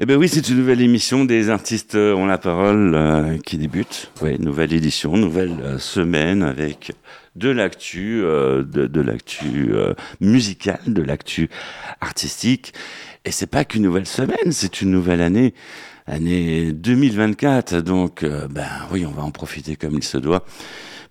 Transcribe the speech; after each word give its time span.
Eh 0.00 0.06
bien 0.06 0.16
oui, 0.16 0.28
c'est 0.28 0.48
une 0.48 0.56
nouvelle 0.56 0.80
émission 0.80 1.24
des 1.24 1.50
artistes 1.50 1.94
ont 1.94 2.26
la 2.26 2.36
parole 2.36 2.96
euh, 2.96 3.38
qui 3.38 3.58
débute. 3.58 4.10
Oui, 4.22 4.36
nouvelle 4.40 4.72
édition, 4.72 5.16
nouvelle 5.16 5.54
euh, 5.62 5.78
semaine 5.78 6.42
avec 6.42 6.90
de 7.36 7.48
l'actu, 7.48 8.20
euh, 8.24 8.64
de, 8.64 8.88
de 8.88 9.00
l'actu 9.00 9.72
musicale, 10.20 10.80
de 10.88 11.00
l'actu 11.00 11.48
artistique. 12.00 12.74
Et 13.24 13.30
c'est 13.30 13.46
pas 13.46 13.64
qu'une 13.64 13.84
nouvelle 13.84 14.06
semaine, 14.06 14.50
c'est 14.50 14.80
une 14.80 14.90
nouvelle 14.90 15.20
année, 15.20 15.54
année 16.08 16.72
2024. 16.72 17.76
Donc, 17.76 18.24
ben 18.24 18.66
oui, 18.90 19.06
on 19.06 19.12
va 19.12 19.22
en 19.22 19.30
profiter 19.30 19.76
comme 19.76 19.94
il 19.94 20.02
se 20.02 20.18
doit 20.18 20.44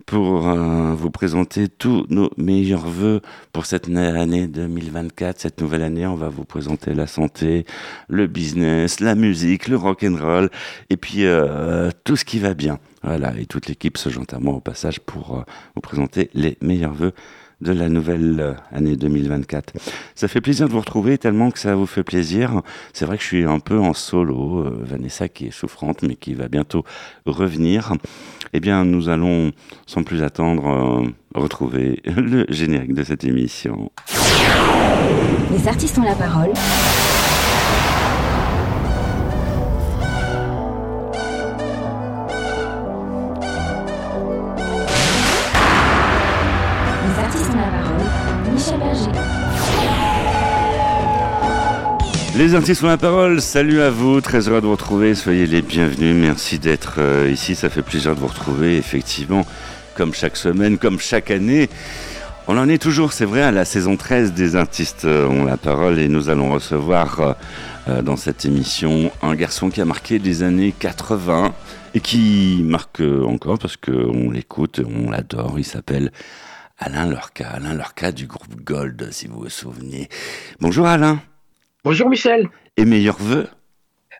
pour 0.06 0.48
euh, 0.48 0.94
vous 0.94 1.12
présenter 1.12 1.68
tous 1.68 2.06
nos 2.10 2.30
meilleurs 2.38 2.88
voeux 2.88 3.22
pour 3.52 3.66
cette 3.66 3.88
année 3.88 4.48
2024. 4.48 5.40
Cette 5.40 5.62
nouvelle 5.62 5.84
année, 5.84 6.06
on 6.06 6.16
va 6.16 6.30
vous 6.30 6.46
présenter 6.46 6.94
la 6.94 7.08
santé, 7.08 7.66
le 8.08 8.28
business, 8.28 9.00
la 9.00 9.16
musique, 9.16 9.68
le 9.68 9.78
rock 9.78 10.04
and 10.04 10.18
roll 10.20 10.50
et 10.90 10.98
puis 10.98 11.26
euh, 11.26 11.90
tout 12.04 12.16
ce 12.16 12.26
qui 12.26 12.40
va 12.40 12.54
bien. 12.54 12.80
Voilà, 13.04 13.34
et 13.38 13.46
toute 13.46 13.68
l'équipe 13.68 13.98
se 13.98 14.10
joint 14.10 14.26
à 14.32 14.40
moi 14.40 14.56
au 14.56 14.62
passage 14.62 15.00
pour 15.00 15.38
euh, 15.38 15.42
vous 15.76 15.82
présenter 15.82 16.30
les 16.34 16.58
meilleurs 16.62 16.94
voeux 16.94 17.14
de 17.62 17.72
la 17.72 17.88
nouvelle 17.88 18.58
année 18.72 18.98
2024. 18.98 19.74
Ça 20.16 20.28
fait 20.28 20.42
plaisir 20.42 20.68
de 20.68 20.74
vous 20.74 20.82
retrouver 20.82 21.18
tellement 21.18 21.50
que 21.50 21.60
ça 21.60 21.76
vous 21.76 21.86
fait 21.86 22.04
plaisir. 22.04 22.62
C'est 22.92 23.06
vrai 23.06 23.18
que 23.18 23.24
je 23.24 23.28
suis 23.28 23.46
un 23.46 23.60
peu 23.60 23.80
en 23.80 23.94
solo, 23.94 24.66
Vanessa 24.82 25.30
qui 25.30 25.48
est 25.48 25.52
souffrante 25.52 26.02
mais 26.02 26.16
qui 26.16 26.34
va 26.34 26.50
bientôt 26.50 26.84
revenir. 27.26 27.94
Eh 28.54 28.60
bien, 28.60 28.86
nous 28.86 29.10
allons 29.10 29.52
sans 29.88 30.04
plus 30.04 30.22
attendre 30.22 30.68
euh, 30.68 31.08
retrouver 31.34 32.02
le 32.06 32.46
générique 32.50 32.94
de 32.94 33.04
cette 33.04 33.24
émission. 33.24 33.92
Les 35.52 35.68
artistes 35.68 35.98
ont 35.98 36.04
la 36.04 36.16
parole. 36.16 36.52
Les 52.36 52.56
artistes 52.56 52.84
ont 52.84 52.88
la 52.88 52.98
parole, 52.98 53.42
salut 53.42 53.80
à 53.82 53.92
vous, 53.92 54.20
très 54.20 54.50
heureux 54.50 54.60
de 54.60 54.66
vous 54.66 54.72
retrouver, 54.72 55.14
soyez 55.14 55.46
les 55.46 55.62
bienvenus, 55.62 56.16
merci 56.16 56.58
d'être 56.58 56.96
euh, 56.98 57.30
ici, 57.32 57.54
ça 57.54 57.70
fait 57.70 57.84
plaisir 57.84 58.16
de 58.16 58.20
vous 58.20 58.26
retrouver, 58.26 58.76
effectivement, 58.76 59.46
comme 59.96 60.16
chaque 60.16 60.36
semaine, 60.36 60.80
comme 60.80 61.00
chaque 61.00 61.30
année. 61.30 61.70
On 62.48 62.58
en 62.58 62.68
est 62.70 62.82
toujours, 62.82 63.14
c'est 63.14 63.26
vrai, 63.26 63.44
à 63.44 63.52
la 63.52 63.66
saison 63.66 63.98
13 63.98 64.34
des 64.34 64.56
artistes 64.56 65.06
euh, 65.06 65.28
ont 65.28 65.46
la 65.46 65.58
parole. 65.58 66.00
Et 66.00 66.08
nous 66.08 66.30
allons 66.30 66.52
recevoir 66.52 67.36
euh, 67.88 68.02
dans 68.02 68.18
cette 68.18 68.46
émission 68.46 69.12
un 69.22 69.36
garçon 69.36 69.70
qui 69.70 69.80
a 69.80 69.86
marqué 69.86 70.18
les 70.18 70.42
années 70.42 70.74
80 70.78 71.54
et 71.94 72.00
qui 72.00 72.62
marque 72.66 73.04
encore 73.28 73.60
parce 73.60 73.78
qu'on 73.78 74.32
l'écoute, 74.32 74.82
on 74.84 75.12
l'adore, 75.12 75.60
il 75.60 75.66
s'appelle 75.66 76.12
Alain 76.80 77.06
Lorca, 77.06 77.48
Alain 77.48 77.76
Lorca 77.76 78.12
du 78.12 78.26
groupe 78.26 78.56
Gold, 78.64 79.10
si 79.12 79.28
vous 79.28 79.42
vous 79.42 79.50
souvenez. 79.50 80.10
Bonjour 80.60 80.88
Alain. 80.88 81.22
Bonjour 81.86 82.10
Michel. 82.10 82.48
Et 82.78 82.86
meilleurs 82.86 83.22
vœux 83.22 83.46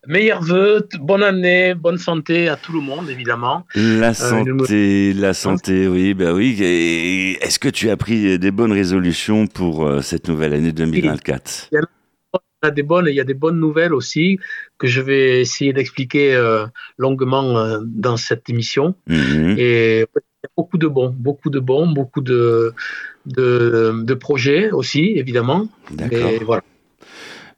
Meilleurs 0.06 0.42
vœux, 0.42 0.86
bonne 1.00 1.24
année, 1.24 1.74
bonne 1.76 1.98
santé 1.98 2.50
à 2.50 2.58
tout 2.58 2.74
le 2.74 2.82
monde, 2.82 3.10
évidemment. 3.10 3.66
La 3.74 4.10
euh, 4.10 4.14
santé, 4.14 5.14
la 5.14 5.34
santé, 5.34 5.88
oui, 5.88 6.14
bah 6.14 6.34
oui. 6.34 6.62
Est-ce 6.62 7.60
que 7.60 7.70
tu 7.70 7.90
as 7.90 7.96
pris 7.96 8.38
des 8.38 8.52
bonnes 8.52 8.74
résolutions 8.74 9.48
pour 9.48 9.88
euh, 9.88 10.02
cette 10.02 10.28
nouvelle 10.28 10.54
année 10.54 10.74
2024 10.74 11.70
il 11.72 11.80
y, 12.66 12.68
a 12.68 12.72
des 12.72 12.84
bonnes, 12.84 13.08
il 13.08 13.16
y 13.16 13.22
a 13.22 13.26
des 13.26 13.34
bonnes 13.34 13.60
nouvelles 13.60 13.94
aussi 13.94 14.40
que 14.78 14.88
je 14.88 15.00
vais 15.00 15.40
essayer 15.40 15.72
d'expliquer 15.72 16.36
euh, 16.36 16.66
longuement 16.98 17.80
dans 17.86 18.18
cette 18.18 18.50
émission. 18.50 18.96
Mhm. 19.08 19.56
Et 19.58 20.00
il 20.00 20.20
y 20.20 20.48
a 20.48 20.52
beaucoup 20.58 20.78
de 20.78 20.88
bons, 20.88 21.14
beaucoup 21.18 21.50
de 21.50 21.60
bons, 21.60 21.88
beaucoup 21.88 22.22
de, 22.22 22.74
de, 23.26 24.04
de 24.04 24.14
projets 24.14 24.72
aussi, 24.72 25.14
évidemment. 25.16 25.70
D'accord. 25.92 26.32
Voilà. 26.46 26.64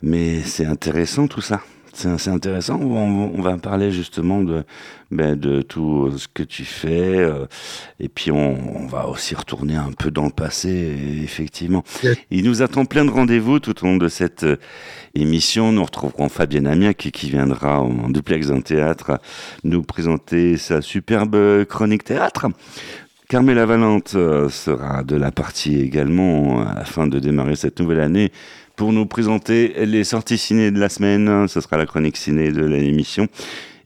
Mais 0.02 0.42
c'est 0.42 0.66
intéressant 0.66 1.28
tout 1.28 1.42
ça. 1.42 1.62
C'est 1.96 2.28
intéressant. 2.28 2.78
On, 2.82 3.42
va 3.42 3.58
parler 3.58 3.90
justement 3.90 4.44
de, 4.44 4.66
ben, 5.12 5.40
de 5.40 5.62
tout 5.62 6.12
ce 6.18 6.28
que 6.28 6.44
tu 6.44 6.66
fais. 6.66 7.16
Euh, 7.16 7.46
et 8.02 8.10
puis 8.10 8.32
on, 8.32 8.86
va 8.88 9.08
aussi 9.08 9.34
retourner 9.34 9.76
un 9.76 9.94
peu 9.94 10.12
dans 10.12 10.26
le 10.26 10.32
passé, 10.32 10.70
effectivement. 11.24 11.86
Il 12.32 12.44
nous 12.44 12.62
attend 12.62 12.84
plein 12.84 13.06
de 13.06 13.12
rendez-vous 13.12 13.60
tout 13.60 13.82
au 13.82 13.88
long 13.88 13.96
de 13.96 14.10
cette 14.10 14.44
euh, 14.44 14.58
émission. 15.16 15.72
Nous 15.72 15.86
retrouverons 15.86 16.28
Fabienne 16.28 16.68
Amiac 16.68 16.98
qui 16.98 17.30
viendra 17.30 17.80
en 17.80 18.10
duplex 18.10 18.48
d'un 18.48 18.62
théâtre 18.62 19.22
nous 19.64 19.82
présenter 19.82 20.58
sa 20.58 20.82
superbe 20.82 21.64
chronique 21.64 22.04
théâtre. 22.04 22.48
Carmela 23.30 23.66
Valente 23.66 24.16
euh, 24.16 24.50
sera 24.50 25.04
de 25.04 25.16
la 25.16 25.32
partie 25.32 25.80
également 25.80 26.60
afin 26.60 27.08
de 27.08 27.20
démarrer 27.20 27.56
cette 27.56 27.80
nouvelle 27.80 28.02
année 28.02 28.32
pour 28.76 28.94
nous 28.94 29.06
présenter 29.06 29.86
les 29.86 30.04
sorties 30.04 30.38
ciné 30.38 30.72
de 30.72 30.80
la 30.80 30.90
semaine. 30.90 31.48
Ce 31.48 31.62
sera 31.62 31.78
la 31.78 31.86
chronique 31.86 32.18
ciné 32.18 32.52
de 32.52 32.66
l'émission. 32.66 33.28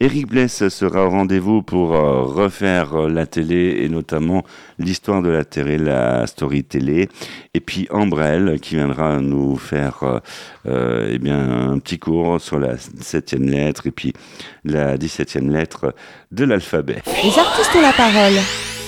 Eric 0.02 0.28
Bless 0.28 0.70
sera 0.70 1.06
au 1.06 1.10
rendez-vous 1.10 1.62
pour 1.62 1.94
euh, 1.94 2.22
refaire 2.22 2.96
euh, 2.96 3.10
la 3.10 3.26
télé 3.26 3.82
et 3.82 3.90
notamment 3.90 4.46
l'histoire 4.78 5.22
de 5.22 5.28
la 5.28 5.44
télé, 5.44 5.78
la 5.78 6.26
story 6.26 6.64
télé. 6.64 7.10
Et 7.54 7.60
puis 7.60 7.86
Ambrelle 7.92 8.62
qui 8.62 8.76
viendra 8.76 9.20
nous 9.20 9.58
faire 9.58 10.22
euh, 10.66 11.10
eh 11.12 11.18
bien, 11.18 11.72
un 11.72 11.80
petit 11.80 12.00
cours 12.00 12.40
sur 12.40 12.60
la 12.60 12.78
septième 12.78 13.50
lettre 13.50 13.88
et 13.88 13.92
puis 13.92 14.14
la 14.64 14.98
dix-septième 14.98 15.52
lettre 15.52 15.94
de 16.32 16.46
l'alphabet. 16.46 17.02
Les 17.22 17.38
artistes 17.38 17.76
ont 17.76 17.82
la 17.82 17.92
parole. 17.92 18.40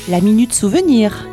La 0.07 0.21
minute 0.21 0.53
souvenir. 0.53 1.27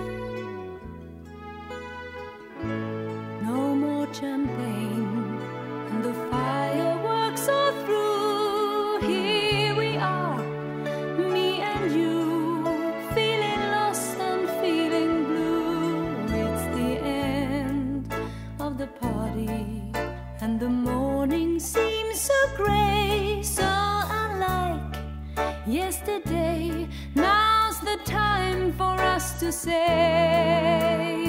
for 28.78 28.94
us 29.00 29.32
to 29.40 29.50
say. 29.50 31.27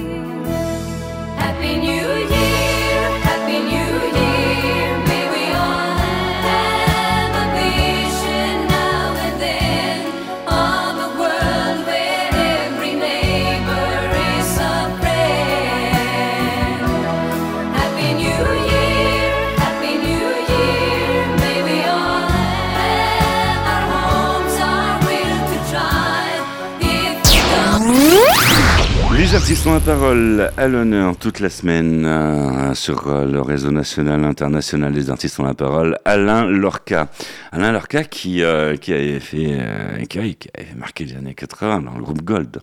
Artistes 29.50 29.66
la 29.66 29.80
parole 29.80 30.52
à 30.56 30.68
l'honneur 30.68 31.16
toute 31.16 31.40
la 31.40 31.50
semaine 31.50 32.06
euh, 32.06 32.72
sur 32.72 33.08
euh, 33.08 33.26
le 33.26 33.40
réseau 33.40 33.72
national 33.72 34.24
international 34.24 34.92
des 34.92 35.10
artistes 35.10 35.40
ont 35.40 35.44
la 35.44 35.54
parole. 35.54 35.98
Alain 36.04 36.44
Lorca, 36.46 37.08
Alain 37.50 37.72
Lorca 37.72 38.04
qui 38.04 38.44
euh, 38.44 38.76
qui 38.76 38.92
avait 38.92 39.18
fait 39.18 40.06
qui, 40.08 40.18
avait, 40.20 40.36
marqué 40.76 41.04
les 41.04 41.16
années 41.16 41.34
80 41.34 41.82
dans 41.82 41.96
le 41.96 42.00
groupe 42.00 42.22
Gold. 42.22 42.60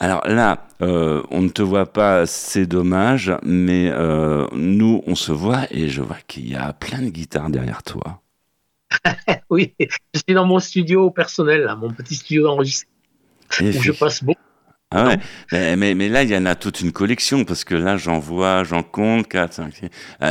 Alors 0.00 0.26
là, 0.26 0.66
on 0.80 1.40
ne 1.40 1.48
te 1.48 1.62
voit 1.62 1.86
pas, 1.86 2.26
c'est 2.26 2.66
dommage, 2.66 3.32
mais 3.44 3.92
nous 4.54 5.04
on 5.06 5.14
se 5.14 5.30
voit 5.30 5.68
et 5.70 5.88
je 5.88 6.02
vois 6.02 6.18
qu'il 6.26 6.50
y 6.50 6.56
a 6.56 6.72
plein 6.72 7.00
de 7.00 7.10
guitares 7.10 7.48
derrière 7.48 7.84
toi. 7.84 8.22
oui, 9.50 9.72
je 9.78 10.18
suis 10.18 10.34
dans 10.34 10.46
mon 10.46 10.58
studio 10.58 11.10
personnel, 11.10 11.72
mon 11.78 11.92
petit 11.92 12.16
studio 12.16 12.42
d'enregistrement 12.42 12.90
où 13.60 13.70
je 13.70 13.92
passe 13.92 14.24
beaucoup 14.24 14.40
ah 14.92 15.08
ouais. 15.08 15.76
Mais, 15.76 15.94
mais, 15.94 16.08
là, 16.08 16.22
il 16.22 16.30
y 16.30 16.36
en 16.36 16.46
a 16.46 16.54
toute 16.54 16.80
une 16.80 16.92
collection, 16.92 17.44
parce 17.44 17.64
que 17.64 17.74
là, 17.74 17.96
j'en 17.96 18.18
vois, 18.18 18.64
j'en 18.64 18.82
compte 18.82 19.28
4, 19.28 19.52
5, 19.52 19.74
6. 19.74 19.88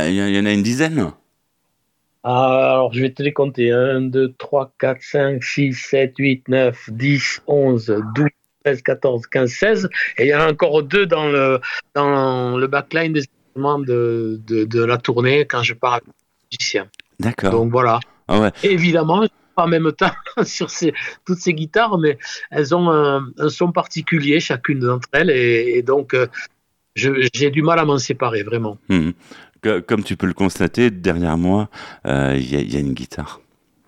il 0.08 0.14
y 0.14 0.40
en 0.40 0.46
a 0.46 0.52
une 0.52 0.62
dizaine. 0.62 1.12
Ah, 2.24 2.72
alors, 2.74 2.92
je 2.92 3.00
vais 3.00 3.10
te 3.10 3.22
les 3.22 3.32
compter. 3.32 3.72
1, 3.72 4.02
2, 4.02 4.34
3, 4.38 4.72
4, 4.78 5.02
5, 5.02 5.42
6, 5.42 5.72
7, 5.72 6.14
8, 6.18 6.48
9, 6.48 6.90
10, 6.90 7.42
11, 7.46 8.02
12, 8.14 8.28
13, 8.64 8.82
14, 8.82 9.26
15, 9.26 9.50
16. 9.50 9.88
Et 10.18 10.24
il 10.24 10.28
y 10.28 10.34
en 10.34 10.40
a 10.40 10.50
encore 10.50 10.82
deux 10.84 11.06
dans 11.06 11.28
le, 11.28 11.60
dans 11.94 12.56
le 12.56 12.66
backline 12.68 13.12
des 13.12 13.22
de, 13.54 14.40
de, 14.46 14.64
de, 14.64 14.84
la 14.84 14.96
tournée 14.98 15.46
quand 15.46 15.62
je 15.62 15.74
pars 15.74 15.94
avec 15.94 16.04
le 16.06 16.12
musicien. 16.52 16.88
D'accord. 17.20 17.50
Donc 17.50 17.70
voilà. 17.70 18.00
Ah 18.28 18.40
ouais. 18.40 18.50
évidemment, 18.62 19.26
en 19.56 19.66
même 19.66 19.92
temps 19.92 20.12
sur 20.44 20.68
toutes 21.26 21.38
ces 21.38 21.54
guitares, 21.54 21.98
mais 21.98 22.18
elles 22.50 22.74
ont 22.74 22.90
un, 22.90 23.30
son 23.48 23.72
particulier, 23.72 24.40
chacune 24.40 24.80
d'entre 24.80 25.08
elles, 25.12 25.30
et, 25.30 25.82
donc 25.82 26.14
euh, 26.14 26.26
j'ai 26.94 27.50
du 27.50 27.62
mal 27.62 27.78
à 27.78 27.84
m'en 27.84 27.98
séparer, 27.98 28.42
vraiment. 28.42 28.78
Mmh. 28.88 29.10
comme 29.86 30.02
tu 30.02 30.16
peux 30.16 30.26
le 30.26 30.34
constater, 30.34 30.90
derrière 30.90 31.36
moi, 31.36 31.68
euh, 32.06 32.34
il 32.36 32.72
y, 32.72 32.76
a 32.76 32.80
une 32.80 32.94
guitare. 32.94 33.41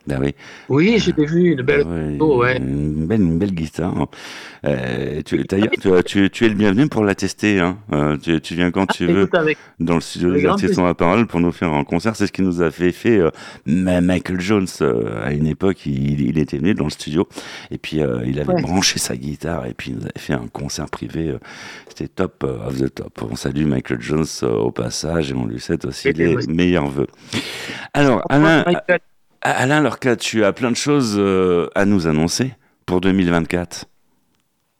Ben 0.07 0.21
oui. 0.21 0.35
Oui, 0.69 0.99
j'ai 0.99 1.13
vu 1.13 1.53
une 1.53 1.63
belle, 1.63 1.87
ouais, 1.87 2.59
une 2.59 3.07
belle, 3.07 3.23
une 3.23 3.39
belle 3.39 3.55
guitare. 3.55 4.09
Euh, 4.67 5.23
tu, 5.25 5.43
d'ailleurs, 5.45 6.05
tu, 6.05 6.29
tu, 6.29 6.45
es 6.45 6.49
le 6.49 6.55
bienvenu 6.55 6.89
pour 6.89 7.05
la 7.05 7.15
tester. 7.15 7.59
Hein. 7.59 7.79
Euh, 7.93 8.19
tu, 8.19 8.55
viens 8.55 8.71
quand 8.71 8.87
ah, 8.91 8.93
tu 8.93 9.07
veux 9.07 9.31
dans 9.81 9.95
le 9.95 10.01
studio 10.03 10.33
des 10.33 10.45
artistes 10.45 10.79
en 10.79 10.85
la 10.85 10.95
parole 10.95 11.27
pour 11.27 11.41
nous 11.41 11.53
faire 11.53 11.73
un 11.73 11.85
concert. 11.85 12.17
C'est 12.17 12.27
ce 12.27 12.33
qui 12.33 12.43
nous 12.43 12.61
a 12.61 12.71
fait 12.71 12.93
fait 12.93 13.19
euh, 13.19 13.31
Michael 13.67 14.41
Jones 14.41 14.67
à 15.23 15.33
une 15.33 15.47
époque. 15.47 15.87
Il, 15.87 16.21
il, 16.21 16.39
était 16.39 16.59
venu 16.59 16.75
dans 16.75 16.85
le 16.85 16.91
studio 16.91 17.27
et 17.71 17.79
puis 17.79 18.03
il 18.27 18.41
avait 18.41 18.61
branché 18.61 18.99
sa 18.99 19.17
guitare 19.17 19.65
et 19.67 19.73
puis 19.73 19.93
il 19.93 19.97
nous 19.97 20.03
avait 20.03 20.13
fait 20.19 20.35
un 20.35 20.49
concert 20.53 20.91
privé. 20.91 21.35
C'était 21.89 22.09
top 22.09 22.45
of 22.45 22.79
the 22.79 22.93
top. 22.93 23.23
On 23.31 23.37
salue 23.37 23.65
Michael 23.65 24.03
Jones 24.03 24.27
au 24.43 24.71
passage 24.71 25.31
et 25.31 25.35
on 25.35 25.47
lui 25.47 25.61
souhaite 25.61 25.87
aussi 25.87 26.13
les 26.13 26.37
meilleurs 26.47 26.89
vœux. 26.89 27.09
Alors, 27.95 28.23
Alain. 28.29 28.65
Alain 29.45 29.83
Lorca, 29.83 30.17
tu 30.17 30.43
as 30.43 30.55
plein 30.55 30.71
de 30.71 30.77
choses 30.77 31.17
euh, 31.19 31.69
à 31.75 31.85
nous 31.85 32.07
annoncer 32.07 32.53
pour 32.87 33.03
2024. 33.03 33.85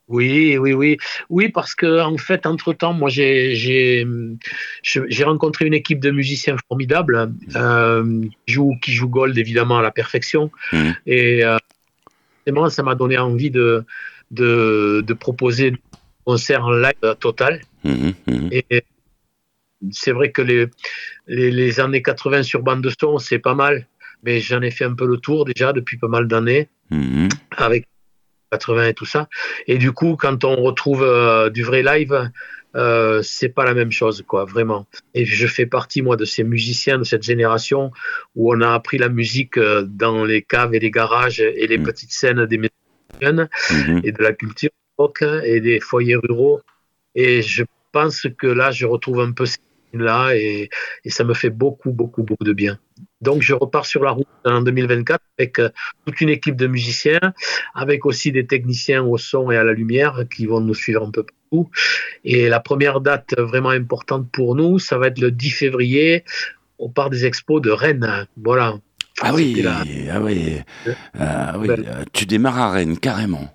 Oui, 0.09 0.57
oui, 0.57 0.73
oui, 0.73 0.97
oui, 1.29 1.51
parce 1.51 1.75
que 1.75 2.01
en 2.01 2.17
fait, 2.17 2.47
entre 2.47 2.73
temps, 2.73 2.95
moi, 2.95 3.11
j'ai 3.11 4.07
rencontré 5.23 5.67
une 5.67 5.75
équipe 5.75 6.01
de 6.01 6.11
musiciens 6.11 6.57
formidables 6.67 7.31
euh, 7.57 8.23
qui 8.47 8.53
joue 8.53 8.75
qui 8.83 8.93
joue 8.93 9.09
Gold 9.09 9.37
évidemment 9.37 9.79
à 9.79 9.83
la 9.83 9.91
perfection, 9.91 10.51
mmh. 10.73 10.91
et 11.07 11.45
euh, 11.45 11.59
ça 12.69 12.83
m'a 12.83 12.95
donné 12.95 13.19
envie 13.19 13.51
de, 13.51 13.85
de, 14.31 15.13
proposer 15.15 15.69
un 15.69 15.77
concert 16.25 16.65
en 16.65 16.73
live 16.73 17.17
total. 17.21 17.61
Mmh, 17.85 18.11
mmh. 18.27 18.49
Et 18.51 18.85
c'est 19.91 20.13
vrai 20.13 20.31
que 20.31 20.43
les, 20.43 20.67
les, 21.27 21.51
les 21.51 21.81
années 21.81 22.03
80 22.03 22.43
sur 22.43 22.63
bande 22.63 22.83
de 22.83 22.93
son, 22.99 23.19
c'est 23.19 23.39
pas 23.39 23.55
mal 23.55 23.87
mais 24.25 24.41
j'en 24.41 24.63
ai 24.63 24.71
fait 24.71 24.85
un 24.85 24.95
peu 24.95 25.07
le 25.07 25.19
tour 25.19 25.45
déjà 25.45 25.73
depuis 25.73 25.99
pas 25.99 26.09
mal 26.09 26.27
d'années 26.27 26.69
mhm. 26.91 27.29
avec 27.57 27.87
80 28.53 28.89
et 28.89 28.95
tout 28.95 29.07
ça. 29.07 29.29
Et 29.67 29.79
du 29.79 29.93
coup, 29.93 30.17
quand 30.17 30.45
on 30.45 30.57
retrouve 30.57 31.03
euh, 31.03 31.51
du 31.51 31.63
vrai 31.63 31.83
live, 31.83 32.31
euh, 32.77 33.23
c'est 33.23 33.49
pas 33.49 33.65
la 33.65 33.75
même 33.75 33.93
chose, 33.93 34.25
quoi, 34.27 34.45
vraiment. 34.45 34.87
Et 35.15 35.25
je 35.25 35.47
fais 35.47 35.67
partie, 35.67 36.03
moi, 36.03 36.17
de 36.17 36.25
ces 36.25 36.45
musiciens 36.45 36.99
de 36.99 37.05
cette 37.05 37.23
génération 37.23 37.91
où 38.35 38.53
on 38.53 38.61
a 38.61 38.73
appris 38.73 38.99
la 38.99 39.09
musique 39.09 39.59
euh, 39.59 39.83
dans 39.83 40.25
les 40.25 40.43
caves 40.43 40.75
et 40.75 40.81
les 40.81 40.91
garages 40.91 41.41
et 41.41 41.67
les 41.67 41.79
mhm. 41.79 41.85
petites 41.85 42.13
scènes 42.13 42.47
des 42.47 42.61
jeunes 43.21 43.49
mhm. 43.71 44.01
et 44.05 44.13
de 44.13 44.23
la 44.23 44.33
culture 44.33 44.71
et 45.45 45.61
des 45.61 45.81
foyers 45.81 46.17
ruraux. 46.17 46.61
Et 47.15 47.43
je 47.43 47.65
pense 47.93 48.27
que 48.39 48.47
là, 48.47 48.71
je 48.71 48.87
retrouve 48.87 49.21
un 49.21 49.33
peu 49.33 49.45
là 49.93 50.35
et, 50.35 50.69
ça 51.07 51.25
me 51.25 51.35
fait 51.35 51.51
beaucoup, 51.51 51.93
beaucoup, 51.93 52.23
beaucoup 52.23 52.45
de 52.45 52.53
bien. 52.53 52.79
Donc 53.25 53.41
je 53.41 53.55
repars 53.55 53.87
sur 53.87 54.05
la 54.05 54.11
route 54.11 54.27
en 54.45 54.61
2024 54.61 55.19
avec 55.39 55.59
euh, 55.59 55.71
toute 56.07 56.21
une 56.21 56.29
équipe 56.29 56.57
de 56.57 56.67
musiciens, 56.67 57.33
avec 57.75 58.05
aussi 58.05 58.31
des 58.31 58.47
techniciens 58.47 59.03
au 59.03 59.17
son 59.17 59.51
et 59.51 59.57
à 59.57 59.65
la 59.65 59.73
lumière 59.73 60.25
qui 60.35 60.45
vont 60.47 60.61
nous 60.61 60.75
suivre 60.75 61.03
un 61.05 61.11
peu 61.11 61.25
partout. 61.25 61.71
Et 62.25 62.49
la 62.49 62.61
première 62.61 63.01
date 63.01 63.35
vraiment 63.39 63.71
importante 63.71 64.31
pour 64.31 64.55
nous, 64.55 64.79
ça 64.79 64.99
va 64.99 65.07
être 65.07 65.19
le 65.19 65.31
10 65.31 65.51
février 65.51 66.25
au 66.79 66.91
parc 66.91 67.11
des 67.11 67.25
expos 67.25 67.63
de 67.63 67.71
Rennes. 67.71 68.27
Voilà. 68.37 68.75
Ah 69.23 69.33
oui, 69.33 69.65
ah 69.67 70.21
oui, 70.21 70.59
ah 71.19 71.55
oui. 71.59 71.69
tu 72.13 72.27
démarres 72.27 72.59
à 72.59 72.71
Rennes 72.73 72.99
carrément. 72.99 73.49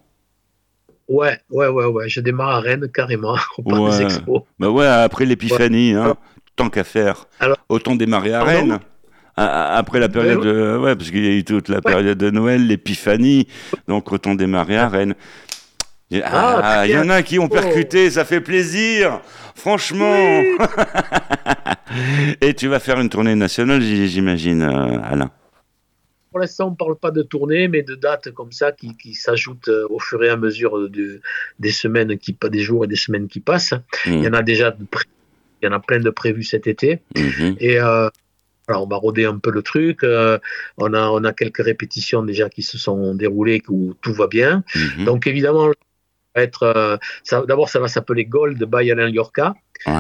Ouais, 1.08 1.38
ouais, 1.52 1.68
ouais, 1.68 1.86
ouais. 1.86 2.10
Je 2.10 2.22
démarre 2.22 2.50
à 2.50 2.60
Rennes 2.62 2.90
carrément 2.92 3.36
au 3.58 3.64
parc 3.64 3.92
des 3.92 4.02
expos. 4.04 4.42
Bah 4.58 4.70
ouais, 4.70 4.88
après 4.88 5.26
l'épiphanie, 5.26 5.94
hein, 5.94 6.16
tant 6.56 6.70
qu'à 6.70 6.84
faire. 6.84 7.28
Autant 7.68 7.96
démarrer 7.96 8.34
à 8.34 8.44
Rennes. 8.44 8.80
Après 9.40 10.00
la 10.00 10.10
période, 10.10 10.42
de, 10.42 10.78
ouais, 10.78 10.96
parce 10.96 11.12
qu'il 11.12 11.24
y 11.24 11.28
a 11.28 11.32
eu 11.32 11.44
toute 11.44 11.70
la 11.70 11.82
période 11.82 12.18
de 12.18 12.30
Noël, 12.30 12.68
l'épiphanie, 12.68 13.48
donc 13.88 14.12
autant 14.12 14.36
démarrer 14.36 14.78
à 14.78 14.90
Rennes. 14.90 15.16
Ah, 16.24 16.62
ah, 16.64 16.88
il 16.88 16.92
y 16.92 16.98
en 16.98 17.10
a 17.10 17.22
qui 17.22 17.38
ont 17.38 17.46
oh. 17.46 17.50
percuté, 17.50 18.10
ça 18.10 18.26
fait 18.26 18.42
plaisir, 18.42 19.22
franchement. 19.56 20.16
Et 22.42 22.54
tu 22.56 22.68
vas 22.68 22.80
faire 22.80 23.00
une 23.00 23.10
tournée 23.10 23.36
nationale, 23.36 23.82
j'imagine, 23.82 24.64
euh, 24.64 25.00
Alain. 25.04 25.32
Pour 26.32 26.40
l'instant, 26.40 26.68
on 26.68 26.72
ne 26.72 26.76
parle 26.76 26.96
pas 26.96 27.12
de 27.12 27.22
tournée, 27.22 27.68
mais 27.68 27.82
de 27.82 27.96
dates 27.96 28.32
comme 28.32 28.52
ça 28.52 28.72
qui, 28.72 29.14
s'ajoutent 29.14 29.68
euh, 29.68 29.88
au 29.90 30.00
fur 30.00 30.24
et 30.24 30.30
à 30.30 30.38
mesure 30.38 30.90
de, 30.90 31.22
des 31.60 31.72
semaines 31.72 32.18
qui 32.18 32.36
des 32.50 32.60
jours 32.60 32.86
et 32.86 32.88
des 32.88 32.96
semaines 32.96 33.28
qui 33.28 33.40
passent. 33.40 33.74
Mmh. 34.06 34.12
Il 34.12 34.24
y 34.24 34.28
en 34.28 34.34
a 34.34 34.44
déjà, 34.44 34.76
il 35.62 35.66
y 35.66 35.68
en 35.68 35.74
a 35.74 35.80
plein 35.80 36.00
de 36.00 36.10
prévus 36.10 36.44
cet 36.44 36.68
été. 36.68 37.02
Mmh. 37.16 37.54
Et 37.60 37.80
euh, 37.80 38.10
on 38.70 38.88
va 38.88 38.98
roder 38.98 39.26
un 39.26 39.38
peu 39.38 39.52
le 39.52 39.62
truc. 39.62 40.04
Euh, 40.04 40.38
on, 40.78 40.94
a, 40.94 41.10
on 41.10 41.24
a 41.24 41.34
quelques 41.34 41.64
répétitions 41.64 42.24
déjà 42.24 42.50
qui 42.50 42.62
se 42.62 42.78
sont 42.78 43.16
déroulées 43.16 43.62
où 43.68 43.94
tout 44.02 44.14
va 44.14 44.28
bien. 44.28 44.64
Mmh. 44.76 45.06
Donc 45.06 45.28
évidemment, 45.28 45.72
être, 46.36 47.00
d'abord 47.48 47.70
ça 47.70 47.80
va 47.80 47.88
s'appeler 47.88 48.26
Gold 48.26 48.64
by 48.64 48.92
Alain 48.92 49.10
Yorka. 49.10 49.56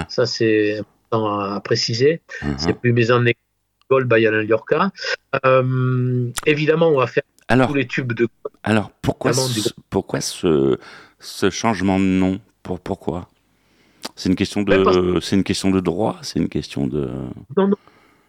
Ça 0.07 0.25
c'est 0.25 0.79
important 1.11 1.39
à, 1.39 1.59
préciser. 1.61 2.21
C'est 2.57 2.73
plus 2.73 2.93
mes 2.93 3.11
années 3.11 3.35
Gold 3.89 4.07
by 4.07 4.27
Alain 4.27 4.43
Yorka. 4.43 4.91
Euh, 5.45 6.29
évidemment, 6.45 6.89
on 6.89 6.99
va 6.99 7.07
faire 7.07 7.23
tous 7.67 7.73
les 7.73 7.87
tubes 7.87 8.13
de. 8.13 8.27
Alors, 8.63 8.91
pourquoi, 9.01 9.33
ce, 9.33 9.69
pourquoi 9.89 10.21
ce, 10.21 10.77
ce, 11.19 11.49
changement 11.49 11.99
de 11.99 12.05
nom? 12.05 12.39
Pour, 12.61 12.79
Pourquoi? 12.79 13.27
C'est 14.15 14.29
une, 14.29 14.35
question 14.35 14.61
de, 14.63 14.83
ben, 14.83 15.19
c'est 15.21 15.35
une 15.35 15.43
question 15.43 15.71
de 15.71 15.79
droit? 15.79 16.17
C'est 16.21 16.39
une 16.39 16.49
question 16.49 16.87
de. 16.87 17.09
Non, 17.57 17.67
non, 17.67 17.77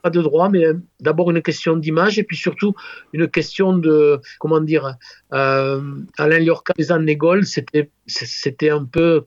pas 0.02 0.10
de 0.10 0.20
droit, 0.20 0.48
mais 0.48 0.64
d'abord 1.00 1.30
une 1.30 1.42
question 1.42 1.76
d'image 1.76 2.18
et 2.18 2.24
puis 2.24 2.36
surtout 2.36 2.74
une 3.12 3.28
question 3.28 3.76
de, 3.76 4.20
comment 4.38 4.60
dire, 4.60 4.96
euh, 5.32 5.80
Alain 6.18 6.38
Liorca, 6.38 6.72
les 6.76 6.92
années 6.92 7.16
Gold, 7.16 7.44
c'était, 7.44 7.90
c'était 8.06 8.70
un 8.70 8.84
peu 8.84 9.24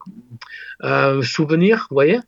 euh, 0.83 1.21
souvenir, 1.21 1.87
vous 1.89 1.95
voyez? 1.95 2.19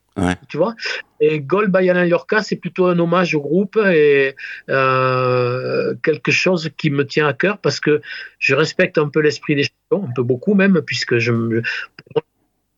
Tu 0.48 0.58
vois? 0.58 0.76
Et 1.20 1.42
Gold 1.42 1.72
by 1.72 1.90
Alain 1.90 2.06
Liorca, 2.06 2.42
c'est 2.42 2.56
plutôt 2.56 2.86
un 2.86 2.98
hommage 3.00 3.36
au 3.36 3.42
groupe 3.42 3.78
et 3.78 4.36
euh, 4.70 5.94
quelque 6.04 6.32
chose 6.32 6.70
qui 6.78 6.90
me 6.90 7.06
tient 7.06 7.28
à 7.28 7.34
cœur 7.34 7.58
parce 7.58 7.80
que 7.82 8.02
je 8.40 8.56
respecte 8.56 8.98
un 8.98 9.10
peu 9.10 9.20
l'esprit 9.20 9.56
des 9.56 9.64
chansons, 9.64 10.06
un 10.08 10.14
peu 10.14 10.24
beaucoup 10.24 10.54
même, 10.54 10.82
puisque 10.86 11.18
je, 11.18 11.62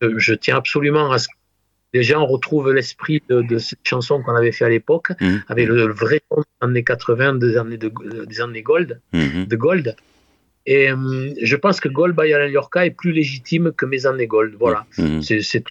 je 0.02 0.34
tiens 0.34 0.56
absolument 0.56 1.12
à 1.12 1.18
ce 1.18 1.28
que 1.28 1.34
déjà 1.92 2.20
on 2.20 2.26
retrouve 2.26 2.72
l'esprit 2.72 3.22
de, 3.28 3.58
cette 3.58 3.78
chanson 3.84 4.22
qu'on 4.22 4.34
avait 4.34 4.52
fait 4.52 4.64
à 4.64 4.68
l'époque, 4.68 5.12
mmh. 5.20 5.36
avec 5.48 5.68
le, 5.68 5.92
vrai 5.92 6.20
ton 6.28 6.40
des 6.40 6.66
années 6.66 6.84
80, 6.84 7.34
des 7.34 7.56
années, 7.56 7.78
de, 7.78 7.90
des 8.24 8.40
années 8.40 8.62
Gold, 8.62 9.00
mmh. 9.12 9.44
de 9.44 9.56
Gold. 9.56 9.96
Et 10.66 10.90
euh, 10.90 11.32
je 11.40 11.56
pense 11.56 11.80
que 11.80 11.88
Gold 11.88 12.14
by 12.14 12.32
Alain 12.32 12.48
Liorca 12.48 12.84
est 12.84 12.90
plus 12.90 13.12
légitime 13.12 13.72
que 13.72 13.86
mes 13.86 14.04
années 14.06 14.26
Gold. 14.26 14.54
Voilà. 14.58 14.84
Mmh. 14.98 15.22
C'est 15.22 15.64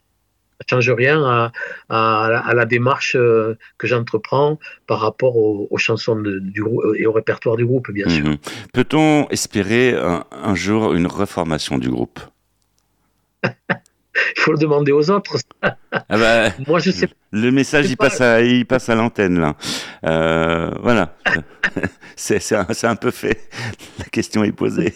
ça 0.59 0.65
change 0.67 0.89
rien 0.89 1.23
à, 1.23 1.51
à, 1.89 2.53
la 2.53 2.65
démarche 2.65 3.15
euh, 3.15 3.57
que 3.77 3.85
j'entreprends 3.85 4.59
par 4.87 4.99
rapport 4.99 5.37
aux, 5.37 5.77
chansons 5.77 6.15
du 6.15 6.63
groupe 6.63 6.83
et 6.97 7.05
au 7.05 7.11
répertoire 7.11 7.57
du 7.57 7.65
groupe, 7.65 7.91
bien 7.91 8.09
sûr. 8.09 8.25
Mhm. 8.25 8.37
Peut-on 8.73 9.27
espérer 9.29 9.95
un, 9.95 10.55
jour 10.55 10.93
une 10.93 11.05
reformation 11.07 11.77
du 11.77 11.89
groupe? 11.89 12.19
Il 14.35 14.41
faut 14.41 14.51
le 14.51 14.57
demander 14.57 14.91
aux 14.91 15.09
autres. 15.09 15.37
Ah 15.61 15.75
bah, 16.09 16.49
Moi, 16.67 16.79
je 16.79 16.91
sais. 16.91 17.07
Le 17.31 17.51
message, 17.51 17.89
il 17.89 17.97
passe, 17.97 18.21
à, 18.21 18.41
il 18.41 18.65
passe 18.65 18.89
à 18.89 18.95
l'antenne 18.95 19.39
là. 19.39 19.55
Euh, 20.05 20.71
voilà. 20.81 21.15
c'est 22.15 22.53
un, 22.53 22.65
un, 22.83 22.95
peu 22.95 23.11
fait. 23.11 23.49
La 23.99 24.05
question 24.05 24.43
est 24.43 24.53
posée. 24.53 24.93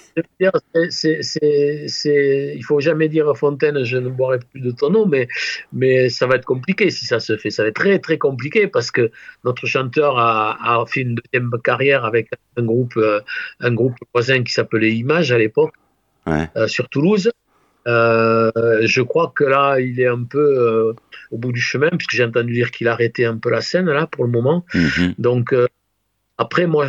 C'est, 0.90 2.54
il 2.56 2.63
faut 2.63 2.80
jamais 2.80 3.10
dire 3.10 3.36
Fontaine, 3.36 3.84
je 3.84 3.98
ne 3.98 4.10
boirai 4.10 4.40
plus 4.40 4.62
de 4.62 4.72
ton 4.72 4.90
nom, 4.90 5.06
mais, 5.06 5.28
mais 5.74 6.10
ça 6.10 6.25
va 6.25 6.36
être 6.36 6.46
compliqué 6.46 6.90
si 6.90 7.06
ça 7.06 7.20
se 7.20 7.36
fait. 7.38 7.50
Ça 7.50 7.63
va 7.63 7.70
être 7.70 7.75
très 7.75 8.00
très 8.00 8.18
compliqué 8.18 8.68
parce 8.68 8.92
que 8.92 9.12
notre 9.44 9.66
chanteur 9.66 10.18
a, 10.18 10.58
a 10.62 10.86
fait 10.86 11.01
une 11.01 11.16
deuxième 11.16 11.51
carrière 11.63 12.06
avec 12.06 12.30
un 12.58 12.63
groupe, 12.63 12.96
euh, 12.98 13.20
un 13.60 13.74
groupe 13.74 13.96
voisin 14.13 14.44
qui 14.44 14.54
s'appelait 14.54 14.94
Image 14.94 15.32
à 15.32 15.38
l'époque, 15.38 15.74
euh, 16.28 16.68
sur 16.68 16.88
Toulouse. 16.90 17.32
Euh, 17.88 18.52
je 18.86 19.02
crois 19.02 19.32
que 19.36 19.44
là, 19.44 19.80
il 19.80 20.00
est 20.00 20.08
un 20.08 20.24
peu 20.24 20.94
au 21.32 21.38
bout 21.38 21.52
du 21.52 21.62
chemin, 21.62 21.90
puisque 21.90 22.12
j'ai 22.12 22.24
entendu 22.24 22.54
dire 22.54 22.72
qu'il 22.72 22.88
arrêtait 22.88 23.26
un 23.26 23.38
peu 23.38 23.50
la 23.50 23.62
scène 23.62 23.90
là 23.90 24.08
pour 24.08 24.24
le 24.26 24.32
moment. 24.32 24.66
Mhm. 24.74 25.16
Donc 25.18 25.54
après, 26.42 26.66
moi, 26.66 26.88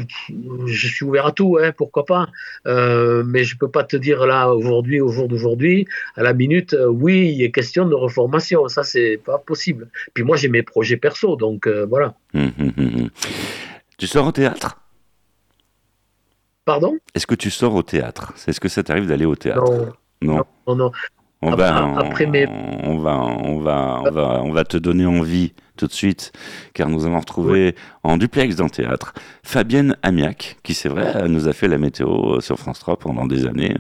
je 0.65 0.89
suis 0.89 1.05
ouvert 1.05 1.27
à 1.27 1.33
tout, 1.33 1.59
hein, 1.61 1.73
pourquoi 1.77 2.07
pas. 2.07 2.27
Euh, 2.67 3.23
mais 3.23 3.45
je 3.45 3.59
peux 3.59 3.69
pas 3.69 3.85
te 3.85 3.99
dire 3.99 4.25
là, 4.25 4.49
aujourd'hui, 4.49 4.99
au 5.03 5.09
jour 5.09 5.29
d'aujourd'hui, 5.29 5.87
à 6.17 6.23
la 6.23 6.33
minute, 6.33 6.73
euh, 6.73 6.87
oui, 6.87 7.35
il 7.37 7.43
est 7.43 7.51
question 7.51 7.87
de 7.87 7.95
reformation. 7.95 8.67
Ça, 8.69 8.83
c'est 8.83 9.21
pas 9.23 9.37
possible. 9.37 9.89
Puis 10.15 10.25
moi, 10.25 10.39
j'ai 10.39 10.49
mes 10.49 10.63
projets 10.63 10.97
perso, 10.97 11.37
donc 11.37 11.67
euh, 11.67 11.85
voilà. 11.85 12.15
Hum, 12.33 12.51
hum, 12.59 13.11
Tu 13.99 14.07
sors 14.07 14.27
au 14.27 14.33
théâtre? 14.33 14.81
Pardon? 16.65 16.97
Est-ce 17.15 17.27
que 17.27 17.35
tu 17.35 17.51
sors 17.51 17.75
au 17.75 17.83
théâtre? 17.83 18.33
Est-ce 18.47 18.59
que 18.59 18.71
ça 18.71 18.83
t'arrive 18.83 19.07
d'aller 19.07 19.27
au 19.27 19.37
théâtre? 19.37 19.71
Non. 19.71 19.93
Non, 20.23 20.45
non. 20.67 20.91
On 21.45 21.57
va, 21.57 21.99
après, 21.99 22.27
on, 22.27 22.99
va, 22.99 23.17
on, 23.17 23.59
va, 23.59 24.01
on, 24.05 24.11
va, 24.13 24.43
on 24.45 24.53
va 24.53 24.65
te 24.65 24.77
donner 24.77 25.07
envie 25.07 25.53
tout 25.77 25.89
de 25.89 25.93
suite, 25.93 26.31
car 26.73 26.89
nous 26.89 27.05
avons 27.05 27.19
retrouvé 27.19 27.75
en 28.05 28.17
duplex 28.17 28.55
dans 28.55 28.65
le 28.65 28.71
théâtre 28.71 29.13
Fabienne 29.43 29.97
Amiac, 30.05 30.59
qui 30.63 30.73
c'est 30.73 30.89
vrai, 30.89 31.29
nous 31.29 31.49
a 31.49 31.53
fait 31.53 31.67
la 31.67 31.79
météo 31.79 32.41
sur 32.41 32.59
France 32.61 32.79
3 32.79 32.97
pendant 32.97 33.27
des 33.27 33.47
années. 33.47 33.75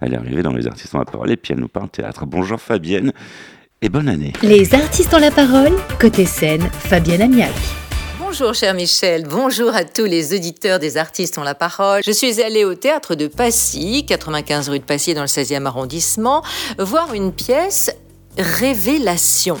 Elle 0.00 0.14
est 0.14 0.16
arrivée 0.16 0.42
dans 0.42 0.52
les 0.52 0.66
artistes 0.66 0.92
en 0.96 0.98
la 0.98 1.04
parole 1.04 1.30
et 1.30 1.36
puis 1.36 1.52
elle 1.52 1.60
nous 1.60 1.68
parle 1.68 1.88
théâtre. 1.88 2.26
Bonjour 2.26 2.60
Fabienne 2.60 3.12
et 3.80 3.88
bonne 3.88 4.08
année. 4.08 4.32
Les 4.42 4.74
artistes 4.74 5.14
ont 5.14 5.20
la 5.20 5.30
parole, 5.30 5.72
côté 6.00 6.24
scène, 6.24 6.62
Fabienne 6.62 7.22
Amiac. 7.22 7.83
Bonjour 8.36 8.52
cher 8.52 8.74
Michel, 8.74 9.28
bonjour 9.28 9.72
à 9.76 9.84
tous 9.84 10.06
les 10.06 10.34
auditeurs 10.34 10.80
des 10.80 10.96
artistes 10.96 11.38
ont 11.38 11.44
la 11.44 11.54
parole. 11.54 12.02
Je 12.04 12.10
suis 12.10 12.42
allée 12.42 12.64
au 12.64 12.74
théâtre 12.74 13.14
de 13.14 13.28
Passy, 13.28 14.04
95 14.08 14.70
rue 14.70 14.80
de 14.80 14.84
Passy 14.84 15.14
dans 15.14 15.20
le 15.20 15.28
16e 15.28 15.66
arrondissement, 15.66 16.42
voir 16.76 17.14
une 17.14 17.32
pièce 17.32 17.92
Révélation 18.36 19.56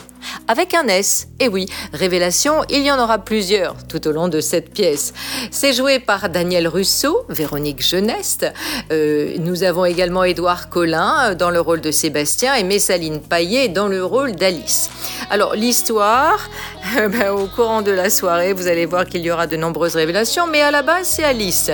avec 0.48 0.74
un 0.74 0.86
S. 0.88 1.28
Et 1.40 1.48
oui, 1.48 1.66
Révélation, 1.92 2.62
il 2.70 2.82
y 2.82 2.90
en 2.90 3.02
aura 3.02 3.18
plusieurs 3.18 3.76
tout 3.86 4.06
au 4.08 4.12
long 4.12 4.28
de 4.28 4.40
cette 4.40 4.72
pièce. 4.72 5.12
C'est 5.50 5.72
joué 5.72 5.98
par 5.98 6.28
Daniel 6.28 6.68
Russo, 6.68 7.24
Véronique 7.28 7.82
Geneste. 7.82 8.46
Euh, 8.90 9.34
nous 9.38 9.62
avons 9.62 9.84
également 9.84 10.24
Édouard 10.24 10.68
Collin 10.68 11.30
euh, 11.30 11.34
dans 11.34 11.50
le 11.50 11.60
rôle 11.60 11.80
de 11.80 11.90
Sébastien 11.90 12.54
et 12.54 12.64
Messaline 12.64 13.20
Paillet 13.20 13.68
dans 13.68 13.88
le 13.88 14.04
rôle 14.04 14.32
d'Alice. 14.32 14.90
Alors 15.30 15.54
l'histoire, 15.54 16.38
ben, 16.94 17.30
au 17.30 17.46
courant 17.46 17.82
de 17.82 17.92
la 17.92 18.10
soirée, 18.10 18.52
vous 18.52 18.66
allez 18.66 18.86
voir 18.86 19.06
qu'il 19.06 19.22
y 19.22 19.30
aura 19.30 19.46
de 19.46 19.56
nombreuses 19.56 19.96
révélations, 19.96 20.46
mais 20.46 20.62
à 20.62 20.70
la 20.70 20.82
base 20.82 21.06
c'est 21.08 21.24
Alice, 21.24 21.70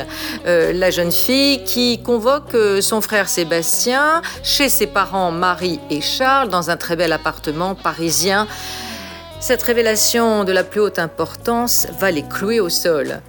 euh, 0.47 0.73
la 0.73 0.91
jeune 0.91 1.13
fille 1.13 1.65
qui 1.65 2.03
convoque 2.03 2.57
son 2.81 3.01
frère 3.01 3.29
Sébastien 3.29 4.23
chez 4.43 4.69
ses 4.69 4.87
parents 4.87 5.31
Marie 5.31 5.81
et 5.91 6.01
Charles 6.01 6.49
dans 6.49 6.71
un 6.71 6.77
très 6.77 6.97
bel 6.97 7.13
appartement 7.13 7.75
parisien 7.75 8.40
cette 9.41 9.63
révélation 9.63 10.45
de 10.45 10.53
la 10.53 10.65
plus 10.65 10.81
haute 10.81 10.99
importance 10.99 11.87
va 11.99 12.11
les 12.11 12.23
clouer 12.23 12.61
au 12.61 12.69
sol. 12.69 13.21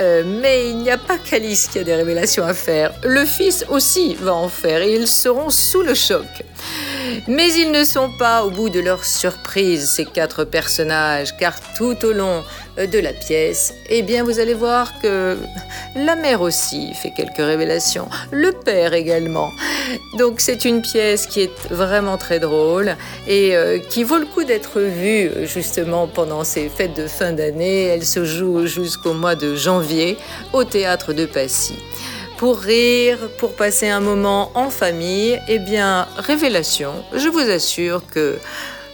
Euh, 0.00 0.24
mais 0.24 0.70
il 0.70 0.78
n'y 0.78 0.90
a 0.90 0.98
pas 0.98 1.18
qu'Alice 1.18 1.68
qui 1.68 1.78
a 1.78 1.84
des 1.84 1.94
révélations 1.94 2.44
à 2.44 2.54
faire. 2.54 2.92
Le 3.04 3.24
fils 3.24 3.64
aussi 3.68 4.14
va 4.14 4.34
en 4.34 4.48
faire 4.48 4.80
et 4.80 4.94
ils 4.94 5.06
seront 5.06 5.50
sous 5.50 5.82
le 5.82 5.94
choc. 5.94 6.26
Mais 7.28 7.52
ils 7.54 7.70
ne 7.70 7.84
sont 7.84 8.10
pas 8.10 8.44
au 8.44 8.50
bout 8.50 8.68
de 8.68 8.80
leur 8.80 9.04
surprise, 9.04 9.88
ces 9.88 10.04
quatre 10.04 10.44
personnages, 10.44 11.36
car 11.36 11.54
tout 11.74 12.04
au 12.04 12.12
long 12.12 12.42
de 12.76 12.98
la 12.98 13.12
pièce, 13.12 13.74
eh 13.90 14.02
bien 14.02 14.24
vous 14.24 14.38
allez 14.38 14.54
voir 14.54 14.98
que 15.00 15.36
la 15.94 16.16
mère 16.16 16.40
aussi 16.40 16.94
fait 16.94 17.12
quelques 17.14 17.36
révélations, 17.36 18.08
le 18.30 18.50
père 18.52 18.94
également. 18.94 19.50
Donc 20.16 20.40
c'est 20.40 20.64
une 20.64 20.80
pièce 20.80 21.26
qui 21.26 21.42
est 21.42 21.68
vraiment 21.70 22.16
très 22.16 22.40
drôle 22.40 22.96
et 23.28 23.54
euh, 23.54 23.78
qui 23.78 24.04
vaut 24.04 24.18
le 24.18 24.24
coup 24.24 24.44
d'être 24.44 24.80
vue 24.80 25.30
justement 25.46 26.06
pendant 26.06 26.44
ces 26.44 26.70
fêtes 26.70 26.96
de 26.96 27.06
fin 27.06 27.32
d'année. 27.32 27.84
Elle 27.84 28.06
se 28.06 28.24
joue 28.24 28.66
jusqu'au 28.66 29.12
mois 29.12 29.34
de 29.34 29.54
janvier 29.54 30.16
au 30.52 30.64
théâtre 30.64 31.12
de 31.12 31.26
Passy 31.26 31.74
pour 32.42 32.58
rire, 32.58 33.18
pour 33.38 33.54
passer 33.54 33.88
un 33.88 34.00
moment 34.00 34.50
en 34.56 34.68
famille, 34.68 35.38
eh 35.46 35.60
bien, 35.60 36.08
révélation, 36.16 36.92
je 37.14 37.28
vous 37.28 37.38
assure 37.38 38.04
que 38.04 38.36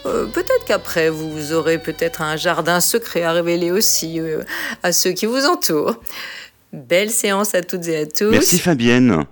euh, 0.05 0.27
peut-être 0.27 0.65
qu'après, 0.67 1.09
vous 1.09 1.51
aurez 1.53 1.79
peut-être 1.79 2.21
un 2.21 2.37
jardin 2.37 2.79
secret 2.79 3.23
à 3.23 3.31
révéler 3.31 3.71
aussi 3.71 4.19
euh, 4.19 4.43
à 4.83 4.91
ceux 4.91 5.13
qui 5.13 5.25
vous 5.25 5.47
entourent. 5.47 5.95
Belle 6.73 7.09
séance 7.09 7.55
à 7.55 7.63
toutes 7.63 7.87
et 7.87 7.97
à 7.97 8.05
tous. 8.05 8.29
Merci 8.29 8.59
Fabienne. 8.59 9.25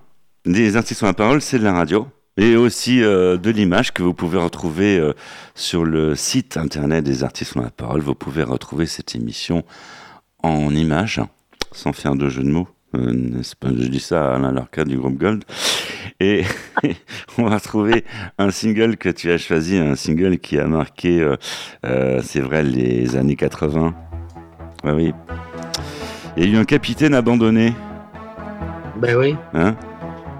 Des 0.47 0.77
artistes 0.77 1.03
la 1.03 1.13
parole, 1.13 1.39
c'est 1.39 1.59
de 1.59 1.63
la 1.63 1.73
radio. 1.73 2.07
Et 2.37 2.55
aussi 2.55 3.03
euh, 3.03 3.37
de 3.37 3.51
l'image 3.51 3.93
que 3.93 4.01
vous 4.01 4.15
pouvez 4.15 4.39
retrouver 4.39 4.99
sur 5.53 5.85
le 5.85 6.15
site 6.15 6.57
internet 6.57 7.03
des 7.03 7.23
artistes 7.23 7.55
ont 7.55 7.61
la 7.61 7.69
parole. 7.69 8.01
Vous 8.01 8.15
pouvez 8.15 8.41
retrouver 8.41 8.87
cette 8.87 9.13
émission 9.13 9.63
en 10.41 10.73
images, 10.73 11.21
sans 11.71 11.93
faire 11.93 12.15
de 12.15 12.29
jeu 12.29 12.41
de 12.41 12.49
mots. 12.49 12.67
Euh, 12.97 13.41
pas, 13.59 13.69
je 13.69 13.87
dis 13.87 13.99
ça 13.99 14.31
à 14.31 14.35
Alain 14.35 14.51
Lorca 14.51 14.83
du 14.83 14.97
groupe 14.97 15.17
Gold. 15.17 15.43
Et 16.19 16.43
on 17.37 17.47
va 17.47 17.59
trouver 17.59 18.03
un 18.37 18.49
single 18.49 18.97
que 18.97 19.09
tu 19.09 19.31
as 19.31 19.37
choisi, 19.37 19.77
un 19.77 19.95
single 19.95 20.37
qui 20.39 20.57
a 20.57 20.65
marqué, 20.65 21.21
euh, 21.21 21.35
euh, 21.85 22.21
c'est 22.23 22.39
vrai, 22.39 22.63
les 22.63 23.15
années 23.15 23.35
80. 23.35 23.93
Ah 24.83 24.93
oui. 24.95 25.13
Il 26.35 26.43
y 26.43 26.47
a 26.47 26.57
eu 26.57 26.57
un 26.57 26.65
capitaine 26.65 27.13
abandonné. 27.13 27.73
Ben 28.99 29.15
oui. 29.15 29.35
Hein? 29.53 29.75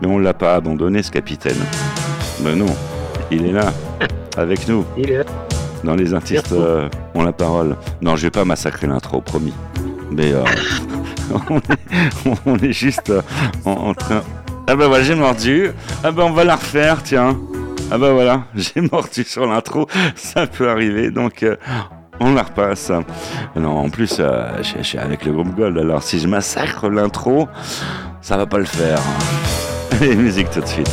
Mais 0.02 0.08
on 0.08 0.20
l'a 0.20 0.34
pas 0.34 0.56
abandonné, 0.56 1.04
ce 1.04 1.12
capitaine. 1.12 1.58
Ben 2.42 2.56
non, 2.56 2.74
il 3.32 3.46
est 3.46 3.52
là, 3.52 3.74
avec 4.36 4.68
nous. 4.68 4.86
Il 4.98 5.12
est 5.12 5.18
là. 5.18 5.24
Dans 5.84 5.96
les 5.96 6.14
artistes 6.14 6.54
ont 7.14 7.24
la 7.24 7.34
parole. 7.34 7.76
Non, 8.02 8.16
je 8.16 8.24
vais 8.24 8.32
pas 8.32 8.46
massacrer 8.46 8.88
l'intro, 8.88 9.22
promis. 9.22 9.54
Mais 10.12 10.34
on, 12.46 12.56
est, 12.58 12.72
juste 12.72 13.12
en, 13.66 13.94
train. 13.94 14.22
Ah 14.68 14.76
bah 14.76 14.88
voilà, 14.88 15.04
j'ai 15.04 15.16
mordu. 15.16 15.72
Ah 16.04 16.12
bah 16.12 16.24
on 16.26 16.32
va 16.32 16.44
la 16.44 16.56
refaire, 16.56 17.04
tiens. 17.04 17.38
Ah 17.90 17.98
bah 17.98 18.12
voilà, 18.12 18.44
j'ai 18.56 18.82
mordu 18.82 19.24
sur 19.24 19.46
l'intro. 19.46 19.88
Ça 20.16 20.48
peut 20.48 20.70
arriver, 20.70 21.10
donc 21.10 21.44
euh, 21.44 21.56
on 22.20 22.34
la 22.34 22.44
repasse. 22.44 22.92
Non, 23.56 23.78
en 23.78 23.90
plus, 23.90 24.18
euh, 24.20 24.62
je, 24.62 24.84
suis 24.84 24.98
avec 24.98 25.26
le 25.26 25.32
groupe 25.32 25.56
Gold, 25.56 25.78
alors 25.78 26.04
si 26.04 26.20
je 26.20 26.28
massacre 26.28 26.90
l'intro, 26.90 27.48
ça 28.22 28.38
va 28.38 28.46
pas 28.46 28.58
le 28.58 28.66
faire. 28.66 29.00
Allez, 29.92 30.16
musique 30.16 30.50
tout 30.50 30.62
de 30.62 30.68
suite. 30.68 30.92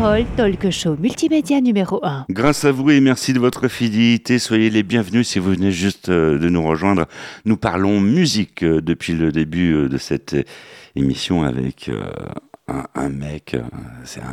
Parole, 0.00 0.24
talk 0.36 0.70
show 0.70 0.96
multimédia 0.98 1.60
numéro 1.60 2.00
1. 2.02 2.26
Grâce 2.30 2.64
à 2.64 2.72
vous 2.72 2.90
et 2.90 3.00
merci 3.00 3.34
de 3.34 3.38
votre 3.38 3.68
fidélité, 3.68 4.38
soyez 4.38 4.70
les 4.70 4.82
bienvenus 4.82 5.28
si 5.28 5.38
vous 5.38 5.50
venez 5.52 5.72
juste 5.72 6.08
euh, 6.08 6.38
de 6.38 6.48
nous 6.48 6.62
rejoindre. 6.62 7.06
Nous 7.44 7.58
parlons 7.58 8.00
musique 8.00 8.62
euh, 8.62 8.80
depuis 8.80 9.12
le 9.12 9.30
début 9.30 9.74
euh, 9.74 9.88
de 9.88 9.98
cette 9.98 10.36
émission 10.96 11.42
avec 11.42 11.90
un, 12.94 13.08
mec, 13.08 13.54
euh, 13.54 13.62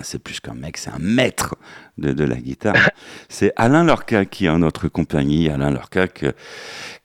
c'est 0.03 0.19
plus 0.19 0.39
qu'un 0.39 0.53
mec, 0.53 0.77
c'est 0.77 0.89
un 0.89 0.99
maître 0.99 1.55
de, 1.97 2.23
la 2.23 2.35
guitare. 2.35 2.75
c'est 3.29 3.51
Alain 3.55 3.83
Lorca 3.83 4.25
qui 4.25 4.45
est 4.45 4.49
en 4.49 4.59
notre 4.59 4.87
compagnie. 4.87 5.49
Alain 5.49 5.71
Lorca 5.71 6.07
que, 6.07 6.33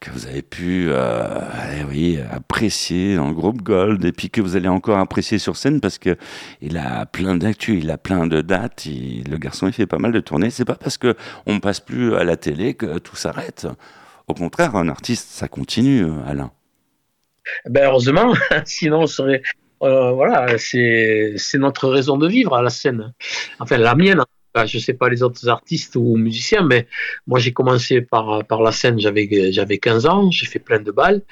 que 0.00 0.10
vous 0.10 0.26
avez 0.26 0.42
pu 0.42 0.86
euh, 0.88 1.40
eh 1.78 1.84
oui, 1.84 2.18
apprécier 2.30 3.16
dans 3.16 3.28
le 3.28 3.34
groupe 3.34 3.62
Gold 3.62 4.04
et 4.04 4.12
puis 4.12 4.30
que 4.30 4.40
vous 4.40 4.56
allez 4.56 4.68
encore 4.68 4.98
apprécier 4.98 5.38
sur 5.38 5.56
scène 5.56 5.80
parce 5.80 5.98
que 5.98 6.16
il 6.60 6.76
a 6.76 7.06
plein 7.06 7.36
d'actu, 7.36 7.78
il 7.78 7.90
a 7.90 7.98
plein 7.98 8.26
de 8.26 8.40
dates. 8.40 8.86
le 8.86 9.36
garçon, 9.38 9.66
il 9.66 9.72
fait 9.72 9.86
pas 9.86 9.98
mal 9.98 10.12
de 10.12 10.20
tournées. 10.20 10.50
C'est 10.50 10.64
pas 10.64 10.76
parce 10.76 10.98
que 10.98 11.16
on 11.46 11.60
passe 11.60 11.80
plus 11.80 12.14
à 12.14 12.24
la 12.24 12.36
télé 12.36 12.74
que 12.74 12.98
tout 12.98 13.16
s'arrête. 13.16 13.66
Au 14.28 14.34
contraire, 14.34 14.76
un 14.76 14.88
artiste, 14.88 15.30
ça 15.30 15.48
continue, 15.48 16.06
Alain. 16.26 16.52
Ben 17.66 17.86
heureusement, 17.86 18.34
sinon 18.64 19.00
on 19.00 19.06
serait, 19.06 19.42
euh, 19.82 20.12
voilà, 20.12 20.58
c'est 20.58 21.36
notre 21.54 21.88
raison 21.88 22.16
de 22.16 22.28
vivre 22.28 22.54
à 22.54 22.62
la 22.62 22.70
scène. 22.70 23.12
Enfin, 23.58 23.78
la 23.78 23.94
mienne. 23.94 24.22
Je 24.54 24.76
ne 24.76 24.82
sais 24.82 24.92
pas 24.92 25.08
les 25.08 25.22
autres 25.22 25.48
artistes 25.48 25.96
ou 25.96 26.18
musiciens, 26.18 26.62
mais 26.62 26.86
moi 27.26 27.38
j'ai 27.38 27.54
commencé 27.54 28.02
par, 28.02 28.44
par 28.44 28.60
la 28.60 28.70
scène, 28.70 29.00
j'avais 29.00 29.78
15 29.78 30.04
ans, 30.04 30.30
j'ai 30.30 30.44
fait 30.44 30.58
plein 30.58 30.78
de 30.78 30.90
balles, 30.90 31.22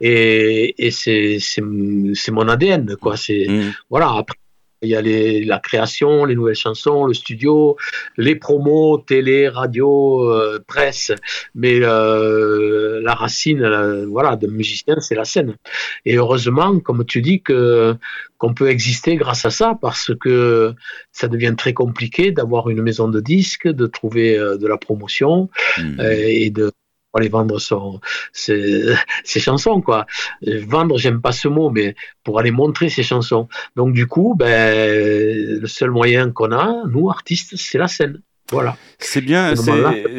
et, 0.00 0.86
et 0.86 0.90
c'est 0.90 1.60
mon 1.60 2.48
ADN. 2.48 2.96
Quoi. 2.96 3.16
Mmh. 3.28 3.72
Voilà, 3.90 4.14
après, 4.16 4.38
il 4.82 4.88
y 4.88 4.96
a 4.96 5.00
les, 5.00 5.44
la 5.44 5.58
création, 5.58 6.24
les 6.24 6.34
nouvelles 6.34 6.54
chansons, 6.54 7.04
le 7.06 7.14
studio, 7.14 7.76
les 8.16 8.34
promos, 8.34 8.98
télé, 8.98 9.48
radio, 9.48 10.24
euh, 10.30 10.58
presse. 10.66 11.12
Mais 11.54 11.80
euh, 11.82 13.00
la 13.02 13.14
racine, 13.14 14.06
voilà, 14.06 14.36
de 14.36 14.46
musicien, 14.46 15.00
c'est 15.00 15.14
la 15.14 15.24
scène. 15.24 15.56
Et 16.04 16.16
heureusement, 16.16 16.78
comme 16.80 17.04
tu 17.04 17.20
dis, 17.22 17.42
que 17.42 17.94
qu'on 18.38 18.54
peut 18.54 18.70
exister 18.70 19.16
grâce 19.16 19.44
à 19.44 19.50
ça, 19.50 19.78
parce 19.82 20.12
que 20.18 20.74
ça 21.12 21.28
devient 21.28 21.54
très 21.58 21.74
compliqué 21.74 22.32
d'avoir 22.32 22.70
une 22.70 22.80
maison 22.80 23.06
de 23.06 23.20
disques, 23.20 23.68
de 23.68 23.86
trouver 23.86 24.38
euh, 24.38 24.56
de 24.56 24.66
la 24.66 24.78
promotion 24.78 25.50
mmh. 25.76 26.00
et 26.00 26.48
de 26.48 26.72
aller 27.18 27.28
vendre 27.28 27.58
son, 27.58 28.00
ses, 28.32 28.96
chansons, 29.24 29.80
quoi. 29.80 30.06
Vendre, 30.42 30.98
j'aime 30.98 31.20
pas 31.20 31.32
ce 31.32 31.48
mot, 31.48 31.70
mais 31.70 31.94
pour 32.24 32.38
aller 32.38 32.50
montrer 32.50 32.88
ses 32.88 33.02
chansons. 33.02 33.48
Donc, 33.76 33.92
du 33.92 34.06
coup, 34.06 34.34
ben, 34.36 35.60
le 35.60 35.66
seul 35.66 35.90
moyen 35.90 36.30
qu'on 36.30 36.52
a, 36.52 36.84
nous, 36.86 37.10
artistes, 37.10 37.56
c'est 37.56 37.78
la 37.78 37.88
scène. 37.88 38.22
Voilà. 38.50 38.76
C'est 38.98 39.20
bien, 39.20 39.54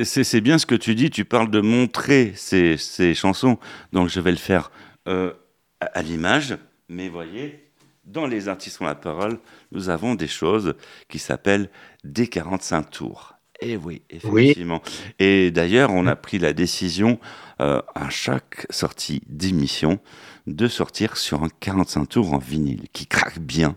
c'est 0.04 0.42
bien 0.42 0.58
ce 0.58 0.66
que 0.66 0.76
tu 0.76 0.96
dis. 0.96 1.10
Tu 1.10 1.26
parles 1.26 1.52
de 1.52 1.62
montrer 1.62 2.34
ses, 2.36 2.78
chansons. 3.14 3.58
Donc, 3.92 4.10
je 4.10 4.20
vais 4.20 4.32
le 4.32 4.38
faire 4.38 4.72
euh, 5.08 5.34
à, 5.80 6.02
l'image. 6.02 6.58
Mais 6.88 7.10
voyez, 7.10 7.72
dans 8.06 8.28
les 8.28 8.48
artistes 8.48 8.82
ont 8.82 8.86
la 8.86 8.96
parole, 8.96 9.40
nous 9.72 9.90
avons 9.90 10.16
des 10.16 10.28
choses 10.28 10.76
qui 11.10 11.20
s'appellent 11.20 11.70
des 12.04 12.28
45 12.28 12.90
tours. 12.90 13.36
Eh 13.62 13.78
oui, 13.78 14.02
effectivement. 14.10 14.82
Et 15.20 15.52
d'ailleurs, 15.52 15.92
on 15.92 16.08
a 16.08 16.16
pris 16.16 16.40
la 16.40 16.52
décision 16.52 17.20
euh, 17.62 17.80
à 17.94 18.10
chaque 18.10 18.66
sortie 18.72 19.22
d'émission 19.28 20.00
de 20.48 20.68
sortir 20.68 21.16
sur 21.16 21.44
un 21.44 21.50
45 21.60 22.06
tours 22.10 22.34
en 22.34 22.40
vinyle 22.40 22.86
qui 22.92 23.06
craque 23.06 23.40
bien. 23.40 23.76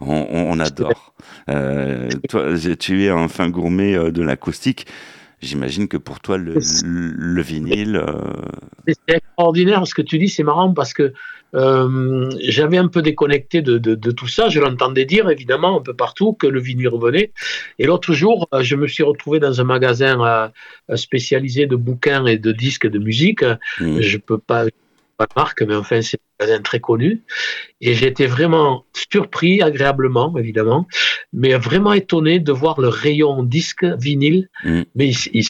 On, 0.00 0.58
adore. 0.60 1.14
Euh, 1.48 2.08
toi, 2.28 2.54
tu 2.78 3.04
es 3.04 3.08
un 3.08 3.28
fin 3.28 3.48
gourmet 3.48 3.94
euh, 3.94 4.10
de 4.10 4.22
l'acoustique. 4.22 4.86
J'imagine 5.40 5.88
que 5.88 5.96
pour 5.96 6.20
toi, 6.20 6.36
le, 6.36 6.58
le 6.84 7.42
vinyle. 7.42 8.02
C'est 8.86 9.16
extraordinaire 9.16 9.86
ce 9.86 9.94
que 9.94 10.02
tu 10.02 10.18
dis, 10.18 10.28
c'est 10.28 10.42
marrant 10.42 10.72
parce 10.74 10.92
que 10.92 11.12
euh, 11.54 12.30
j'avais 12.40 12.78
un 12.78 12.88
peu 12.88 13.02
déconnecté 13.02 13.62
de, 13.62 14.10
tout 14.10 14.28
ça. 14.28 14.48
Je 14.48 14.60
l'entendais 14.60 15.04
dire, 15.04 15.28
évidemment, 15.30 15.78
un 15.78 15.82
peu 15.82 15.94
partout, 15.94 16.32
que 16.32 16.46
le 16.46 16.60
vinyle 16.60 16.88
revenait. 16.88 17.32
Et 17.78 17.86
l'autre 17.86 18.12
jour, 18.12 18.48
euh, 18.54 18.62
je 18.62 18.76
me 18.76 18.86
suis 18.86 19.02
retrouvé 19.02 19.40
dans 19.40 19.60
un 19.60 19.64
magasin 19.64 20.50
euh, 20.90 20.96
spécialisé 20.96 21.66
de 21.66 21.76
bouquins 21.76 22.26
et 22.26 22.38
de 22.38 22.52
disques 22.52 22.88
de 22.88 22.98
musique. 22.98 23.42
Mmh. 23.80 24.00
Je 24.00 24.18
peux 24.18 24.38
pas 24.38 24.66
pas 25.20 25.26
de 25.26 25.32
marque, 25.36 25.62
mais 25.62 25.74
enfin, 25.74 26.00
c'est 26.00 26.16
un 26.16 26.44
magasin 26.44 26.62
très 26.62 26.80
connu. 26.80 27.22
Et 27.82 27.92
j'étais 27.94 28.26
vraiment 28.26 28.86
surpris, 28.94 29.60
agréablement, 29.60 30.34
évidemment, 30.38 30.86
mais 31.34 31.54
vraiment 31.56 31.92
étonné 31.92 32.40
de 32.40 32.52
voir 32.52 32.80
le 32.80 32.88
rayon 32.88 33.42
disque 33.42 33.84
vinyle. 33.84 34.48
Mmh. 34.64 34.82
Mais 34.94 35.10
il, 35.10 35.44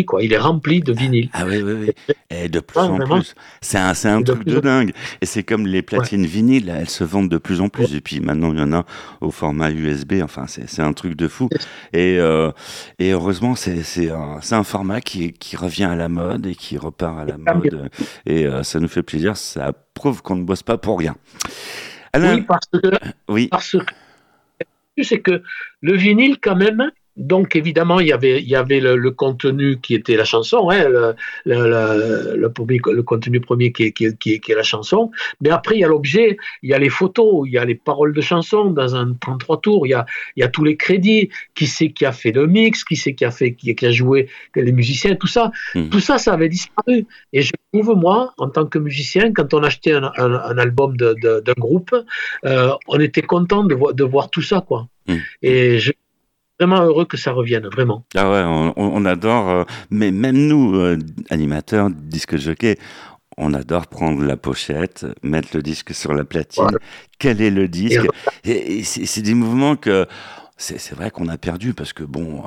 quoi. 0.00 0.22
Il 0.22 0.32
est 0.32 0.38
rempli 0.38 0.80
de 0.80 0.92
vinyle. 0.92 1.28
Ah 1.32 1.44
oui, 1.46 1.60
oui, 1.62 1.72
oui. 1.72 2.14
Et 2.30 2.48
de 2.48 2.60
plus 2.60 2.80
en 2.80 2.98
plus. 2.98 3.34
C'est 3.60 3.78
un, 3.78 3.92
un 4.04 4.22
truc 4.22 4.44
de 4.44 4.58
dingue. 4.58 4.92
Et 5.20 5.26
c'est 5.26 5.42
comme 5.42 5.66
les 5.66 5.82
platines 5.82 6.24
vinyles, 6.24 6.70
elles 6.70 6.88
se 6.88 7.04
vendent 7.04 7.28
de 7.28 7.38
plus 7.38 7.60
en 7.60 7.68
plus. 7.68 7.94
Et 7.94 8.00
puis 8.00 8.20
maintenant, 8.20 8.52
il 8.52 8.58
y 8.58 8.62
en 8.62 8.72
a 8.72 8.84
au 9.20 9.30
format 9.30 9.70
USB. 9.70 10.14
Enfin, 10.22 10.46
c'est, 10.46 10.80
un 10.80 10.92
truc 10.94 11.14
de 11.14 11.28
fou. 11.28 11.48
Et, 11.92 12.18
euh, 12.18 12.50
et 12.98 13.10
heureusement, 13.10 13.54
c'est, 13.54 14.10
un, 14.10 14.40
un 14.50 14.64
format 14.64 15.00
qui, 15.00 15.32
qui 15.32 15.56
revient 15.56 15.84
à 15.84 15.96
la 15.96 16.08
mode 16.08 16.46
et 16.46 16.54
qui 16.54 16.78
repart 16.78 17.18
à 17.18 17.24
la 17.26 17.36
mode. 17.36 17.90
Et 18.24 18.46
euh, 18.46 18.62
ça 18.62 18.80
nous 18.80 18.88
fait 18.88 19.02
plaisir. 19.02 19.36
Ça 19.36 19.72
prouve 19.94 20.22
qu'on 20.22 20.36
ne 20.36 20.44
bosse 20.44 20.62
pas 20.62 20.78
pour 20.78 20.98
rien. 20.98 21.16
oui, 22.16 22.42
parce 22.42 22.66
que, 22.72 22.90
oui. 23.28 23.48
parce 23.48 23.72
que 23.72 23.78
c'est 25.02 25.20
que 25.20 25.42
le 25.80 25.96
vinyle, 25.96 26.38
quand 26.40 26.56
même, 26.56 26.90
donc 27.16 27.56
évidemment, 27.56 28.00
il 28.00 28.08
y 28.08 28.12
avait, 28.12 28.40
il 28.40 28.48
y 28.48 28.56
avait 28.56 28.80
le, 28.80 29.10
contenu 29.10 29.78
qui 29.80 29.94
était 29.94 30.16
la 30.16 30.24
chanson, 30.24 30.70
hein, 30.70 30.88
le, 30.88 31.14
le, 31.44 32.36
le, 32.36 33.02
contenu 33.02 33.40
premier 33.40 33.70
qui 33.72 33.84
est, 33.84 33.92
qui, 33.92 34.04
est, 34.34 34.54
la 34.54 34.62
chanson, 34.62 35.10
mais 35.42 35.50
après 35.50 35.76
il 35.76 35.80
y 35.80 35.84
a 35.84 35.88
l'objet, 35.88 36.38
il 36.62 36.70
y 36.70 36.74
a 36.74 36.78
les 36.78 36.88
photos, 36.88 37.46
il 37.46 37.52
y 37.52 37.58
a 37.58 37.64
les 37.66 37.74
paroles 37.74 38.14
de 38.14 38.20
chansons 38.22 38.70
dans 38.70 38.96
un 38.96 39.12
33 39.12 39.60
tours, 39.60 39.86
il 39.86 39.90
y 39.90 39.94
a, 39.94 40.06
il 40.36 40.40
y 40.40 40.42
a 40.42 40.48
tous 40.48 40.64
les 40.64 40.76
crédits, 40.76 41.28
qui 41.54 41.66
c'est 41.66 41.90
qui 41.90 42.06
a 42.06 42.12
fait 42.12 42.32
le 42.32 42.46
mix, 42.46 42.82
qui 42.82 42.96
c'est 42.96 43.14
qui 43.14 43.26
a 43.26 43.30
fait, 43.30 43.52
qui, 43.52 43.76
a 43.84 43.90
joué, 43.90 44.28
les 44.56 44.72
musiciens, 44.72 45.14
tout 45.14 45.26
ça, 45.26 45.52
hmm. 45.74 45.90
tout 45.90 46.00
ça, 46.00 46.16
ça 46.16 46.32
avait 46.32 46.48
disparu. 46.48 47.06
Et 47.34 47.42
je 47.42 47.52
trouve 47.72 47.94
moi, 47.94 48.32
en 48.38 48.48
tant 48.48 48.66
que 48.66 48.78
musicien, 48.78 49.32
quand 49.32 49.52
on 49.52 49.62
achetait 49.62 49.92
un, 49.92 50.10
un, 50.16 50.58
album 50.58 50.96
d'un 50.96 51.52
groupe, 51.58 51.94
euh, 52.46 52.70
on 52.88 52.98
était 53.00 53.22
content 53.22 53.64
de, 53.64 53.92
de 53.92 54.04
voir 54.04 54.30
tout 54.30 54.42
ça, 54.42 54.64
quoi. 54.66 54.88
Hmm. 55.06 55.18
Et 55.42 55.78
je 55.78 55.92
vraiment 56.58 56.82
heureux 56.82 57.04
que 57.04 57.16
ça 57.16 57.32
revienne, 57.32 57.66
vraiment. 57.66 58.04
Ah 58.14 58.30
ouais, 58.30 58.72
on, 58.76 59.04
adore, 59.04 59.48
euh, 59.48 59.64
mais 59.90 60.10
même 60.10 60.36
nous, 60.36 60.76
euh, 60.76 60.98
animateurs, 61.30 61.90
disque 61.90 62.36
jockey, 62.36 62.78
on 63.36 63.54
adore 63.54 63.86
prendre 63.86 64.22
la 64.24 64.36
pochette, 64.36 65.06
mettre 65.22 65.48
le 65.54 65.62
disque 65.62 65.94
sur 65.94 66.12
la 66.12 66.24
platine. 66.24 66.78
Quel 67.18 67.40
est 67.40 67.50
le 67.50 67.68
disque? 67.68 68.06
Et 68.44 68.82
c'est 68.84 69.22
des 69.22 69.34
mouvements 69.34 69.76
que 69.76 70.06
c'est 70.62 70.94
vrai 70.94 71.10
qu'on 71.10 71.26
a 71.28 71.36
perdu 71.36 71.74
parce 71.74 71.92
que 71.92 72.04
bon, 72.04 72.42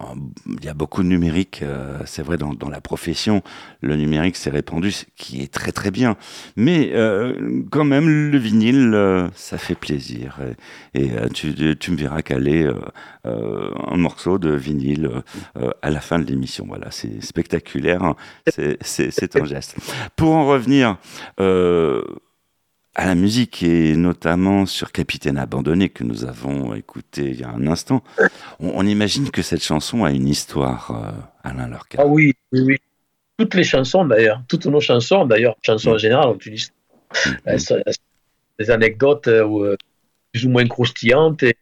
il 0.47 0.63
y 0.63 0.69
a 0.69 0.73
beaucoup 0.73 1.03
de 1.03 1.07
numérique. 1.07 1.61
Euh, 1.63 1.99
c'est 2.05 2.21
vrai 2.21 2.37
dans, 2.37 2.69
la 2.69 2.81
profession, 2.81 3.41
le 3.81 3.95
numérique 3.97 4.37
s'est 4.37 4.49
répandu, 4.49 4.91
ce 4.91 5.05
qui 5.17 5.41
est 5.41 5.51
très 5.51 5.71
très 5.71 5.91
bien. 5.91 6.15
Mais 6.55 6.91
euh, 6.93 7.61
quand 7.71 7.83
même, 7.83 8.31
le 8.31 8.37
vinyle, 8.37 8.93
euh, 8.93 9.27
ça 9.35 9.57
fait 9.57 9.75
plaisir. 9.75 10.39
Et, 10.93 11.09
tu, 11.33 11.53
tu, 11.77 11.91
me 11.91 11.97
verras 11.97 12.21
caler 12.21 12.69
un 13.25 13.97
morceau 13.97 14.37
de 14.37 14.51
vinyle 14.51 15.09
à 15.81 15.89
la 15.89 15.99
fin 15.99 16.17
de 16.19 16.25
l'émission. 16.25 16.65
Voilà, 16.67 16.91
c'est 16.91 17.21
spectaculaire. 17.21 18.15
C'est 18.47 19.35
un 19.35 19.45
geste. 19.45 19.75
Pour 20.15 20.31
en 20.31 20.45
revenir 20.45 20.97
à 22.95 23.05
la 23.05 23.15
musique 23.15 23.61
et 23.61 23.95
notamment 23.95 24.65
sur 24.65 24.91
Capitaine 24.91 25.37
Abandonné 25.37 25.89
que 25.89 26.03
nous 26.03 26.23
avons 26.23 26.73
écouté 26.73 27.23
il 27.29 27.39
y 27.39 27.43
a 27.43 27.49
un 27.49 27.67
instant, 27.67 28.03
on, 28.59 28.85
imagine 28.87 29.29
que 29.31 29.41
cette 29.41 29.63
chanson 29.63 30.05
a 30.05 30.11
une 30.11 30.27
histoire, 30.27 30.91
euh, 30.91 31.49
Alain 31.49 31.67
Lorca. 31.67 31.97
Ah 32.01 32.05
oui, 32.05 32.33
oui, 32.53 32.61
oui. 32.61 32.77
Toutes 33.37 33.53
les 33.53 33.65
chansons 33.65 34.05
d'ailleurs, 34.05 34.41
toutes 34.47 34.65
nos 34.65 34.79
chansons 34.79 35.25
d'ailleurs, 35.25 35.57
chansons 35.61 35.91
en 35.91 35.95
mm. 35.95 35.99
général 35.99 36.29
ont 36.29 36.37
une 36.37 36.53
histoire. 36.53 36.79
Mm. 37.47 37.91
Des 38.57 38.71
anecdotes 38.71 39.27
euh, 39.27 39.75
plus 40.31 40.45
ou 40.45 40.49
moins 40.49 40.65
croustillantes 40.65 41.43
et, 41.43 41.57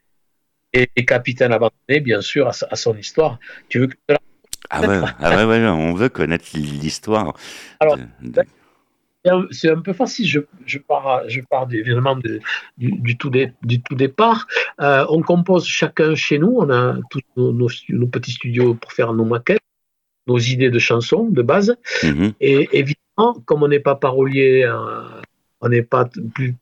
et, 0.74 1.06
Capitaine 1.06 1.52
Abandonné, 1.52 2.00
bien 2.00 2.22
sûr, 2.22 2.48
a, 2.48 2.76
son 2.76 2.96
histoire. 2.96 3.40
Tu 3.70 3.80
veux 3.80 3.88
que 3.88 3.96
ah 4.70 4.82
ouais, 4.82 5.02
ah 5.20 5.48
ouais, 5.48 5.68
on 5.68 5.94
veut 5.94 6.10
connaître 6.10 6.46
l'histoire. 6.54 7.34
Alors, 7.80 7.98
c'est 9.52 9.70
un 9.70 9.80
peu 9.80 9.94
facile. 9.94 10.28
Je, 10.28 10.40
je 10.66 10.80
pars, 10.80 11.28
je 11.28 11.42
pars 11.50 11.68
évidemment 11.72 12.16
du, 12.16 12.42
du, 12.78 13.18
tout 13.18 13.30
du, 13.30 13.82
tout 13.82 13.96
départ. 13.96 14.48
Euh, 14.82 15.06
on 15.10 15.22
compose 15.22 15.66
chacun 15.66 16.16
chez 16.16 16.40
nous. 16.40 16.56
On 16.58 16.70
a 16.70 16.98
tous 17.10 17.22
nos, 17.36 18.08
petits 18.08 18.32
studios 18.32 18.74
pour 18.76 18.92
faire 18.92 19.14
nos 19.14 19.26
maquettes, 19.26 19.62
nos 20.28 20.40
idées 20.40 20.70
de 20.70 20.80
chansons 20.80 21.26
de 21.30 21.42
base. 21.42 21.76
Mhm. 22.04 22.34
Et 22.42 22.70
évidemment, 22.74 23.42
comme 23.46 23.64
on 23.64 23.68
n'est 23.68 23.80
pas 23.80 23.96
parolier 23.96 24.70
on 25.64 25.70
n'est 25.70 25.82
pas 25.82 26.10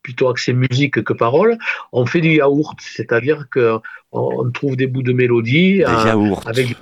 plutôt 0.04 0.30
axé 0.30 0.54
musique 0.54 1.04
que 1.04 1.13
parole. 1.13 1.58
On 1.91 2.06
fait 2.06 2.21
du 2.21 2.36
yaourt, 2.36 2.78
c'est-à-dire 2.80 3.47
que 3.50 3.80
on 4.12 4.50
trouve 4.52 4.76
des 4.76 4.86
bouts 4.86 5.02
de 5.02 5.12
mélodie 5.12 5.84
avec 5.84 6.76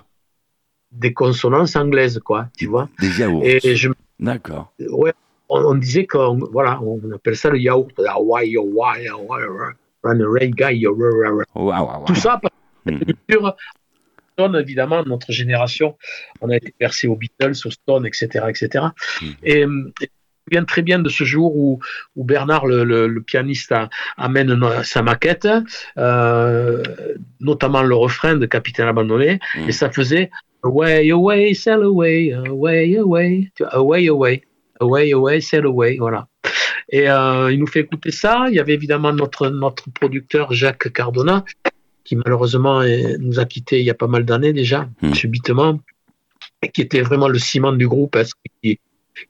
des 0.91 1.13
consonances 1.13 1.77
anglaises, 1.77 2.19
quoi, 2.19 2.49
tu 2.57 2.65
vois. 2.65 2.89
Des 2.99 3.19
yaourts. 3.19 3.43
Et 3.45 3.75
je, 3.77 3.89
D'accord. 4.19 4.73
Ouais, 4.79 5.13
on, 5.49 5.75
disait 5.75 6.05
qu'on 6.05 6.37
voilà, 6.51 6.79
on 6.81 6.99
appelle 7.11 7.35
ça 7.35 7.49
le 7.49 7.59
yaourt. 7.59 7.91
Tout 12.05 12.15
ça 12.15 12.39
parce 12.41 12.53
que 13.27 13.35
évidemment, 14.57 15.03
notre 15.03 15.31
génération, 15.31 15.97
on 16.41 16.49
a 16.49 16.55
été 16.55 16.73
versé 16.79 17.07
aux 17.07 17.15
Beatles, 17.15 17.55
aux 17.65 17.71
Stones, 17.71 18.05
etc., 18.05 18.45
etc. 18.47 18.85
Et, 19.43 19.61
je 19.61 19.67
me 19.67 19.91
souviens 20.55 20.65
très 20.65 20.81
bien 20.81 20.99
de 20.99 21.09
ce 21.09 21.23
jour 21.25 21.55
où, 21.55 21.79
où 22.15 22.23
Bernard, 22.23 22.65
le, 22.65 23.19
pianiste, 23.19 23.73
amène 24.17 24.57
sa 24.83 25.03
maquette, 25.03 25.47
euh, 25.97 26.81
notamment 27.39 27.83
le 27.83 27.95
refrain 27.95 28.35
de 28.35 28.45
Capitaine 28.45 28.87
Abandonné, 28.87 29.39
et 29.67 29.71
ça 29.71 29.91
faisait 29.91 30.31
Away, 30.61 31.09
away, 31.11 31.53
sail 31.53 31.83
away, 31.83 32.33
away, 32.33 32.97
away, 32.97 33.49
away, 33.71 34.07
away, 34.09 34.43
away, 34.79 35.13
away, 35.13 35.41
sail 35.41 35.65
away, 35.65 35.97
voilà. 35.99 36.27
Et 36.89 37.09
euh, 37.09 37.51
il 37.51 37.59
nous 37.59 37.67
fait 37.67 37.81
écouter 37.81 38.11
ça. 38.11 38.45
Il 38.49 38.55
y 38.55 38.59
avait 38.59 38.73
évidemment 38.73 39.13
notre, 39.13 39.49
notre 39.49 39.89
producteur 39.91 40.53
Jacques 40.53 40.91
Cardona, 40.91 41.45
qui 42.03 42.15
malheureusement 42.15 42.81
nous 43.19 43.39
a 43.39 43.45
quittés 43.45 43.79
il 43.79 43.85
y 43.85 43.91
a 43.91 43.95
pas 43.95 44.07
mal 44.07 44.25
d'années 44.25 44.53
déjà, 44.53 44.89
hmm. 45.01 45.13
subitement, 45.13 45.79
et 46.63 46.69
qui 46.69 46.81
était 46.81 47.01
vraiment 47.01 47.27
le 47.27 47.37
ciment 47.37 47.73
du 47.73 47.87
groupe, 47.87 48.17
qui, 48.63 48.79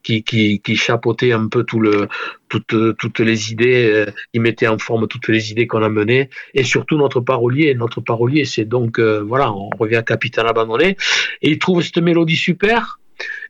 qui, 0.02 0.22
qui, 0.22 0.60
qui, 0.60 0.76
chapeautait 0.76 1.32
un 1.32 1.48
peu 1.48 1.64
tout 1.64 1.80
le, 1.80 2.08
toutes, 2.48 2.96
toutes 2.96 3.20
les 3.20 3.52
idées, 3.52 3.90
euh, 3.90 4.06
il 4.32 4.40
mettait 4.40 4.68
en 4.68 4.78
forme 4.78 5.08
toutes 5.08 5.28
les 5.28 5.50
idées 5.50 5.66
qu'on 5.66 5.82
a 5.82 5.88
menées, 5.88 6.30
et 6.54 6.64
surtout 6.64 6.96
notre 6.96 7.20
parolier. 7.20 7.74
Notre 7.74 8.00
parolier, 8.00 8.44
c'est 8.44 8.64
donc, 8.64 8.98
euh, 8.98 9.20
voilà, 9.20 9.52
on 9.52 9.70
revient 9.78 9.96
à 9.96 10.02
Capitaine 10.02 10.46
Abandonné, 10.46 10.96
et 11.42 11.50
il 11.50 11.58
trouve 11.58 11.82
cette 11.82 11.98
mélodie 11.98 12.36
super, 12.36 13.00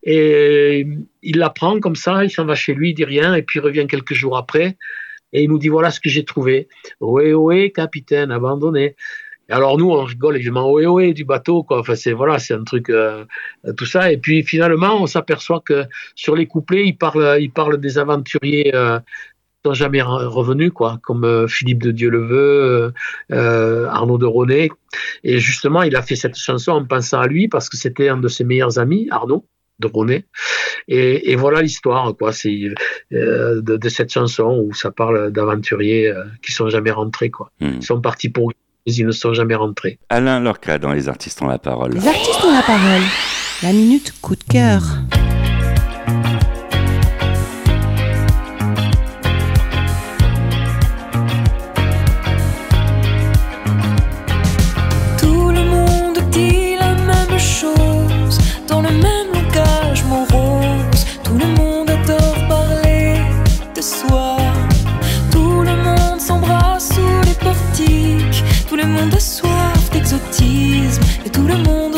et 0.02 0.86
il 1.22 1.38
la 1.38 1.50
prend 1.50 1.80
comme 1.80 1.96
ça, 1.96 2.24
il 2.24 2.30
s'en 2.30 2.44
va 2.44 2.54
chez 2.54 2.74
lui, 2.74 2.90
il 2.90 2.94
dit 2.94 3.04
rien, 3.04 3.34
et 3.34 3.42
puis 3.42 3.58
il 3.58 3.62
revient 3.62 3.86
quelques 3.86 4.14
jours 4.14 4.36
après, 4.36 4.76
et 5.32 5.42
il 5.42 5.48
nous 5.48 5.58
dit 5.58 5.68
voilà 5.68 5.90
ce 5.90 6.00
que 6.00 6.08
j'ai 6.08 6.24
trouvé. 6.24 6.68
Oui, 7.00 7.32
oui, 7.32 7.72
capitaine, 7.72 8.30
abandonné. 8.30 8.96
Alors 9.48 9.76
nous, 9.78 9.90
on 9.90 10.04
rigole 10.04 10.36
évidemment, 10.36 10.70
oui, 10.72 10.86
oui, 10.86 11.12
du 11.12 11.24
bateau, 11.24 11.64
quoi. 11.64 11.80
Enfin, 11.80 11.96
c'est 11.96 12.12
voilà, 12.12 12.38
c'est 12.38 12.54
un 12.54 12.62
truc, 12.62 12.88
euh, 12.88 13.24
tout 13.76 13.84
ça. 13.84 14.12
Et 14.12 14.16
puis 14.16 14.44
finalement, 14.44 15.02
on 15.02 15.06
s'aperçoit 15.06 15.60
que 15.60 15.86
sur 16.14 16.36
les 16.36 16.46
couplets, 16.46 16.86
il 16.86 16.96
parle, 16.96 17.38
il 17.40 17.50
parle 17.50 17.78
des 17.78 17.98
aventuriers 17.98 18.72
euh, 18.74 19.00
sont 19.64 19.74
jamais 19.74 20.00
revenus, 20.02 20.72
quoi, 20.72 20.98
comme 21.02 21.24
euh, 21.24 21.46
Philippe 21.46 21.82
de 21.82 21.90
Dieu 21.90 22.10
le 22.10 22.24
veut, 22.24 22.92
euh, 23.32 23.86
Arnaud 23.88 24.18
de 24.18 24.26
Ronet. 24.26 24.70
Et 25.22 25.38
justement, 25.38 25.82
il 25.82 25.96
a 25.96 26.02
fait 26.02 26.16
cette 26.16 26.36
chanson 26.36 26.72
en 26.72 26.84
pensant 26.84 27.20
à 27.20 27.26
lui 27.26 27.48
parce 27.48 27.68
que 27.68 27.76
c'était 27.76 28.08
un 28.08 28.16
de 28.16 28.28
ses 28.28 28.44
meilleurs 28.44 28.78
amis, 28.78 29.08
Arnaud 29.10 29.44
de 29.80 29.86
Ronet. 29.86 30.24
Et, 30.88 31.32
et 31.32 31.36
voilà 31.36 31.62
l'histoire, 31.62 32.14
quoi. 32.16 32.32
C'est 32.32 32.58
euh, 33.12 33.60
de, 33.60 33.76
de, 33.76 33.88
cette 33.88 34.12
chanson 34.12 34.62
où 34.64 34.74
ça 34.74 34.90
parle 34.90 35.30
d'aventuriers 35.32 36.08
euh, 36.08 36.24
qui 36.44 36.52
sont 36.52 36.68
jamais 36.68 36.90
rentrés, 36.90 37.30
quoi. 37.30 37.50
Hmm. 37.60 37.72
Ils 37.76 37.84
sont 37.84 38.00
partis 38.00 38.28
pour 38.28 38.52
mais 38.86 38.94
ils 38.94 39.06
ne 39.06 39.12
sont 39.12 39.34
jamais 39.34 39.54
rentrés. 39.54 39.98
Alain 40.08 40.40
Lorca 40.40 40.78
dans 40.78 40.92
Les 40.92 41.08
artistes 41.08 41.42
ont 41.42 41.48
la 41.48 41.58
parole. 41.58 41.92
Les 41.92 42.08
artistes 42.08 42.42
ont 42.44 42.52
la 42.52 42.62
parole. 42.62 43.02
La 43.62 43.72
minute 43.72 44.14
coup 44.22 44.36
de 44.36 44.44
cœur. 44.44 44.82
le 71.50 71.89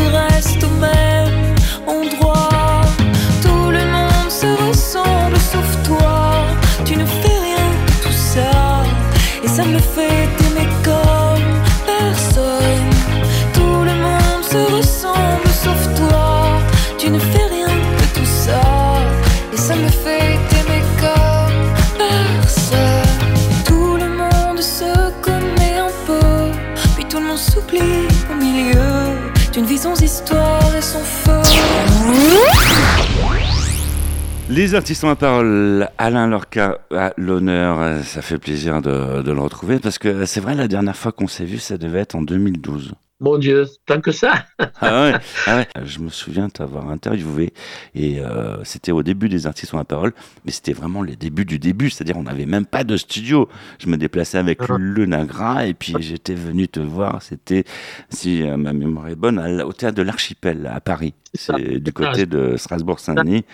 Les 34.54 34.74
artistes 34.74 35.02
ont 35.02 35.08
la 35.08 35.16
parole. 35.16 35.88
Alain 35.96 36.26
Lorca 36.26 36.78
a 36.94 37.14
l'honneur. 37.16 38.04
Ça 38.04 38.20
fait 38.20 38.36
plaisir 38.36 38.82
de, 38.82 39.22
de, 39.22 39.32
le 39.32 39.40
retrouver 39.40 39.78
parce 39.78 39.96
que 39.96 40.26
c'est 40.26 40.40
vrai, 40.40 40.54
la 40.54 40.68
dernière 40.68 40.94
fois 40.94 41.10
qu'on 41.10 41.26
s'est 41.26 41.46
vu, 41.46 41.56
ça 41.56 41.78
devait 41.78 42.00
être 42.00 42.16
en 42.16 42.20
2012. 42.20 42.92
Mon 43.22 43.38
Dieu, 43.38 43.66
tant 43.87 44.00
que 44.00 44.11
ça 44.11 44.46
ah, 44.80 45.04
ouais, 45.04 45.14
ah 45.46 45.56
ouais, 45.56 45.68
Je 45.85 46.00
me 46.00 46.08
souviens 46.08 46.48
t'avoir 46.48 46.88
interviewé 46.88 47.52
et 47.94 48.18
euh, 48.18 48.64
c'était 48.64 48.90
au 48.90 49.04
début 49.04 49.28
des 49.28 49.46
artistes 49.46 49.72
ont 49.74 49.76
la 49.78 49.85
parole, 49.85 50.12
mais 50.44 50.50
c'était 50.50 50.72
vraiment 50.72 51.04
les 51.04 51.14
débuts 51.14 51.44
du 51.44 51.61
début, 51.61 51.88
c'est-à-dire 51.88 52.16
on 52.16 52.24
n'avait 52.24 52.46
même 52.46 52.66
pas 52.66 52.82
de 52.82 52.96
studio. 52.96 53.48
Je 53.78 53.87
me 53.87 53.96
déplaçais 53.96 54.38
avec 54.38 54.58
ah. 54.62 54.74
le 54.76 55.06
Nagra 55.06 55.66
et 55.66 55.74
puis 55.74 55.94
j'étais 56.00 56.35
venu 56.35 56.66
te 56.66 56.80
voir, 56.80 57.22
c'était, 57.22 57.62
si 58.11 58.42
euh, 58.42 58.56
ma 58.56 58.72
mémoire 58.72 59.06
est 59.06 59.14
bonne, 59.14 59.38
au 59.62 59.72
théâtre 59.72 59.96
de 59.96 60.02
l'Archipel 60.02 60.66
à 60.66 60.80
Paris. 60.80 61.14
C'est 61.32 61.78
du 61.78 61.92
côté 61.92 62.26
de 62.26 62.56
Strasbourg-Saint-Denis. 62.56 63.44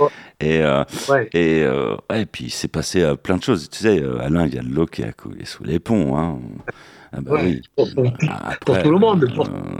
Et, 0.40 0.62
euh, 0.62 0.82
et, 1.32 1.62
euh, 1.62 1.94
ouais, 2.10 2.22
et 2.22 2.26
puis 2.26 2.46
il 2.46 2.50
s'est 2.50 2.68
passé 2.68 3.14
plein 3.22 3.36
de 3.36 3.42
choses. 3.42 3.68
Tu 3.68 3.80
sais, 3.80 4.02
Alain, 4.20 4.46
il 4.46 4.54
y 4.54 4.58
a 4.58 4.62
de 4.62 4.68
l'eau 4.68 4.86
qui 4.86 5.04
a 5.04 5.12
coulé 5.12 5.44
sous 5.44 5.62
les 5.62 5.78
ponts. 5.78 6.18
Hein. 6.18 6.40
Ah 7.12 7.20
bah 7.20 7.40
oui. 7.42 7.62
pour, 7.74 7.88
tout 7.92 8.90
le 8.90 8.98
monde. 8.98 9.26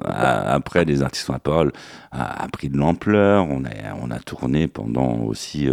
après, 0.04 0.84
les 0.84 1.02
artistes 1.02 1.28
la 1.28 1.38
parole 1.38 1.72
a, 2.10 2.44
a, 2.44 2.48
pris 2.48 2.68
de 2.68 2.76
l'ampleur. 2.76 3.46
On 3.48 3.64
a, 3.64 3.94
on 4.00 4.10
a 4.10 4.18
tourné 4.18 4.66
pendant 4.66 5.18
aussi 5.20 5.68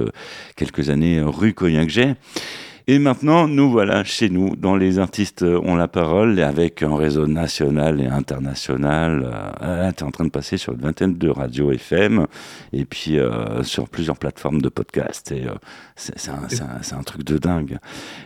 quelques 0.55 0.89
années 0.89 1.21
rue 1.21 1.53
Coyingé. 1.53 2.15
Et 2.87 2.99
maintenant, 2.99 3.47
nous 3.47 3.71
voilà 3.71 4.03
chez 4.03 4.29
nous, 4.29 4.55
dans 4.55 4.75
Les 4.75 4.99
artistes 4.99 5.41
ont 5.41 5.75
la 5.75 5.87
parole, 5.87 6.37
et 6.37 6.43
avec 6.43 6.83
un 6.83 6.95
réseau 6.95 7.25
national 7.25 7.99
et 7.99 8.05
international. 8.05 9.27
Euh, 9.63 9.91
tu 9.91 10.03
es 10.03 10.07
en 10.07 10.11
train 10.11 10.25
de 10.25 10.29
passer 10.29 10.57
sur 10.57 10.73
une 10.73 10.81
vingtaine 10.81 11.17
de 11.17 11.27
radios 11.27 11.71
FM, 11.71 12.27
et 12.73 12.85
puis 12.85 13.17
euh, 13.17 13.63
sur 13.63 13.89
plusieurs 13.89 14.17
plateformes 14.17 14.61
de 14.61 14.69
podcast. 14.69 15.31
Et 15.31 15.47
euh, 15.47 15.53
c'est 15.95 16.29
un, 16.29 16.43
un, 16.43 16.97
un, 16.99 17.03
truc 17.03 17.23
de 17.23 17.39
dingue. 17.39 17.79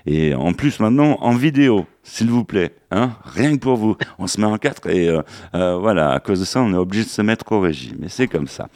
Et 0.05 0.35
en 0.35 0.51
plus, 0.51 0.81
maintenant, 0.81 1.17
en 1.21 1.35
vidéo 1.35 1.85
s'il 2.09 2.29
vous 2.29 2.43
plaît, 2.43 2.71
hein, 2.89 3.11
rien 3.23 3.55
que 3.55 3.61
pour 3.61 3.75
vous. 3.75 3.95
On 4.17 4.25
se 4.25 4.41
met 4.41 4.47
en 4.47 4.57
quatre 4.57 4.89
et 4.89 5.07
euh, 5.07 5.21
euh, 5.53 5.77
voilà, 5.77 6.11
à 6.11 6.19
cause 6.19 6.39
de 6.39 6.45
ça, 6.45 6.59
on 6.59 6.73
est 6.73 6.77
obligé 6.77 7.03
de 7.03 7.09
se 7.09 7.21
mettre 7.21 7.51
au 7.51 7.59
régime. 7.59 7.97
Mais 7.99 8.09
c'est 8.09 8.27
comme 8.27 8.47
ça. 8.47 8.67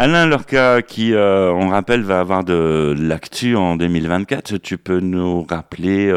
Alain 0.00 0.26
Lorca, 0.26 0.82
qui, 0.82 1.14
euh, 1.14 1.52
on 1.52 1.68
rappelle, 1.68 2.02
va 2.02 2.18
avoir 2.18 2.42
de 2.42 2.94
l'actu 2.98 3.54
en 3.54 3.76
2024. 3.76 4.56
Tu 4.58 4.78
peux 4.78 4.98
nous 4.98 5.44
rappeler 5.44 6.12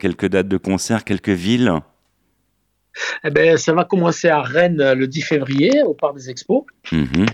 quelques 0.00 0.26
dates 0.26 0.48
de 0.48 0.56
concert, 0.56 1.04
quelques 1.04 1.28
villes? 1.28 1.72
Eh 3.24 3.30
ben, 3.30 3.56
ça 3.56 3.72
va 3.72 3.84
commencer 3.84 4.28
à 4.28 4.42
Rennes 4.42 4.92
le 4.92 5.06
10 5.06 5.22
février, 5.22 5.82
au 5.84 5.94
Parc 5.94 6.16
des 6.16 6.30
Expos. 6.30 6.64
Mhm. 6.92 7.26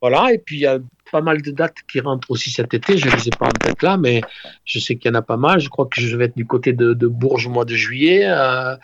Voilà, 0.00 0.32
et 0.32 0.38
puis 0.38 0.56
il 0.56 0.60
y 0.60 0.66
a 0.66 0.78
pas 1.10 1.20
mal 1.20 1.42
de 1.42 1.50
dates 1.50 1.76
qui 1.90 2.00
rentrent 2.00 2.30
aussi 2.30 2.50
cet 2.50 2.72
été. 2.72 2.96
Je 2.96 3.08
ne 3.08 3.12
les 3.12 3.28
ai 3.28 3.30
pas 3.30 3.46
en 3.46 3.50
tête 3.50 3.82
là, 3.82 3.96
mais 3.96 4.22
je 4.64 4.78
sais 4.78 4.96
qu'il 4.96 5.10
y 5.10 5.12
en 5.12 5.18
a 5.18 5.22
pas 5.22 5.36
mal. 5.36 5.60
Je 5.60 5.68
crois 5.68 5.86
que 5.86 6.00
je 6.00 6.16
vais 6.16 6.26
être 6.26 6.36
du 6.36 6.46
côté 6.46 6.72
de, 6.72 6.94
Bourges 7.06 7.46
au 7.46 7.50
mois 7.50 7.64
de 7.64 7.74
juillet. 7.74 8.24
Euh, 8.24 8.76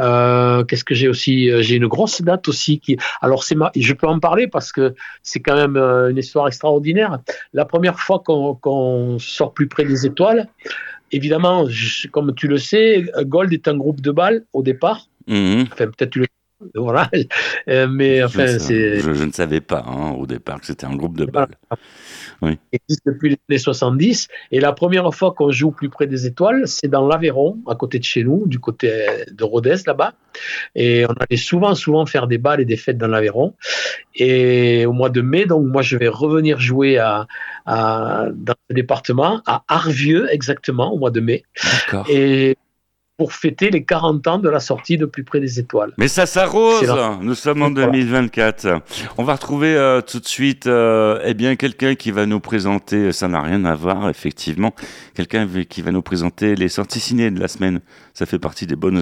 euh, 0.00 0.64
qu'est-ce 0.64 0.84
que 0.84 0.94
j'ai 0.94 1.08
aussi 1.08 1.50
euh, 1.50 1.62
J'ai 1.62 1.76
une 1.76 1.88
grosse 1.88 2.22
date 2.22 2.48
aussi 2.48 2.78
qui. 2.78 2.96
Alors 3.20 3.44
c'est 3.44 3.56
je 3.76 3.92
peux 3.92 4.06
en 4.06 4.18
parler 4.18 4.46
parce 4.46 4.72
que 4.72 4.94
c'est 5.22 5.40
quand 5.40 5.56
même 5.56 5.76
une 5.76 6.16
histoire 6.16 6.46
extraordinaire. 6.46 7.18
La 7.52 7.64
première 7.64 7.98
fois 7.98 8.20
qu'on 8.20 9.18
sort 9.18 9.52
plus 9.52 9.68
près 9.68 9.84
des 9.84 10.06
étoiles, 10.06 10.48
évidemment, 11.10 11.66
comme 12.12 12.34
tu 12.34 12.48
le 12.48 12.58
sais, 12.58 13.04
Gold 13.22 13.52
est 13.52 13.68
un 13.68 13.76
groupe 13.76 14.00
de 14.00 14.10
balles 14.10 14.44
au 14.52 14.62
départ. 14.62 15.08
Mmh. 15.26 15.64
Enfin, 15.72 15.86
peut-être 15.86 16.10
tu 16.10 16.20
le 16.20 16.26
Voilà. 16.74 17.10
Euh, 17.68 17.86
mais 17.88 18.22
enfin, 18.22 18.58
c'est. 18.58 19.00
Je, 19.00 19.24
ne 19.24 19.32
savais 19.32 19.60
pas 19.60 19.84
hein, 19.86 20.12
au 20.12 20.26
départ 20.26 20.60
que 20.60 20.66
c'était 20.66 20.86
un 20.86 20.96
groupe 20.96 21.16
de 21.16 21.26
bal. 21.26 21.48
Oui. 22.40 22.58
Il 22.72 22.80
existe 22.82 23.02
depuis 23.06 23.30
les 23.30 23.38
années 23.48 23.58
70. 23.58 24.28
Et 24.50 24.60
la 24.60 24.72
première 24.72 25.12
fois 25.14 25.32
qu'on 25.32 25.50
joue 25.50 25.70
plus 25.70 25.88
près 25.88 26.06
des 26.06 26.26
étoiles, 26.26 26.66
c'est 26.66 26.88
dans 26.88 27.06
l'Aveyron, 27.06 27.58
à 27.68 27.74
côté 27.74 27.98
de 27.98 28.04
chez 28.04 28.24
nous, 28.24 28.46
du 28.46 28.58
côté 28.58 29.06
de 29.30 29.44
Rodez 29.44 29.76
là-bas. 29.86 30.14
Et 30.74 31.06
on 31.06 31.12
allait 31.12 31.36
souvent, 31.36 31.74
souvent 31.74 32.06
faire 32.06 32.26
des 32.26 32.38
balles 32.38 32.60
et 32.60 32.64
des 32.64 32.76
fêtes 32.76 32.98
dans 32.98 33.06
l'Aveyron. 33.06 33.54
Et 34.14 34.86
au 34.86 34.92
mois 34.92 35.10
de 35.10 35.20
mai, 35.20 35.46
donc 35.46 35.66
moi, 35.66 35.82
je 35.82 35.96
vais 35.96 36.08
revenir 36.08 36.58
jouer 36.60 36.98
à, 36.98 37.26
dans 37.66 38.54
le 38.68 38.74
département, 38.74 39.42
à 39.46 39.62
Arvieux 39.68 40.28
exactement, 40.32 40.92
au 40.92 40.98
mois 40.98 41.10
de 41.10 41.20
mai. 41.20 41.44
Et 42.08 42.56
pour 43.16 43.32
fêter 43.32 43.70
les 43.70 43.84
40 43.84 44.26
ans 44.26 44.38
de 44.38 44.48
la 44.48 44.60
sortie 44.60 44.96
de 44.96 45.06
Plus 45.06 45.24
près 45.24 45.40
des 45.40 45.58
étoiles. 45.58 45.92
Mais 45.98 46.08
ça 46.08 46.26
s'arrose 46.26 46.92
Nous 47.20 47.34
sommes 47.34 47.62
en 47.62 47.70
2024. 47.70 48.82
On 49.18 49.24
va 49.24 49.34
retrouver 49.34 49.74
euh, 49.74 50.00
tout 50.00 50.18
de 50.18 50.26
suite 50.26 50.66
euh, 50.66 51.20
eh 51.24 51.34
bien 51.34 51.56
quelqu'un 51.56 51.94
qui 51.94 52.10
va 52.10 52.26
nous 52.26 52.40
présenter, 52.40 53.12
ça 53.12 53.28
n'a 53.28 53.42
rien 53.42 53.64
à 53.64 53.74
voir 53.74 54.08
effectivement, 54.08 54.74
quelqu'un 55.14 55.46
qui 55.68 55.82
va 55.82 55.92
nous 55.92 56.02
présenter 56.02 56.54
les 56.54 56.68
sorties 56.68 57.00
ciné 57.00 57.30
de 57.30 57.38
la 57.38 57.48
semaine. 57.48 57.80
Ça 58.14 58.26
fait 58.26 58.38
partie 58.38 58.66
des 58.66 58.76
bonnes 58.76 59.00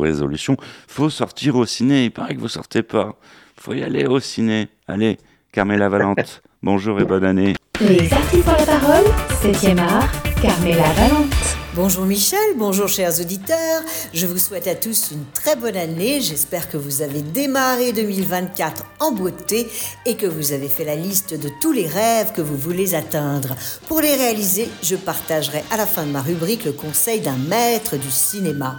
résolutions. 0.00 0.56
Faut 0.86 1.10
sortir 1.10 1.56
au 1.56 1.66
ciné, 1.66 2.04
il 2.04 2.10
paraît 2.10 2.34
que 2.34 2.40
vous 2.40 2.48
sortez 2.48 2.82
pas. 2.82 3.16
Faut 3.60 3.74
y 3.74 3.82
aller 3.82 4.06
au 4.06 4.20
ciné. 4.20 4.68
Allez, 4.86 5.18
Carmela 5.52 5.88
Valente, 5.88 6.42
bonjour 6.62 7.00
et 7.00 7.04
bonne 7.04 7.24
année. 7.24 7.54
Les 7.80 8.12
artistes 8.12 8.48
ont 8.48 8.52
la 8.52 8.66
parole, 8.66 9.04
7e 9.42 9.78
art, 9.78 10.10
Carmela 10.40 10.92
Valente. 10.94 11.67
Bonjour 11.80 12.06
Michel, 12.06 12.56
bonjour 12.56 12.88
chers 12.88 13.20
auditeurs. 13.20 13.82
Je 14.12 14.26
vous 14.26 14.38
souhaite 14.38 14.66
à 14.66 14.74
tous 14.74 15.12
une 15.12 15.24
très 15.32 15.54
bonne 15.54 15.76
année. 15.76 16.20
J'espère 16.20 16.68
que 16.68 16.76
vous 16.76 17.02
avez 17.02 17.22
démarré 17.22 17.92
2024 17.92 18.84
en 18.98 19.12
beauté 19.12 19.68
et 20.04 20.16
que 20.16 20.26
vous 20.26 20.50
avez 20.50 20.68
fait 20.68 20.84
la 20.84 20.96
liste 20.96 21.34
de 21.34 21.48
tous 21.60 21.70
les 21.70 21.86
rêves 21.86 22.32
que 22.32 22.42
vous 22.42 22.56
voulez 22.56 22.96
atteindre. 22.96 23.54
Pour 23.86 24.00
les 24.00 24.16
réaliser, 24.16 24.68
je 24.82 24.96
partagerai 24.96 25.62
à 25.70 25.76
la 25.76 25.86
fin 25.86 26.04
de 26.04 26.10
ma 26.10 26.20
rubrique 26.20 26.64
le 26.64 26.72
conseil 26.72 27.20
d'un 27.20 27.36
maître 27.36 27.96
du 27.96 28.10
cinéma. 28.10 28.74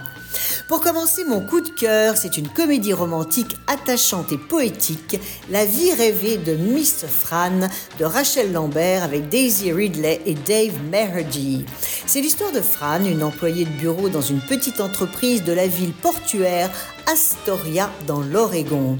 Pour 0.68 0.80
commencer, 0.80 1.24
mon 1.24 1.40
coup 1.40 1.60
de 1.60 1.68
cœur, 1.68 2.16
c'est 2.16 2.36
une 2.36 2.48
comédie 2.48 2.92
romantique 2.92 3.56
attachante 3.66 4.30
et 4.30 4.38
poétique, 4.38 5.18
La 5.50 5.64
vie 5.64 5.92
rêvée 5.92 6.36
de 6.36 6.54
Miss 6.54 7.04
Fran 7.06 7.68
de 7.98 8.04
Rachel 8.04 8.52
Lambert 8.52 9.02
avec 9.02 9.28
Daisy 9.28 9.72
Ridley 9.72 10.20
et 10.26 10.34
Dave 10.34 10.74
Meherdy. 10.90 11.64
C'est 12.06 12.20
l'histoire 12.20 12.52
de 12.52 12.60
Fran, 12.60 13.04
une 13.04 13.24
employée 13.24 13.64
de 13.64 13.70
bureau 13.70 14.08
dans 14.08 14.22
une 14.22 14.40
petite 14.40 14.80
entreprise 14.80 15.42
de 15.42 15.52
la 15.52 15.66
ville 15.66 15.92
portuaire 15.92 16.70
Astoria 17.06 17.90
dans 18.06 18.20
l'Oregon. 18.20 18.96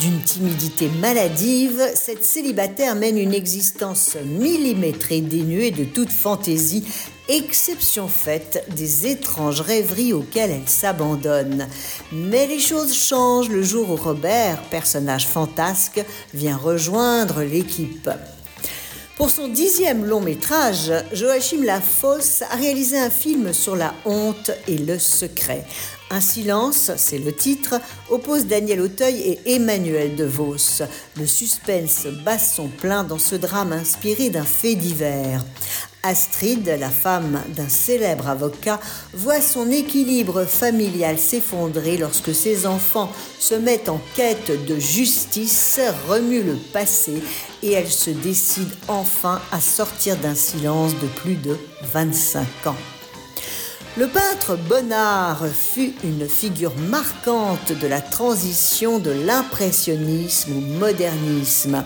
D'une 0.00 0.20
timidité 0.20 0.88
maladive, 1.00 1.80
cette 1.94 2.24
célibataire 2.24 2.96
mène 2.96 3.18
une 3.18 3.34
existence 3.34 4.16
millimétrée 4.24 5.20
dénuée 5.20 5.70
de 5.70 5.84
toute 5.84 6.10
fantaisie 6.10 6.84
exception 7.28 8.08
faite 8.08 8.66
des 8.74 9.06
étranges 9.06 9.60
rêveries 9.60 10.12
auxquelles 10.12 10.50
elle 10.50 10.68
s'abandonne. 10.68 11.68
Mais 12.12 12.46
les 12.46 12.60
choses 12.60 12.94
changent 12.94 13.48
le 13.48 13.62
jour 13.62 13.90
où 13.90 13.96
Robert, 13.96 14.62
personnage 14.70 15.26
fantasque, 15.26 16.04
vient 16.32 16.56
rejoindre 16.56 17.42
l'équipe. 17.42 18.10
Pour 19.16 19.30
son 19.30 19.46
dixième 19.46 20.04
long 20.04 20.20
métrage, 20.20 20.92
Joachim 21.12 21.62
Lafosse 21.62 22.42
a 22.42 22.56
réalisé 22.56 22.98
un 22.98 23.10
film 23.10 23.52
sur 23.52 23.76
la 23.76 23.94
honte 24.04 24.50
et 24.66 24.76
le 24.76 24.98
secret. 24.98 25.64
Un 26.10 26.20
silence, 26.20 26.90
c'est 26.96 27.18
le 27.18 27.32
titre, 27.32 27.76
oppose 28.10 28.46
Daniel 28.46 28.80
Auteuil 28.80 29.20
et 29.20 29.54
Emmanuel 29.54 30.16
DeVos. 30.16 30.82
Le 31.16 31.26
suspense 31.26 32.06
bat 32.24 32.40
son 32.40 32.66
plein 32.66 33.04
dans 33.04 33.20
ce 33.20 33.36
drame 33.36 33.72
inspiré 33.72 34.30
d'un 34.30 34.44
fait 34.44 34.74
divers. 34.74 35.44
Astrid, 36.04 36.66
la 36.78 36.90
femme 36.90 37.42
d'un 37.56 37.68
célèbre 37.68 38.28
avocat, 38.28 38.78
voit 39.14 39.40
son 39.40 39.70
équilibre 39.70 40.44
familial 40.44 41.18
s'effondrer 41.18 41.96
lorsque 41.96 42.34
ses 42.34 42.66
enfants 42.66 43.10
se 43.38 43.54
mettent 43.54 43.88
en 43.88 44.00
quête 44.14 44.66
de 44.66 44.78
justice, 44.78 45.80
remuent 46.08 46.44
le 46.44 46.56
passé 46.56 47.22
et 47.62 47.72
elle 47.72 47.90
se 47.90 48.10
décide 48.10 48.70
enfin 48.86 49.40
à 49.50 49.60
sortir 49.60 50.16
d'un 50.18 50.34
silence 50.34 50.92
de 51.00 51.06
plus 51.06 51.36
de 51.36 51.56
25 51.92 52.66
ans. 52.66 52.76
Le 53.96 54.08
peintre 54.08 54.56
Bonnard 54.56 55.46
fut 55.46 55.94
une 56.02 56.28
figure 56.28 56.74
marquante 56.90 57.70
de 57.80 57.86
la 57.86 58.00
transition 58.00 58.98
de 58.98 59.12
l'impressionnisme 59.12 60.56
au 60.56 60.60
modernisme. 60.60 61.84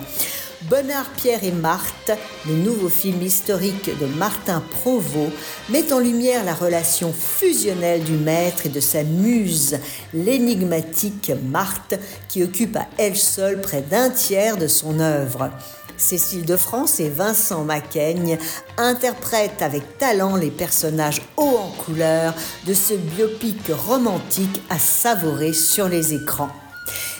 Bonnard, 0.63 1.09
Pierre 1.15 1.45
et 1.45 1.53
Marthe, 1.53 2.11
le 2.45 2.53
nouveau 2.53 2.89
film 2.89 3.21
historique 3.21 3.97
de 3.97 4.05
Martin 4.05 4.61
Provost, 4.69 5.31
met 5.69 5.93
en 5.93 5.99
lumière 5.99 6.43
la 6.43 6.53
relation 6.53 7.13
fusionnelle 7.13 8.03
du 8.03 8.17
maître 8.17 8.65
et 8.65 8.69
de 8.69 8.81
sa 8.81 9.03
muse, 9.03 9.79
l'énigmatique 10.13 11.31
Marthe, 11.45 11.97
qui 12.27 12.43
occupe 12.43 12.75
à 12.75 12.87
elle 12.97 13.15
seule 13.15 13.61
près 13.61 13.81
d'un 13.81 14.09
tiers 14.09 14.57
de 14.57 14.67
son 14.67 14.99
œuvre. 14.99 15.49
Cécile 15.95 16.45
de 16.45 16.57
France 16.57 16.99
et 16.99 17.09
Vincent 17.09 17.63
Macaigne 17.63 18.37
interprètent 18.77 19.61
avec 19.61 19.97
talent 19.97 20.35
les 20.35 20.51
personnages 20.51 21.21
hauts 21.37 21.57
en 21.57 21.71
couleur 21.85 22.33
de 22.65 22.73
ce 22.73 22.95
biopic 22.95 23.61
romantique 23.69 24.61
à 24.69 24.77
savourer 24.77 25.53
sur 25.53 25.87
les 25.87 26.13
écrans. 26.13 26.51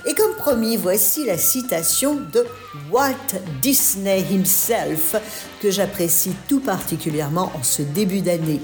Et 0.05 0.13
comme 0.13 0.35
promis, 0.35 0.77
voici 0.77 1.25
la 1.25 1.37
citation 1.37 2.15
de 2.15 2.45
Walt 2.91 3.13
Disney 3.61 4.25
himself 4.31 5.15
que 5.61 5.71
j'apprécie 5.71 6.31
tout 6.47 6.59
particulièrement 6.59 7.51
en 7.55 7.63
ce 7.63 7.81
début 7.81 8.21
d'année. 8.21 8.61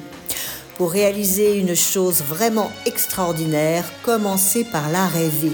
Pour 0.77 0.91
réaliser 0.91 1.57
une 1.57 1.75
chose 1.75 2.21
vraiment 2.21 2.71
extraordinaire, 2.85 3.85
commencez 4.03 4.63
par 4.65 4.89
la 4.89 5.07
rêver. 5.07 5.53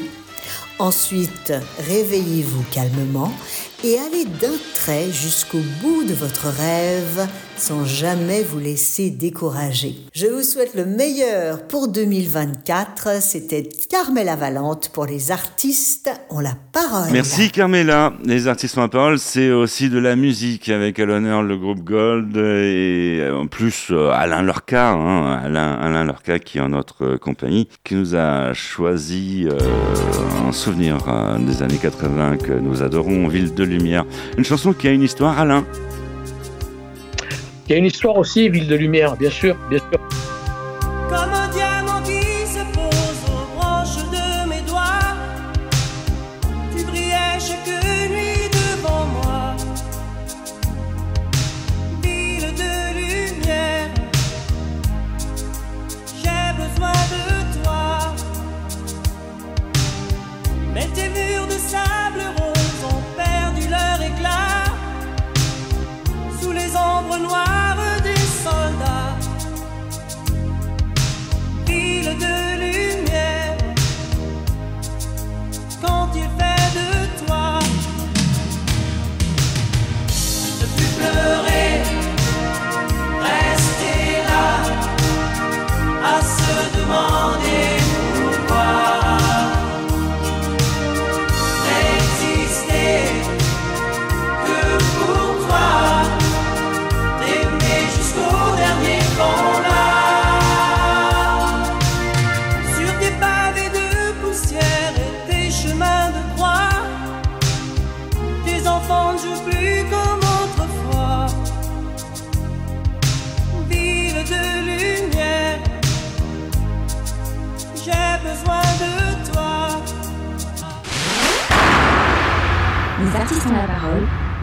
Ensuite, 0.80 1.54
réveillez-vous 1.88 2.64
calmement 2.72 3.32
et 3.84 3.98
allez 3.98 4.26
d'un 4.26 4.56
trait 4.76 5.12
jusqu'au 5.12 5.62
bout 5.82 6.04
de 6.04 6.14
votre 6.14 6.48
rêve 6.48 7.28
sans 7.62 7.86
jamais 7.86 8.42
vous 8.42 8.58
laisser 8.58 9.12
décourager. 9.12 9.96
Je 10.16 10.26
vous 10.26 10.42
souhaite 10.42 10.74
le 10.74 10.86
meilleur 10.86 11.68
pour 11.68 11.90
2024. 11.90 13.22
C'était 13.22 13.70
Carmela 13.88 14.36
Valente 14.36 14.90
pour 14.90 15.06
les 15.06 15.32
artistes 15.32 16.10
ont 16.32 16.40
la 16.40 16.56
parole. 16.72 17.12
Merci 17.12 17.52
Carmela. 17.52 18.14
Les 18.24 18.48
artistes 18.48 18.78
ont 18.78 18.82
la 18.82 18.88
parole, 18.88 19.20
c'est 19.20 19.52
aussi 19.52 19.90
de 19.90 20.00
la 20.00 20.16
musique 20.16 20.70
avec 20.70 21.00
à 21.00 21.06
l'honneur 21.06 21.44
le 21.44 21.56
groupe 21.56 21.84
Gold 21.84 22.36
et 22.36 23.30
en 23.32 23.46
plus 23.46 23.90
euh, 23.92 24.10
Alain 24.10 24.42
Lorca, 24.42 24.94
hein, 24.94 25.40
Alain, 25.44 26.04
Lorca 26.04 26.40
qui 26.40 26.58
est 26.58 26.62
en 26.62 26.70
notre 26.70 27.18
compagnie, 27.18 27.68
qui 27.84 27.94
nous 27.94 28.16
a 28.16 28.54
choisi 28.54 29.48
euh, 29.48 29.60
en 30.48 30.52
souvenir 30.52 30.98
euh, 31.08 31.38
des 31.38 31.62
années 31.62 31.78
80 31.80 32.38
que 32.38 32.54
nous 32.54 32.82
adorons, 32.82 33.28
Ville 33.28 33.54
de 33.54 33.64
Lumière. 33.72 34.06
Une 34.38 34.46
chanson 34.46 34.74
qui 34.74 34.88
a 34.88 34.92
une 34.92 35.04
histoire, 35.04 35.40
Alain. 35.40 35.66
Il 37.68 37.72
y 37.72 37.76
a 37.76 37.78
une 37.78 37.86
histoire 37.86 38.18
aussi, 38.18 38.50
Ville 38.50 38.68
de 38.68 38.76
Lumière, 38.76 39.16
bien 39.16 39.30
sûr, 39.30 39.56
bien 39.70 39.80
sûr. 39.80 40.00
Comme 41.10 41.41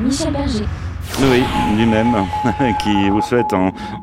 Michel 0.01 0.33
Berger. 0.33 0.65
Oui, 1.21 1.43
lui-même, 1.77 2.15
qui 2.83 3.11
vous 3.11 3.21
souhaite 3.21 3.53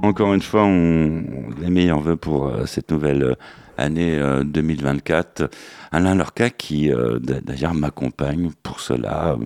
encore 0.03 0.33
une 0.33 0.41
fois 0.41 0.65
les 0.65 1.69
meilleurs 1.69 2.01
voeux 2.01 2.17
pour 2.17 2.47
euh, 2.47 2.65
cette 2.65 2.91
nouvelle 2.91 3.23
euh, 3.23 3.35
année 3.77 4.19
2024. 4.43 5.41
Euh, 5.41 5.47
Alain 5.91 6.15
Lorca 6.15 6.49
qui 6.49 6.91
d'ailleurs 7.21 7.73
m'accompagne 7.73 8.51
pour 8.63 8.81
cela. 8.81 9.37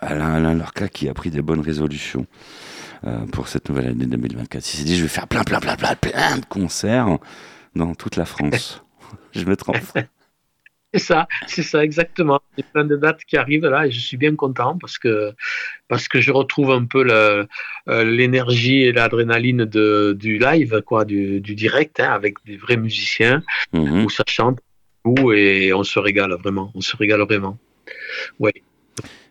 Alain, 0.00 0.34
Alain 0.34 0.54
Lorca 0.54 0.88
qui 0.88 1.08
a 1.08 1.14
pris 1.14 1.30
des 1.30 1.42
bonnes 1.42 1.60
résolutions 1.60 2.26
pour 3.30 3.46
cette 3.46 3.68
nouvelle 3.68 3.88
année 3.90 4.06
2024. 4.06 4.64
Il 4.66 4.78
s'est 4.78 4.84
dit 4.84 4.96
je 4.96 5.02
vais 5.02 5.08
faire 5.08 5.28
plein 5.28 5.44
plein 5.44 5.60
plein 5.60 5.76
plein 5.76 5.94
plein 5.94 6.38
de 6.38 6.46
concerts 6.46 7.18
dans 7.76 7.94
toute 7.94 8.16
la 8.16 8.24
France. 8.24 8.82
je 9.32 9.44
me 9.44 9.54
trompe. 9.54 9.76
C'est 10.94 11.00
ça, 11.00 11.26
c'est 11.48 11.64
ça 11.64 11.82
exactement. 11.82 12.40
Il 12.56 12.60
y 12.60 12.64
a 12.64 12.70
plein 12.72 12.84
de 12.84 12.94
dates 12.94 13.24
qui 13.24 13.36
arrivent 13.36 13.66
là 13.66 13.88
et 13.88 13.90
je 13.90 13.98
suis 13.98 14.16
bien 14.16 14.36
content 14.36 14.78
parce 14.78 14.96
que 14.96 15.32
parce 15.88 16.06
que 16.06 16.20
je 16.20 16.30
retrouve 16.30 16.70
un 16.70 16.84
peu 16.84 17.04
euh, 17.10 17.44
l'énergie 17.88 18.82
et 18.82 18.92
l'adrénaline 18.92 19.64
du 19.64 20.38
live, 20.38 20.82
quoi, 20.86 21.04
du, 21.04 21.40
direct, 21.40 21.98
hein, 21.98 22.12
avec 22.12 22.36
des 22.46 22.56
vrais 22.56 22.76
musiciens 22.76 23.42
mhm. 23.72 24.04
où 24.04 24.10
ça 24.10 24.22
chante 24.28 24.60
et 25.34 25.72
on 25.74 25.82
se 25.82 25.98
régale 25.98 26.32
vraiment, 26.34 26.70
on 26.76 26.80
se 26.80 26.96
régale 26.96 27.22
vraiment. 27.22 27.58
Ouais. 28.38 28.54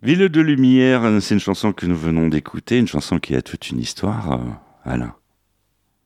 Ville 0.02 0.28
de 0.28 0.42
lumière, 0.42 1.10
c'est 1.22 1.34
une 1.34 1.40
chanson 1.40 1.72
que 1.72 1.86
nous 1.86 1.96
venons 1.96 2.28
d'écouter, 2.28 2.78
une 2.78 2.88
chanson 2.88 3.20
qui 3.20 3.36
a 3.36 3.42
toute 3.42 3.70
une 3.70 3.80
histoire, 3.80 4.34
euh, 4.34 4.38
Alain. 4.84 5.16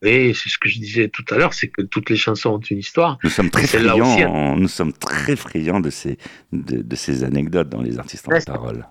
Oui, 0.04 0.36
c'est 0.36 0.50
ce 0.50 0.58
que 0.58 0.70
je 0.70 0.80
disais 0.80 1.10
tout 1.10 1.26
à 1.32 1.38
l'heure, 1.38 1.54
c'est 1.54 1.70
que 1.70 1.82
toutes 1.82 2.10
les 2.10 2.18
chansons 2.18 2.52
ont 2.52 2.60
une 2.60 2.78
histoire. 2.78 3.18
Nous 3.24 3.30
sommes 3.30 3.50
très 3.50 3.66
friands, 3.66 4.56
nous 4.56 4.68
sommes 4.68 4.94
très 4.94 5.36
friands 5.36 5.80
de 5.80 5.90
ces, 5.90 6.18
de, 6.52 6.96
ces 6.96 7.24
anecdotes 7.24 7.70
dans 7.70 7.82
les 7.82 7.98
artistes 7.98 8.28
en 8.28 8.40
parole. 8.40 8.86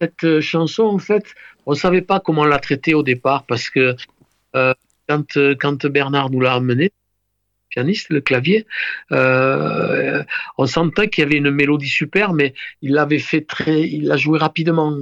Cette 0.00 0.24
euh, 0.24 0.40
chanson, 0.40 0.82
en 0.82 0.98
fait, 0.98 1.24
on 1.66 1.72
ne 1.72 1.76
savait 1.76 2.02
pas 2.02 2.18
comment 2.18 2.44
la 2.44 2.58
traiter 2.58 2.94
au 2.94 3.04
départ 3.04 3.44
parce 3.46 3.70
que 3.70 3.94
euh, 4.56 4.74
quand, 5.08 5.36
euh, 5.36 5.54
quand 5.58 5.86
Bernard 5.86 6.30
nous 6.30 6.40
l'a 6.40 6.54
amenée, 6.54 6.90
pianiste, 7.72 8.08
le 8.10 8.20
clavier, 8.20 8.66
euh, 9.10 10.22
on 10.58 10.66
sentait 10.66 11.08
qu'il 11.08 11.24
y 11.24 11.26
avait 11.26 11.38
une 11.38 11.50
mélodie 11.50 11.88
super, 11.88 12.32
mais 12.32 12.54
il 12.82 12.92
l'avait 12.92 13.18
fait 13.18 13.40
très, 13.42 13.82
il 13.82 14.06
l'a 14.06 14.16
joué 14.16 14.38
rapidement. 14.38 14.96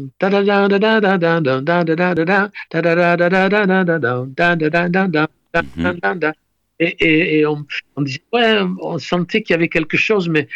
Et, 6.82 7.44
on, 7.44 7.66
on, 7.96 8.02
disait, 8.02 8.22
ouais, 8.32 8.58
on 8.80 8.98
sentait 8.98 9.42
qu'il 9.42 9.52
y 9.52 9.58
avait 9.58 9.68
quelque 9.68 9.98
chose, 9.98 10.30
mais 10.30 10.48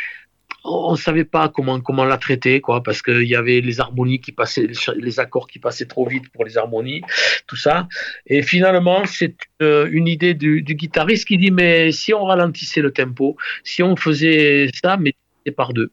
on 0.64 0.92
ne 0.92 0.96
savait 0.96 1.24
pas 1.24 1.48
comment, 1.50 1.80
comment 1.80 2.04
la 2.04 2.16
traiter, 2.16 2.60
quoi, 2.60 2.82
parce 2.82 3.02
qu'il 3.02 3.24
y 3.24 3.36
avait 3.36 3.60
les 3.60 3.80
harmonies 3.80 4.20
qui 4.20 4.32
passaient, 4.32 4.66
les 4.96 5.20
accords 5.20 5.46
qui 5.46 5.58
passaient 5.58 5.84
trop 5.84 6.08
vite 6.08 6.30
pour 6.30 6.44
les 6.44 6.56
harmonies, 6.56 7.02
tout 7.46 7.56
ça. 7.56 7.86
Et 8.26 8.42
finalement, 8.42 9.04
c'est 9.04 9.36
euh, 9.60 9.88
une 9.92 10.08
idée 10.08 10.32
du, 10.32 10.62
guitariste 10.62 11.28
qui 11.28 11.36
dit, 11.36 11.50
mais 11.50 11.92
si 11.92 12.14
on 12.14 12.24
ralentissait 12.24 12.80
le 12.80 12.92
tempo, 12.92 13.36
si 13.62 13.82
on 13.82 13.94
faisait 13.94 14.70
ça, 14.82 14.96
mais 14.96 15.14
par 15.54 15.74
deux. 15.74 15.90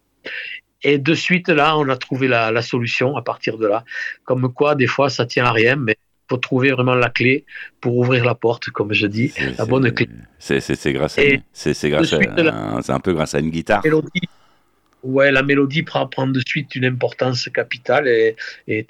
Et 0.84 0.98
de 0.98 1.14
suite, 1.14 1.50
là, 1.50 1.78
on 1.78 1.90
a 1.90 1.98
trouvé 1.98 2.30
la, 2.30 2.62
solution 2.62 3.18
à 3.18 3.22
partir 3.22 3.58
de 3.58 3.68
là. 3.68 3.84
Comme 4.24 4.54
quoi, 4.54 4.76
des 4.76 4.88
fois, 4.88 5.10
ça 5.10 5.26
tient 5.26 5.46
à 5.46 5.52
rien, 5.52 5.76
mais 5.76 5.98
faut 6.30 6.38
trouver 6.38 6.72
vraiment 6.72 6.96
la 6.96 7.10
clé 7.10 7.44
pour 7.82 7.98
ouvrir 7.98 8.24
la 8.24 8.36
porte, 8.36 8.70
comme 8.70 8.94
je 8.94 9.06
dis, 9.06 9.34
la 9.58 9.66
bonne 9.66 9.92
clé. 9.92 10.08
C'est 10.40 10.94
grâce 10.94 11.20
à, 11.20 11.24
c'est 11.52 11.90
grâce 11.90 12.14
à, 12.14 12.82
c'est 12.82 12.92
un 12.94 13.00
peu 13.02 13.14
grâce 13.14 13.36
à 13.36 13.40
une 13.40 13.50
guitare. 13.50 13.84
Ouais, 15.04 15.32
la 15.32 15.42
mélodie 15.42 15.84
prend, 15.84 16.08
de 16.28 16.42
suite 16.46 16.76
une 16.76 16.86
importance 16.86 17.50
capitale 17.50 18.08
et, 18.08 18.36
et 18.68 18.86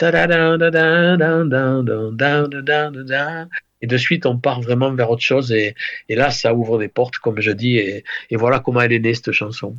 et 3.84 3.88
de 3.88 3.98
suite 3.98 4.26
on 4.28 4.38
part 4.38 4.62
vraiment 4.62 4.94
vers 4.94 5.10
autre 5.10 5.24
chose 5.24 5.52
et, 5.52 5.74
et, 6.08 6.16
là 6.16 6.30
ça 6.30 6.54
ouvre 6.54 6.78
des 6.78 6.88
portes 6.88 7.18
comme 7.18 7.42
je 7.42 7.52
dis 7.52 7.78
et, 7.78 8.04
et 8.30 8.36
voilà 8.36 8.60
comment 8.60 8.82
elle 8.82 8.94
est 8.94 9.00
née 9.00 9.14
cette 9.14 9.32
chanson. 9.32 9.76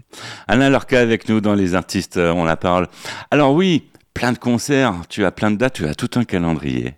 Alain 0.48 0.70
Lorca 0.70 0.98
avec 0.98 1.28
nous 1.28 1.40
dans 1.40 1.54
les 1.54 1.74
artistes 1.74 2.16
on 2.16 2.44
la 2.44 2.56
parle. 2.56 2.88
Alors 3.30 3.54
oui, 3.54 3.84
plein 4.14 4.32
de 4.32 4.38
concerts, 4.38 4.94
tu 5.08 5.24
as 5.24 5.30
plein 5.30 5.50
de 5.50 5.56
dates, 5.56 5.74
tu 5.74 5.86
as 5.86 5.94
tout 5.94 6.10
un 6.16 6.24
calendrier. 6.24 6.94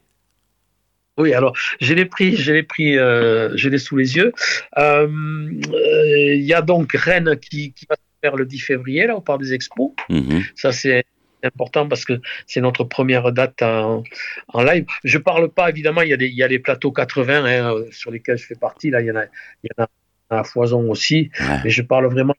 Oui, 1.17 1.33
alors 1.33 1.57
je 1.81 1.95
l'ai 1.95 2.07
pris, 2.07 2.37
je 2.37 2.53
l'ai 2.53 2.65
pris, 2.65 2.99
euh, 2.99 3.57
sous 3.79 3.97
les 3.97 4.17
yeux. 4.17 4.33
Il 4.77 6.43
y 6.43 6.55
a 6.55 6.63
donc 6.63 6.93
Rennes 6.93 7.37
qui 7.39 7.73
va 7.89 7.97
le 8.33 8.47
10 8.47 8.59
février, 8.59 9.07
là, 9.07 9.17
au 9.17 9.21
Parc 9.21 9.41
des 9.41 9.53
Expos. 9.53 9.93
Mhm. 10.09 10.43
Ça, 10.55 10.73
c'est 10.73 11.05
important 11.43 11.87
parce 11.87 12.05
que 12.05 12.21
c'est 12.47 12.61
notre 12.61 12.85
première 12.85 13.31
date 13.33 13.63
en, 13.63 14.03
live. 14.55 14.87
Je 15.05 15.19
parle 15.19 15.51
pas, 15.51 15.69
évidemment, 15.69 16.03
il 16.03 16.09
y 16.09 16.13
a, 16.15 16.17
des, 16.17 16.27
il 16.27 16.35
y 16.37 16.43
a 16.43 16.49
les 16.49 16.59
plateaux 16.59 16.93
80 16.93 17.45
hein, 17.45 17.75
sur 17.91 18.11
lesquels 18.11 18.39
je 18.39 18.47
fais 18.47 18.55
partie. 18.55 18.91
Là, 18.91 19.01
il 19.03 19.07
y 19.07 19.11
en 19.11 19.17
a, 19.17 19.25
il 19.63 19.71
y 19.71 19.81
en 19.81 19.85
a 19.85 19.89
à 20.31 20.45
foison 20.45 20.91
aussi. 20.91 21.31
Mais 21.63 21.71
je 21.71 21.83
parle 21.83 22.07
vraiment 22.07 22.35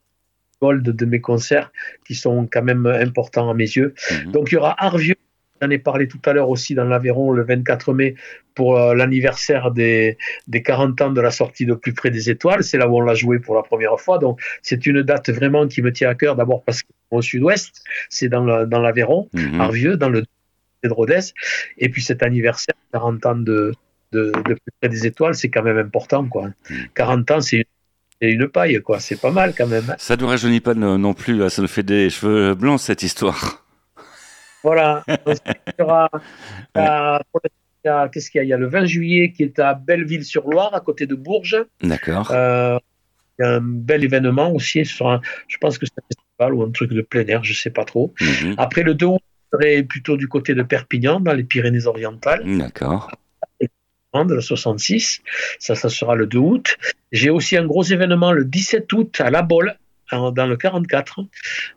gold 0.60 0.82
de 0.82 1.04
mes 1.04 1.20
concerts 1.20 1.70
qui 2.06 2.14
sont 2.14 2.48
quand 2.50 2.62
même 2.62 2.86
importants 2.86 3.50
à 3.50 3.54
mes 3.54 3.64
yeux. 3.64 3.94
Mhm. 4.10 4.32
Donc, 4.32 4.50
il 4.50 4.54
y 4.54 4.58
aura 4.58 4.74
Arvieux 4.78 5.16
J'en 5.60 5.70
ai 5.70 5.78
parlé 5.78 6.08
tout 6.08 6.20
à 6.24 6.32
l'heure 6.32 6.50
aussi 6.50 6.74
dans 6.74 6.84
l'Aveyron 6.84 7.32
le 7.32 7.44
24 7.44 7.94
mai 7.94 8.14
pour 8.54 8.78
euh, 8.78 8.94
l'anniversaire 8.94 9.70
des, 9.70 10.18
des 10.48 10.62
40 10.62 11.00
ans 11.00 11.10
de 11.10 11.20
la 11.20 11.30
sortie 11.30 11.66
de 11.66 11.74
Plus 11.74 11.92
près 11.92 12.10
des 12.10 12.30
étoiles. 12.30 12.62
C'est 12.64 12.78
là 12.78 12.88
où 12.88 12.96
on 12.96 13.00
l'a 13.00 13.14
joué 13.14 13.38
pour 13.38 13.54
la 13.54 13.62
première 13.62 13.98
fois. 13.98 14.18
Donc 14.18 14.40
c'est 14.62 14.86
une 14.86 15.02
date 15.02 15.30
vraiment 15.30 15.66
qui 15.66 15.82
me 15.82 15.92
tient 15.92 16.10
à 16.10 16.14
cœur. 16.14 16.36
D'abord 16.36 16.62
parce 16.64 16.82
qu'au 16.82 17.22
sud-ouest, 17.22 17.84
c'est 18.08 18.28
dans 18.28 18.44
l'Aveyron, 18.44 19.28
dans 19.32 19.60
Arvieux, 19.60 19.96
dans 19.96 20.08
le 20.08 20.24
de 20.84 20.92
Rodez. 20.92 21.32
Et 21.78 21.88
puis 21.88 22.02
cet 22.02 22.22
anniversaire, 22.22 22.74
40 22.92 23.26
ans 23.26 23.36
de, 23.36 23.72
de, 24.12 24.30
Plus 24.30 24.56
près 24.80 24.88
des 24.88 25.06
étoiles, 25.06 25.34
c'est 25.34 25.48
quand 25.48 25.62
même 25.62 25.78
important. 25.78 26.26
Quoi. 26.26 26.50
40 26.94 27.30
ans, 27.32 27.40
c'est 27.40 27.58
une 27.58 27.64
une 28.20 28.48
paille, 28.48 28.80
quoi. 28.80 28.98
C'est 28.98 29.20
pas 29.20 29.30
mal 29.30 29.52
quand 29.56 29.66
même. 29.66 29.94
Ça 29.98 30.16
ne 30.16 30.24
rajeunit 30.24 30.60
pas 30.60 30.72
non 30.74 31.12
plus, 31.12 31.48
ça 31.50 31.60
nous 31.60 31.68
fait 31.68 31.82
des 31.82 32.08
cheveux 32.08 32.54
blancs 32.54 32.80
cette 32.80 33.02
histoire. 33.02 33.65
Voilà. 34.66 35.04
Qu'est-ce 38.10 38.32
qu'il 38.32 38.38
y 38.38 38.40
a? 38.40 38.44
Il 38.44 38.48
y 38.48 38.52
a 38.52 38.56
le 38.56 38.66
20 38.66 38.86
juillet 38.86 39.30
qui 39.30 39.44
est 39.44 39.60
à 39.60 39.74
Belleville-sur-Loire, 39.74 40.74
à 40.74 40.80
côté 40.80 41.06
de 41.06 41.14
Bourges. 41.14 41.64
D'accord. 41.80 42.32
Euh, 42.32 42.76
il 43.38 43.42
y 43.42 43.44
a 43.44 43.54
un 43.54 43.60
bel 43.60 44.02
événement 44.02 44.50
aussi. 44.50 44.84
Sur 44.84 45.20
je 45.46 45.56
pense 45.58 45.78
que 45.78 45.86
c'est 45.86 45.96
un 45.98 46.02
festival 46.08 46.54
ou 46.54 46.64
un 46.64 46.72
truc 46.72 46.92
de 46.92 47.02
plein 47.02 47.24
air, 47.26 47.44
je 47.44 47.52
ne 47.52 47.56
sais 47.56 47.70
pas 47.70 47.84
trop. 47.84 48.12
Mhm. 48.20 48.56
Après, 48.58 48.82
le 48.82 48.94
2 48.94 49.06
août, 49.06 49.22
serait 49.52 49.84
plutôt 49.84 50.16
du 50.16 50.26
côté 50.26 50.54
de 50.54 50.64
Perpignan, 50.64 51.20
dans 51.20 51.32
les 51.32 51.44
Pyrénées-Orientales. 51.44 52.42
D'accord. 52.58 53.12
De 54.14 54.34
la 54.34 54.40
66. 54.40 55.20
Ça, 55.60 55.76
ça 55.76 55.88
sera 55.90 56.16
le 56.16 56.26
2 56.26 56.38
août. 56.38 56.76
J'ai 57.12 57.30
aussi 57.30 57.56
un 57.56 57.66
gros 57.66 57.84
événement 57.84 58.32
le 58.32 58.44
17 58.44 58.92
août 58.94 59.20
à 59.20 59.30
La 59.30 59.42
Bolle, 59.42 59.76
dans 60.10 60.46
le 60.46 60.56
44. 60.56 61.20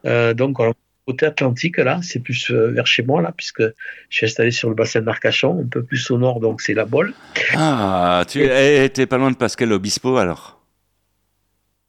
Euh, 0.06 0.34
donc, 0.34 0.60
côté 1.10 1.26
atlantique, 1.26 1.78
là, 1.78 2.00
c'est 2.04 2.20
plus 2.20 2.52
euh, 2.52 2.72
vers 2.72 2.86
chez 2.86 3.02
moi, 3.02 3.20
là, 3.22 3.34
puisque 3.36 3.64
je 3.64 4.16
suis 4.16 4.28
installé 4.28 4.52
sur 4.52 4.70
le 4.70 4.76
bassin 4.76 5.02
d'Arcachon, 5.02 5.62
un 5.66 5.68
peu 5.68 5.82
plus 5.84 6.12
au 6.12 6.20
nord, 6.20 6.40
donc 6.40 6.62
c'est 6.62 6.76
la 6.76 6.86
Bolle. 6.86 7.14
Ah, 7.56 8.24
tu 8.28 8.42
es 8.44 9.06
pas 9.08 9.18
loin 9.18 9.32
de 9.32 9.36
Pascal 9.36 9.72
Obispo, 9.72 10.18
alors? 10.18 10.62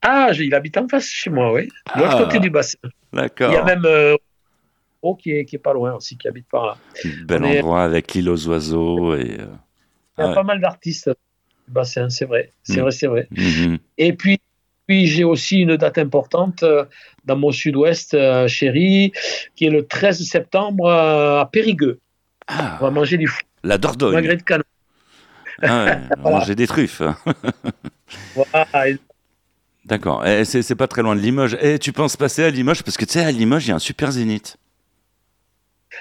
Ah, 0.01 0.31
il 0.33 0.55
habite 0.55 0.79
en 0.79 0.89
face 0.89 1.09
chez 1.09 1.29
moi, 1.29 1.53
oui. 1.53 1.69
De 1.95 2.01
l'autre 2.01 2.17
ah, 2.19 2.25
côté 2.25 2.39
du 2.39 2.49
bassin. 2.49 2.79
D'accord. 3.13 3.51
Il 3.51 3.55
y 3.55 3.59
a 3.59 3.65
même 3.65 3.85
euh, 3.85 4.17
qui 5.19 5.33
est, 5.33 5.45
qui 5.45 5.57
est 5.57 5.61
pas 5.61 5.75
loin 5.75 5.93
aussi, 5.93 6.17
qui 6.17 6.27
habite 6.27 6.49
par 6.49 6.67
là. 6.67 6.77
Bel 7.27 7.45
endroit 7.45 7.83
avec 7.83 8.15
l'île 8.15 8.31
aux 8.31 8.49
oiseaux. 8.49 9.15
Et, 9.17 9.37
euh, 9.39 9.47
Il 10.19 10.25
y 10.25 10.29
a 10.29 10.33
pas 10.33 10.43
mal 10.43 10.63
d'artistes 10.63 11.11
du 11.11 11.75
bassin, 11.75 12.09
c'est 12.09 12.25
vrai. 12.25 12.53
C'est 12.63 12.79
mm. 12.79 12.81
vrai, 12.81 12.91
c'est 12.91 13.07
vrai. 13.07 13.29
Mm-hmm. 13.35 13.79
Et 13.99 14.13
puis, 14.15 14.41
puis 14.91 15.07
j'ai 15.07 15.23
aussi 15.23 15.61
une 15.61 15.77
date 15.77 15.99
importante 15.99 16.65
euh, 16.65 16.85
dans 17.25 17.37
mon 17.37 17.53
sud-ouest 17.53 18.13
euh, 18.15 18.49
chéri, 18.49 19.13
qui 19.55 19.67
est 19.67 19.71
le 19.71 19.87
13 19.87 20.21
septembre 20.25 20.87
euh, 20.87 21.43
à 21.43 21.47
Périgueux. 21.47 22.01
Ah, 22.49 22.77
on 22.81 22.87
va 22.87 22.91
manger 22.91 23.17
du 23.17 23.29
fou. 23.29 23.41
La 23.63 23.79
Dordogne. 23.79 24.15
Magret 24.15 24.39
de 24.39 24.43
canon. 24.43 24.65
Ah 25.63 25.99
on 26.19 26.23
va 26.23 26.31
manger 26.31 26.57
des 26.57 26.67
truffes. 26.67 27.03
voilà. 28.35 28.67
D'accord. 29.85 30.27
Et 30.27 30.45
c'est 30.45 30.75
pas 30.75 30.89
très 30.89 31.03
loin 31.03 31.15
de 31.15 31.21
Limoges. 31.21 31.57
Et 31.61 31.79
tu 31.79 31.93
penses 31.93 32.17
passer 32.17 32.43
à 32.43 32.51
Limoges? 32.51 32.83
Parce 32.83 32.97
que 32.97 33.05
tu 33.05 33.13
sais, 33.13 33.25
à 33.25 33.31
Limoges, 33.31 33.67
il 33.67 33.69
y 33.69 33.73
a 33.73 33.77
un 33.77 33.79
super 33.79 34.11
zénith. 34.11 34.57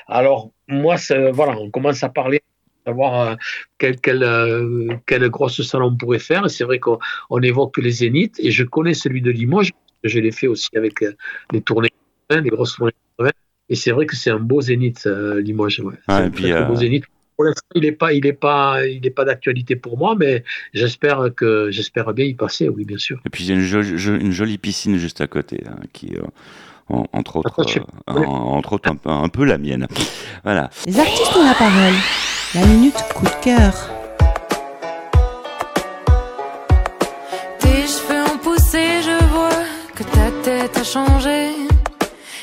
Alors, 0.07 0.49
moi, 0.67 0.95
voilà, 1.31 1.59
on 1.59 1.69
commence 1.69 2.03
à 2.03 2.09
parler 2.09 2.41
savoir 2.85 3.21
euh, 3.21 3.35
quel, 3.77 3.99
quel, 3.99 4.23
euh, 4.23 4.87
quel, 5.05 5.27
grosse 5.29 5.61
salon 5.61 5.87
on 5.87 5.95
pourrait 5.95 6.19
faire. 6.19 6.49
C'est 6.49 6.63
vrai 6.63 6.79
qu'on 6.79 6.99
évoque 7.41 7.77
les 7.77 7.91
zéniths 7.91 8.39
et 8.39 8.51
je 8.51 8.63
connais 8.63 8.93
celui 8.93 9.21
de 9.21 9.31
Limoges, 9.31 9.71
je 10.03 10.19
l'ai 10.19 10.31
fait 10.31 10.47
aussi 10.47 10.69
avec 10.75 11.01
euh, 11.01 11.13
les 11.51 11.61
tournées, 11.61 11.89
les 12.29 12.49
grosses 12.49 12.75
tournées. 12.75 12.93
Et 13.71 13.75
c'est 13.75 13.91
vrai 13.91 14.07
que 14.07 14.15
c'est 14.15 14.31
un 14.31 14.39
beau 14.39 14.61
zénith, 14.61 15.05
Limoges. 15.05 15.79
Ouais. 15.79 15.93
Ah, 16.07 16.17
un 16.17 16.31
très, 16.31 16.65
beau 16.65 16.75
zénith. 16.75 17.05
Pour 17.35 17.45
l'instant, 17.45 17.67
il 17.75 17.83
n'est 17.83 17.91
pas, 17.91 18.13
il 18.13 18.25
est 18.25 18.33
pas, 18.33 18.85
il 18.85 19.05
est 19.05 19.11
pas 19.11 19.25
d'actualité 19.25 19.75
pour 19.75 19.97
moi, 19.97 20.15
mais 20.17 20.43
j'espère 20.73 21.29
que, 21.37 21.69
j'espère 21.69 22.11
bien 22.13 22.25
y 22.25 22.33
passer, 22.33 22.67
oui, 22.67 22.83
bien 22.83 22.97
sûr. 22.97 23.21
Et 23.25 23.29
puis 23.29 23.43
il 23.43 23.49
y 23.49 23.51
a 23.51 23.55
une 23.55 23.61
jolie, 23.61 23.91
une 23.91 24.31
jolie 24.31 24.57
piscine 24.57 24.97
juste 24.97 25.21
à 25.21 25.27
côté, 25.27 25.63
hein, 25.67 25.77
qui, 25.93 26.15
entre 26.89 27.37
autres, 27.37 27.79
entre 28.07 28.73
autres 28.73 28.91
un, 29.05 29.29
peu 29.29 29.45
la 29.45 29.57
mienne. 29.57 29.87
Voilà. 30.43 30.69
Les 30.87 30.99
artistes 30.99 31.35
ont 31.37 31.45
la 31.45 31.53
parole. 31.53 31.93
La 32.55 32.61
minute 32.61 32.95
coup 33.13 33.25
de 33.25 33.43
cœur. 33.43 33.73
Tes 37.59 37.85
cheveux 37.85 38.23
ont 38.23 38.39
poussé, 38.39 39.03
je 39.03 39.23
vois 39.25 39.61
que 39.95 40.01
ta 40.01 40.31
tête 40.43 40.75
a 40.75 40.83
changé. 40.83 41.51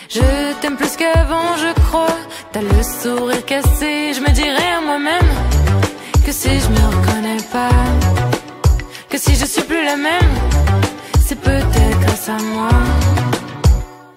Je 0.09 0.53
t'aime 0.61 0.77
plus 0.77 0.95
qu'avant, 0.97 1.57
je 1.57 1.73
crois. 1.89 2.17
T'as 2.53 2.61
le 2.61 2.83
sourire 2.85 3.45
cassé, 3.45 4.13
je 4.15 4.21
me 4.21 4.31
dirais 4.31 4.71
à 4.79 4.81
moi-même 4.81 5.31
que 6.25 6.31
si 6.31 6.51
je 6.61 6.69
me 6.69 6.87
reconnais 6.97 7.43
pas, 7.53 7.71
que 9.11 9.19
si 9.19 9.35
je 9.35 9.45
suis 9.45 9.63
plus 9.63 9.85
la 9.85 9.97
même, 9.97 10.35
c'est 11.27 11.41
peut-être 11.41 12.01
grâce 12.01 12.29
à 12.29 12.41
moi. 12.55 12.69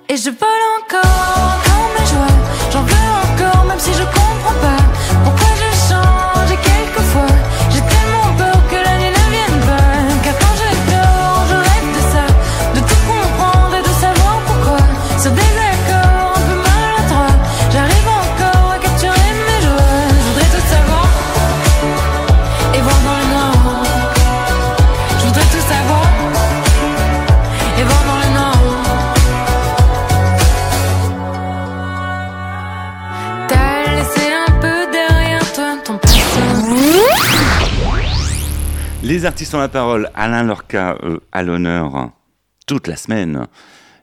Et 0.08 0.18
je 0.18 0.30
vole 0.30 0.64
encore 0.80 1.58
dans 1.68 1.88
mes 1.96 2.08
joies, 2.12 2.38
j'en 2.74 2.84
veux 2.84 3.10
encore, 3.26 3.66
même 3.66 3.80
si 3.80 3.92
je 3.92 4.04
comprends 4.04 4.60
pas 4.62 4.99
Les 39.10 39.26
artistes 39.26 39.56
ont 39.56 39.60
la 39.60 39.70
parole. 39.70 40.12
Alain 40.14 40.44
Lorca 40.44 40.96
euh, 41.02 41.18
à 41.32 41.42
l'honneur 41.42 42.12
toute 42.68 42.86
la 42.86 42.96
semaine 42.96 43.48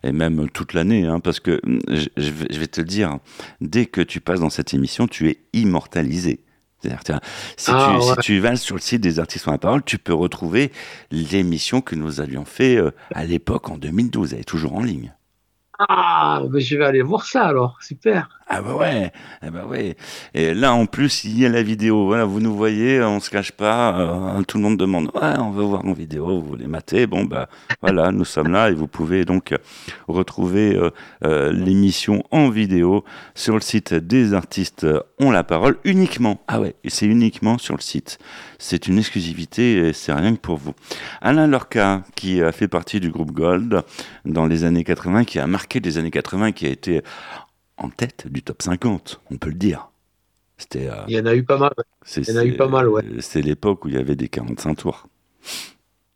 et 0.03 0.11
même 0.11 0.51
toute 0.51 0.75
l'année, 0.75 1.07
hein, 1.07 1.21
parce 1.21 1.39
que 1.39 1.61
hum, 1.65 1.79
je, 1.87 2.59
vais 2.59 2.67
te 2.67 2.81
le 2.81 2.89
dire, 2.89 3.19
dès 3.61 3.87
que 3.87 4.01
tu 4.01 4.21
passes 4.21 4.41
dans 4.41 4.51
cette 4.51 4.75
émission, 4.75 5.07
tu 5.07 5.29
es 5.31 5.39
immortalisé. 5.53 6.41
C'est-à-dire, 6.81 7.21
si, 7.57 7.71
Ah, 7.73 7.99
tu, 8.01 8.05
si 8.05 8.17
tu 8.17 8.41
vas 8.41 8.57
sur 8.57 8.75
le 8.75 8.81
site 8.81 9.01
des 9.01 9.21
artistes 9.21 9.47
ont 9.47 9.53
la 9.53 9.59
parole, 9.59 9.85
tu 9.85 9.99
peux 9.99 10.13
retrouver 10.13 10.73
l'émission 11.13 11.81
que 11.81 11.95
nous 11.95 12.21
avions 12.21 12.45
fait 12.45 12.75
euh, 12.75 12.91
à 13.15 13.25
l'époque 13.25 13.71
en 13.71 13.79
2012. 13.79 14.33
Elle 14.33 14.41
est 14.41 14.45
toujours 14.45 14.75
en 14.75 14.83
ligne. 14.83 15.15
Ah, 15.79 16.43
ben 16.49 16.59
je 16.61 16.77
vais 16.77 16.85
aller 16.85 17.03
voir 17.03 17.27
ça 17.27 17.45
alors, 17.45 17.77
super. 17.83 18.29
Ah 18.49 18.63
bah 18.63 18.77
ouais, 18.77 19.11
ah 19.43 19.51
bah 19.51 19.67
ouais. 19.67 19.97
Et 20.33 20.55
là 20.55 20.73
en 20.73 20.87
plus 20.87 21.25
il 21.25 21.37
y 21.39 21.45
a 21.45 21.49
la 21.49 21.63
vidéo. 21.65 22.07
Voilà, 22.07 22.25
vous 22.25 22.39
nous 22.41 22.55
voyez, 22.55 23.03
on 23.03 23.19
se 23.19 23.29
cache 23.29 23.51
pas. 23.53 23.99
euh, 23.99 24.43
tout 24.45 24.57
le 24.57 24.63
monde 24.63 24.77
demande, 24.79 25.11
ouais, 25.15 25.35
on 25.39 25.51
veut 25.51 25.65
voir 25.65 25.85
en 25.85 25.93
vidéo. 25.93 26.41
Vous 26.41 26.47
voulez 26.47 26.69
mater? 26.69 27.07
Bon 27.09 27.25
bah 27.25 27.49
voilà, 27.83 28.13
nous 28.13 28.25
sommes 28.25 28.53
là 28.53 28.71
et 28.71 28.75
vous 28.75 28.87
pouvez 28.87 29.25
donc 29.25 29.53
retrouver 30.07 30.77
euh, 30.77 30.91
euh, 31.25 31.53
l'émission 31.53 32.23
en 32.31 32.49
vidéo 32.49 33.05
sur 33.35 33.55
le 33.55 33.61
site 33.61 33.93
des 33.95 34.33
artistes 34.33 34.85
euh, 34.85 35.01
ont 35.19 35.33
la 35.33 35.43
parole 35.43 35.77
uniquement. 35.85 36.41
Ah 36.47 36.61
ouais, 36.61 36.75
et 36.85 36.91
c'est 36.91 37.07
uniquement 37.07 37.59
sur 37.59 37.75
le 37.75 37.83
site. 37.83 38.19
C'est 38.59 38.87
une 38.87 38.99
exclusivité 38.99 39.89
et 39.89 39.93
c'est 39.93 40.13
rien 40.13 40.35
que 40.35 40.41
pour 40.41 40.57
vous. 40.57 40.73
Alain 41.21 41.49
Lorca, 41.49 42.03
qui 42.15 42.43
a 42.43 42.53
fait 42.53 42.69
partie 42.69 43.01
du 43.01 43.11
groupe 43.11 43.33
Gold 43.33 43.83
dans 44.25 44.47
les 44.47 44.63
années 44.65 44.85
80, 44.85 45.25
qui 45.25 45.39
a 45.41 45.47
marqué 45.47 45.66
les 45.75 45.99
années 45.99 46.11
80, 46.11 46.53
qui 46.53 46.67
a 46.67 46.71
été 46.71 47.03
en 47.77 47.91
tête 47.91 48.27
du 48.29 48.43
top 48.43 48.63
50, 48.63 49.21
on 49.31 49.37
peut 49.37 49.51
le 49.51 49.55
dire. 49.57 49.91
C'était. 50.59 50.89
euh, 50.89 51.05
Il 51.09 51.15
y 51.15 51.21
en 51.21 51.27
a 51.27 51.35
eu 51.35 51.45
pas 51.45 51.59
mal. 51.59 51.73
c'est- 52.05 52.23
il 52.27 52.35
y 52.35 52.37
en 52.39 52.41
a 52.41 52.45
eu 52.45 52.57
pas 52.57 52.69
mal, 52.69 52.89
ouais. 52.89 53.03
C'est 53.21 53.43
l'époque 53.43 53.85
où 53.85 53.89
il 53.89 53.95
y 53.95 53.99
avait 53.99 54.17
des 54.17 54.29
45 54.29 54.77
tours. 54.77 55.07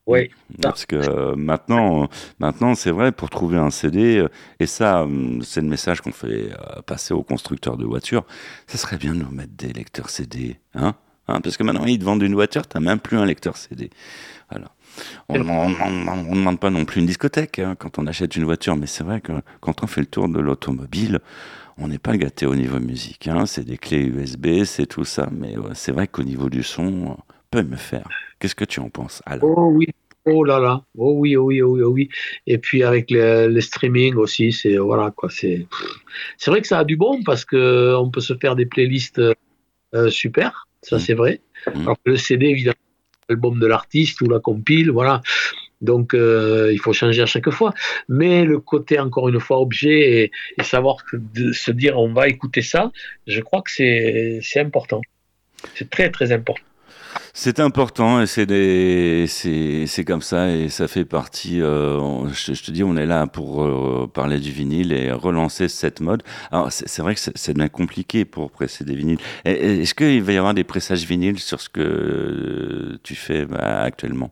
Oui. 0.06 0.30
Parce 0.60 0.86
que 0.86 0.96
euh, 0.96 1.36
maintenant, 1.36 2.08
maintenant 2.40 2.74
c'est 2.74 2.90
vrai, 2.90 3.12
pour 3.12 3.30
trouver 3.30 3.58
un 3.58 3.70
CD, 3.70 4.18
euh, 4.18 4.28
et 4.58 4.66
ça, 4.66 5.02
hum, 5.04 5.42
c'est 5.42 5.60
le 5.60 5.68
message 5.68 6.00
qu'on 6.00 6.10
fait 6.10 6.50
euh, 6.52 6.82
passer 6.82 7.14
aux 7.14 7.22
constructeurs 7.22 7.76
de 7.76 7.84
voitures, 7.84 8.24
ça 8.66 8.78
serait 8.78 8.96
bien 8.98 9.14
de 9.14 9.18
nous 9.20 9.30
mettre 9.30 9.52
des 9.56 9.72
lecteurs 9.72 10.10
CD. 10.10 10.58
Hein 10.74 10.94
Hein, 11.28 11.40
Parce 11.42 11.56
que 11.56 11.62
maintenant, 11.62 11.84
ils 11.84 11.96
te 11.98 12.04
vendent 12.04 12.22
une 12.24 12.34
voiture, 12.34 12.66
tu 12.66 12.76
n'as 12.76 12.80
même 12.84 12.98
plus 12.98 13.16
un 13.16 13.24
lecteur 13.24 13.56
CD. 13.56 13.90
Voilà. 14.50 14.72
On 15.28 15.38
ne 15.38 16.34
demande 16.34 16.60
pas 16.60 16.70
non 16.70 16.84
plus 16.84 17.00
une 17.00 17.06
discothèque 17.06 17.58
hein, 17.58 17.76
quand 17.78 17.98
on 17.98 18.06
achète 18.06 18.36
une 18.36 18.44
voiture, 18.44 18.76
mais 18.76 18.86
c'est 18.86 19.04
vrai 19.04 19.20
que 19.20 19.32
quand 19.60 19.82
on 19.82 19.86
fait 19.86 20.00
le 20.00 20.06
tour 20.06 20.28
de 20.28 20.38
l'automobile, 20.40 21.20
on 21.78 21.88
n'est 21.88 21.98
pas 21.98 22.16
gâté 22.16 22.46
au 22.46 22.54
niveau 22.54 22.78
musique. 22.78 23.28
Hein. 23.28 23.46
C'est 23.46 23.64
des 23.64 23.78
clés 23.78 24.04
USB, 24.04 24.64
c'est 24.64 24.86
tout 24.86 25.04
ça, 25.04 25.28
mais 25.32 25.56
ouais, 25.56 25.70
c'est 25.74 25.92
vrai 25.92 26.06
qu'au 26.06 26.22
niveau 26.22 26.50
du 26.50 26.62
son, 26.62 27.16
peut 27.50 27.62
me 27.62 27.76
faire. 27.76 28.08
Qu'est-ce 28.38 28.54
que 28.54 28.64
tu 28.64 28.80
en 28.80 28.88
penses, 28.90 29.22
Alain? 29.26 29.40
Oh 29.42 29.70
oui, 29.74 29.88
oh 30.24 30.44
là 30.44 30.58
là, 30.60 30.82
oh 30.96 31.14
oui, 31.16 31.36
oh 31.36 31.44
oui, 31.46 31.62
oh 31.62 31.72
oui, 31.72 31.82
oh 31.82 31.90
oui. 31.90 32.08
Et 32.46 32.58
puis 32.58 32.82
avec 32.82 33.10
le, 33.10 33.48
le 33.48 33.60
streaming 33.60 34.14
aussi, 34.14 34.52
c'est 34.52 34.76
voilà 34.76 35.10
quoi, 35.10 35.28
c'est 35.30 35.66
c'est 36.38 36.50
vrai 36.50 36.60
que 36.60 36.66
ça 36.66 36.78
a 36.80 36.84
du 36.84 36.96
bon 36.96 37.22
parce 37.22 37.44
que 37.44 37.94
on 37.96 38.10
peut 38.10 38.20
se 38.20 38.34
faire 38.34 38.56
des 38.56 38.66
playlists 38.66 39.20
euh, 39.94 40.10
super, 40.10 40.68
ça 40.82 40.96
Mm. 40.96 41.00
c'est 41.00 41.14
vrai. 41.14 41.40
Mm. 41.74 41.80
Alors 41.82 41.96
que 42.04 42.10
le 42.10 42.16
CD 42.16 42.46
évidemment, 42.46 42.76
l'album 43.30 43.58
de 43.58 43.66
l'artiste 43.66 44.20
ou 44.20 44.28
la 44.28 44.40
compile, 44.40 44.90
voilà. 44.90 45.22
Donc 45.80 46.12
euh, 46.12 46.70
il 46.72 46.78
faut 46.78 46.92
changer 46.92 47.22
à 47.22 47.26
chaque 47.26 47.50
fois. 47.50 47.72
Mais 48.08 48.44
le 48.44 48.58
côté 48.58 48.98
encore 48.98 49.28
une 49.28 49.40
fois 49.40 49.60
objet 49.60 50.30
et, 50.58 50.62
savoir 50.62 50.96
se 51.52 51.70
dire 51.70 51.98
on 51.98 52.12
va 52.12 52.28
écouter 52.28 52.62
ça, 52.62 52.92
je 53.26 53.40
crois 53.40 53.62
que 53.62 53.70
c'est 53.70 54.60
important. 54.60 55.00
C'est 55.74 55.88
très 55.88 56.10
très 56.10 56.32
important. 56.32 56.69
C'est 57.32 57.60
important 57.60 58.20
et 58.20 58.26
c'est 58.26 58.46
des, 58.46 59.26
c'est, 59.26 60.04
comme 60.04 60.22
ça 60.22 60.50
et 60.50 60.68
ça 60.68 60.88
fait 60.88 61.04
partie. 61.04 61.60
euh, 61.60 62.28
je, 62.28 62.54
je 62.54 62.62
te 62.62 62.70
dis, 62.70 62.82
on 62.82 62.96
est 62.96 63.06
là 63.06 63.26
pour 63.26 63.62
euh, 63.62 64.06
parler 64.12 64.38
du 64.38 64.50
vinyle 64.50 64.92
et 64.92 65.12
relancer 65.12 65.68
cette 65.68 66.00
mode. 66.00 66.22
Alors 66.50 66.72
c'est, 66.72 67.02
vrai 67.02 67.14
que 67.14 67.20
c'est, 67.20 67.54
bien 67.54 67.68
compliqué 67.68 68.24
pour 68.24 68.50
presser 68.50 68.84
des 68.84 68.94
vinyles. 68.94 69.18
Est-ce 69.44 69.94
qu'il 69.94 70.22
va 70.22 70.32
y 70.32 70.36
avoir 70.36 70.54
des 70.54 70.64
pressages 70.64 71.04
vinyles 71.04 71.38
sur 71.38 71.60
ce 71.60 71.68
que 71.68 72.98
tu 73.02 73.14
fais 73.14 73.44
bah, 73.44 73.80
actuellement? 73.82 74.30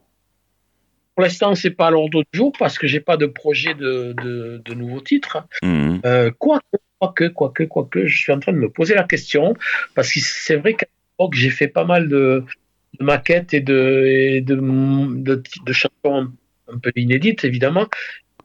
Pour 1.14 1.24
l'instant, 1.24 1.54
c'est 1.54 1.70
pas 1.70 1.88
à 1.88 1.90
l'ordre 1.90 2.22
du 2.32 2.38
jour 2.38 2.52
parce 2.58 2.78
que 2.78 2.86
j'ai 2.86 3.00
pas 3.00 3.16
de 3.16 3.26
projet 3.26 3.74
de, 3.74 4.14
de, 4.22 4.62
de 4.64 4.74
nouveaux 4.74 5.00
titres. 5.00 5.38
Mhm. 5.62 6.00
Euh, 6.04 6.30
quoique, 6.38 6.62
quoique, 7.00 7.24
quoique, 7.24 7.64
quoique, 7.64 8.06
je 8.06 8.16
suis 8.16 8.32
en 8.32 8.38
train 8.38 8.52
de 8.52 8.58
me 8.58 8.68
poser 8.68 8.94
la 8.94 9.04
question 9.04 9.54
parce 9.94 10.12
que 10.12 10.20
c'est 10.20 10.56
vrai 10.56 10.74
qu'à 10.74 10.86
l'époque, 10.86 11.34
j'ai 11.34 11.50
fait 11.50 11.66
pas 11.66 11.84
mal 11.84 12.08
de, 12.08 12.44
de 12.98 13.04
maquettes 13.04 13.54
et 13.54 13.60
de, 13.60 14.04
et 14.06 14.40
de, 14.40 14.54
de, 14.54 15.42
de 15.64 15.72
chansons 15.72 16.30
un 16.72 16.78
peu 16.78 16.92
inédites, 16.96 17.44
évidemment. 17.44 17.86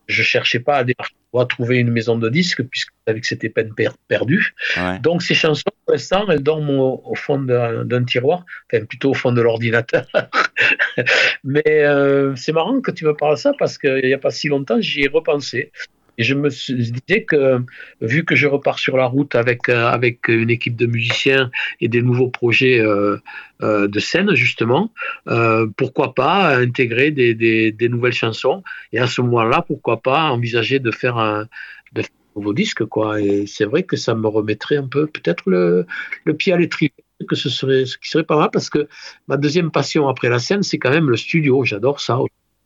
Je 0.08 0.22
cherchais 0.22 0.60
pas 0.60 0.78
à, 0.78 0.84
démarcher 0.84 1.16
ou 1.32 1.40
à 1.40 1.46
trouver 1.46 1.78
une 1.78 1.90
maison 1.90 2.18
de 2.18 2.28
disques 2.30 2.62
puisque 2.64 2.90
je 2.90 3.12
savais 3.12 3.22
que 3.22 3.28
c'était 3.28 3.50
peine 3.50 3.74
per- 3.74 3.90
perdue. 4.10 4.54
Ouais. 4.76 5.00
Donc 5.00 5.24
ces 5.24 5.34
chansons, 5.34 5.64
pour 5.86 5.94
l'instant, 5.94 6.30
elles 6.30 6.44
dorment 6.44 6.72
au, 6.72 7.02
au 7.06 7.16
fond 7.16 7.40
d'un 7.40 7.86
d'un 7.86 8.04
tiroir, 8.04 8.46
enfin 8.72 8.84
plutôt 8.86 9.12
au 9.12 9.14
fond 9.14 9.32
de 9.32 9.42
l'ordinateur. 9.42 10.06
Mais 11.46 11.64
euh, 11.68 12.36
c'est 12.36 12.52
marrant 12.52 12.82
que 12.82 12.92
tu 12.92 13.06
me 13.06 13.16
parles 13.16 13.36
de 13.36 13.40
ça 13.40 13.54
parce 13.58 13.78
qu'il 13.78 14.04
n'y 14.04 14.14
a 14.14 14.18
pas 14.18 14.32
si 14.32 14.50
longtemps, 14.50 14.82
j'y 14.82 15.04
ai 15.04 15.08
repensé. 15.08 15.72
Et 16.18 16.24
je 16.24 16.36
me 16.36 16.50
disais 16.50 17.24
que, 17.24 17.60
vu 18.02 18.24
que 18.24 18.36
je 18.36 18.48
repars 18.48 18.80
sur 18.80 18.98
la 18.98 19.06
route 19.06 19.36
avec, 19.36 19.70
euh, 19.70 19.88
avec 19.88 20.28
une 20.28 20.50
équipe 20.50 20.76
de 20.76 20.86
musiciens 20.86 21.50
et 21.82 21.88
des 21.88 22.02
nouveaux 22.02 22.30
projets 22.30 22.80
euh, 22.80 23.18
euh, 23.62 23.88
de 23.88 24.00
scène, 24.00 24.34
justement, 24.36 24.92
euh, 25.28 25.68
pourquoi 25.76 26.14
pas 26.14 26.56
intégrer 26.58 27.12
des, 27.12 27.34
des, 27.34 27.72
des 27.72 27.90
nouvelles 27.90 28.14
chansons 28.14 28.64
Et 28.92 29.00
à 29.00 29.08
ce 29.08 29.22
moment-là, 29.22 29.64
pourquoi 29.66 30.02
pas 30.02 30.30
envisager 30.30 30.80
de 30.80 30.92
faire 30.92 31.18
un, 31.18 31.48
de 31.94 32.02
faire 32.02 32.12
un 32.36 32.40
nouveau 32.40 32.54
disque, 32.54 32.86
quoi. 32.86 33.20
Et 33.22 33.46
c'est 33.48 33.66
vrai 33.66 33.84
que 33.84 33.96
ça 33.98 34.14
me 34.14 34.28
remettrait 34.28 34.78
un 34.78 34.88
peu, 34.88 35.08
peut-être, 35.08 35.50
le, 35.50 35.86
le 36.26 36.34
pied 36.36 36.54
à 36.54 36.58
l'étrier 36.58 36.92
que 37.28 37.36
ce 37.36 37.50
serait 37.50 37.86
ce 37.86 37.98
qui 37.98 38.10
serait 38.10 38.26
pas 38.26 38.38
mal 38.38 38.50
parce 38.52 38.70
que 38.70 38.90
ma 39.30 39.38
deuxième 39.38 39.72
passion 39.72 40.10
après 40.10 40.28
la 40.28 40.40
scène 40.40 40.62
c'est 40.62 40.78
quand 40.78 40.90
même 40.90 41.10
le 41.10 41.16
studio 41.16 41.64
j'adore 41.64 42.02
ça 42.02 42.20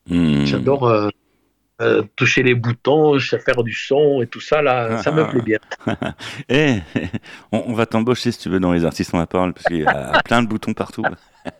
Mhm. 0.09 0.45
j'adore 0.45 1.11
euh, 1.80 2.01
toucher 2.15 2.41
les 2.41 2.55
boutons 2.55 3.19
faire 3.19 3.63
du 3.63 3.73
son 3.73 4.21
et 4.23 4.28
tout 4.28 4.39
ça 4.39 4.63
là 4.63 5.03
ça 5.03 5.11
me 5.11 5.28
plaît 5.30 5.41
bien 5.41 5.59
Eh, 6.49 6.80
on, 7.51 7.65
on 7.67 7.73
va 7.73 7.86
t'embaucher 7.86 8.32
si 8.32 8.39
tu 8.39 8.49
veux 8.49 8.59
dans 8.59 8.73
les 8.73 8.84
artistes 8.84 9.11
on 9.13 9.19
la 9.19 9.28
parole 9.28 9.53
parce 9.53 9.65
qu'il 9.65 9.82
y 9.82 9.86
a 9.86 10.21
plein 10.25 10.41
de 10.41 10.47
boutons 10.47 10.73
partout. 10.73 11.03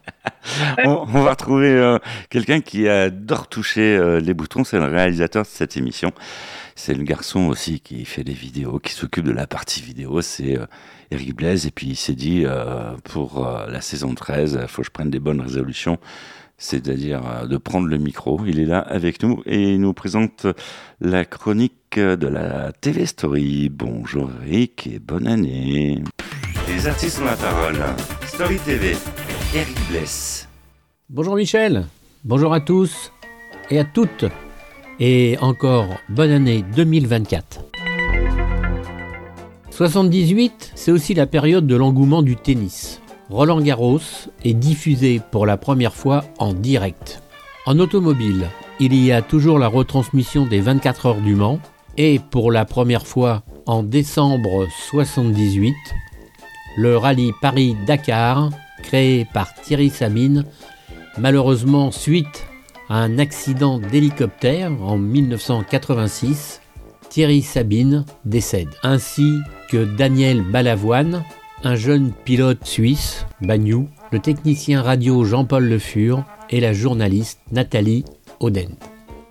on, 0.86 0.89
on 0.89 1.24
va 1.24 1.32
retrouver 1.32 1.70
euh, 1.70 1.99
quelqu'un 2.30 2.61
qui 2.61 2.88
adore 2.88 3.47
toucher 3.47 3.95
euh, 3.95 4.20
les 4.20 4.34
boutons, 4.34 4.63
c'est 4.63 4.80
le 4.80 4.86
réalisateur 4.86 5.43
de 5.43 5.47
cette 5.47 5.78
émission. 5.78 6.11
C'est 6.76 6.93
le 6.93 7.03
garçon 7.03 7.47
aussi 7.47 7.80
qui 7.80 8.05
fait 8.05 8.24
des 8.24 8.34
vidéos, 8.34 8.80
qui 8.80 8.93
s'occupe 8.93 9.26
de 9.26 9.32
la 9.32 9.47
partie 9.47 9.82
vidéo, 9.82 10.22
c'est 10.22 10.59
Eric 11.09 11.36
Blaise. 11.36 11.65
Et 11.65 11.72
puis 11.72 11.88
il 11.88 11.95
s'est 11.95 12.13
dit, 12.13 12.45
pour 13.03 13.49
la 13.68 13.82
saison 13.82 14.13
13, 14.13 14.59
il 14.61 14.68
faut 14.68 14.84
que 14.84 14.86
je 14.86 14.91
prenne 14.91 15.09
des 15.09 15.20
bonnes 15.20 15.41
résolutions, 15.41 15.97
c'est-à-dire 16.58 17.22
euh, 17.26 17.47
de 17.47 17.58
prendre 17.58 17.88
le 17.88 17.97
micro. 17.97 18.41
Il 18.45 18.60
est 18.60 18.66
là 18.66 18.80
avec 18.80 19.24
nous 19.24 19.41
et 19.45 19.74
il 19.74 19.82
nous 19.82 19.93
présente 19.93 20.47
la 20.99 21.26
chronique 21.26 21.97
de 21.97 22.28
la 22.28 22.72
TV 22.74 23.05
Story. 23.05 23.70
Bonjour 23.70 24.30
Eric 24.45 24.88
et 24.88 24.99
bonne 24.99 25.28
année. 25.28 26.03
Les 26.68 26.88
artistes 26.88 27.20
ont 27.22 27.26
la 27.26 27.36
parole. 27.36 27.78
Story 28.26 28.58
TV, 28.58 28.95
Eric 29.55 29.78
Bless. 29.89 30.47
Bonjour 31.10 31.36
Michel, 31.36 31.86
bonjour 32.26 32.53
à 32.53 32.60
tous 32.60 33.12
et 33.70 33.80
à 33.80 33.86
toutes. 33.86 34.26
Et 34.99 35.38
encore 35.41 35.95
bonne 36.10 36.32
année 36.32 36.66
2024. 36.76 37.64
78, 39.70 40.72
c'est 40.74 40.91
aussi 40.91 41.14
la 41.14 41.28
période 41.28 41.68
de 41.68 41.76
l'engouement 41.76 42.24
du 42.24 42.36
tennis. 42.36 42.99
Roland 43.30 43.59
Garros 43.59 43.99
est 44.45 44.53
diffusé 44.53 45.21
pour 45.32 45.45
la 45.45 45.57
première 45.57 45.93
fois 45.93 46.23
en 46.39 46.53
direct. 46.53 47.21
En 47.65 47.80
automobile, 47.80 48.47
il 48.80 48.95
y 48.95 49.11
a 49.11 49.21
toujours 49.21 49.59
la 49.59 49.67
retransmission 49.67 50.45
des 50.45 50.61
24 50.61 51.05
heures 51.07 51.21
du 51.21 51.36
Mans 51.36 51.59
et 51.97 52.19
pour 52.19 52.51
la 52.51 52.63
première 52.63 53.05
fois 53.05 53.43
en 53.65 53.84
décembre 53.84 54.67
78, 54.89 55.75
le 56.78 56.95
rallye 56.95 57.34
Paris-Dakar 57.41 58.51
créé 58.84 59.25
par 59.34 59.53
Thierry 59.55 59.89
Sabine, 59.89 60.45
malheureusement 61.17 61.91
suite 61.91 62.45
à 62.88 62.99
un 62.99 63.19
accident 63.19 63.80
d'hélicoptère 63.80 64.71
en 64.82 64.97
1986, 64.97 66.61
Thierry 67.09 67.41
Sabine 67.41 68.05
décède, 68.23 68.69
ainsi 68.84 69.34
que 69.69 69.84
Daniel 69.97 70.41
Balavoine, 70.41 71.23
un 71.64 71.76
jeune 71.76 72.12
pilote 72.12 72.66
suisse, 72.66 73.26
Bagnou, 73.41 73.88
le 74.12 74.20
technicien 74.20 74.82
radio 74.82 75.24
Jean-Paul 75.26 75.66
Le 75.66 75.80
Fur 75.80 76.24
et 76.49 76.60
la 76.60 76.74
journaliste 76.74 77.39
Nathalie 77.51 78.05
Oden. 78.39 78.76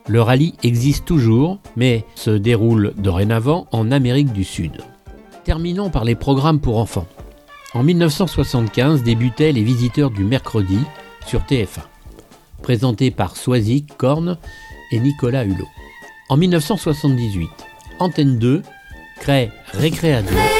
Le 0.08 0.22
rallye 0.22 0.54
existe 0.62 1.04
toujours, 1.04 1.58
mais 1.76 2.04
se 2.14 2.30
déroule 2.30 2.94
dorénavant 2.96 3.66
en 3.72 3.90
Amérique 3.90 4.32
du 4.32 4.44
Sud. 4.44 4.82
Terminons 5.44 5.90
par 5.90 6.04
les 6.04 6.14
programmes 6.14 6.60
pour 6.60 6.78
enfants. 6.78 7.06
En 7.74 7.82
1975 7.82 9.02
débutaient 9.02 9.52
les 9.52 9.62
visiteurs 9.62 10.10
du 10.10 10.24
mercredi 10.24 10.78
sur 11.26 11.40
TF1, 11.40 11.82
présentés 12.62 13.10
par 13.10 13.36
Soisic, 13.36 13.96
Korn 13.96 14.38
et 14.92 15.00
Nicolas 15.00 15.44
Hulot. 15.44 15.68
En 16.28 16.36
1978, 16.36 17.48
Antenne 17.98 18.38
2 18.38 18.62
crée 19.20 19.50
Récréa 19.72 20.22
2. 20.22 20.28
Récréa 20.28 20.55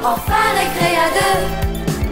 2 0.00 0.06
Enfin 0.06 0.32
Récréa 0.56 1.10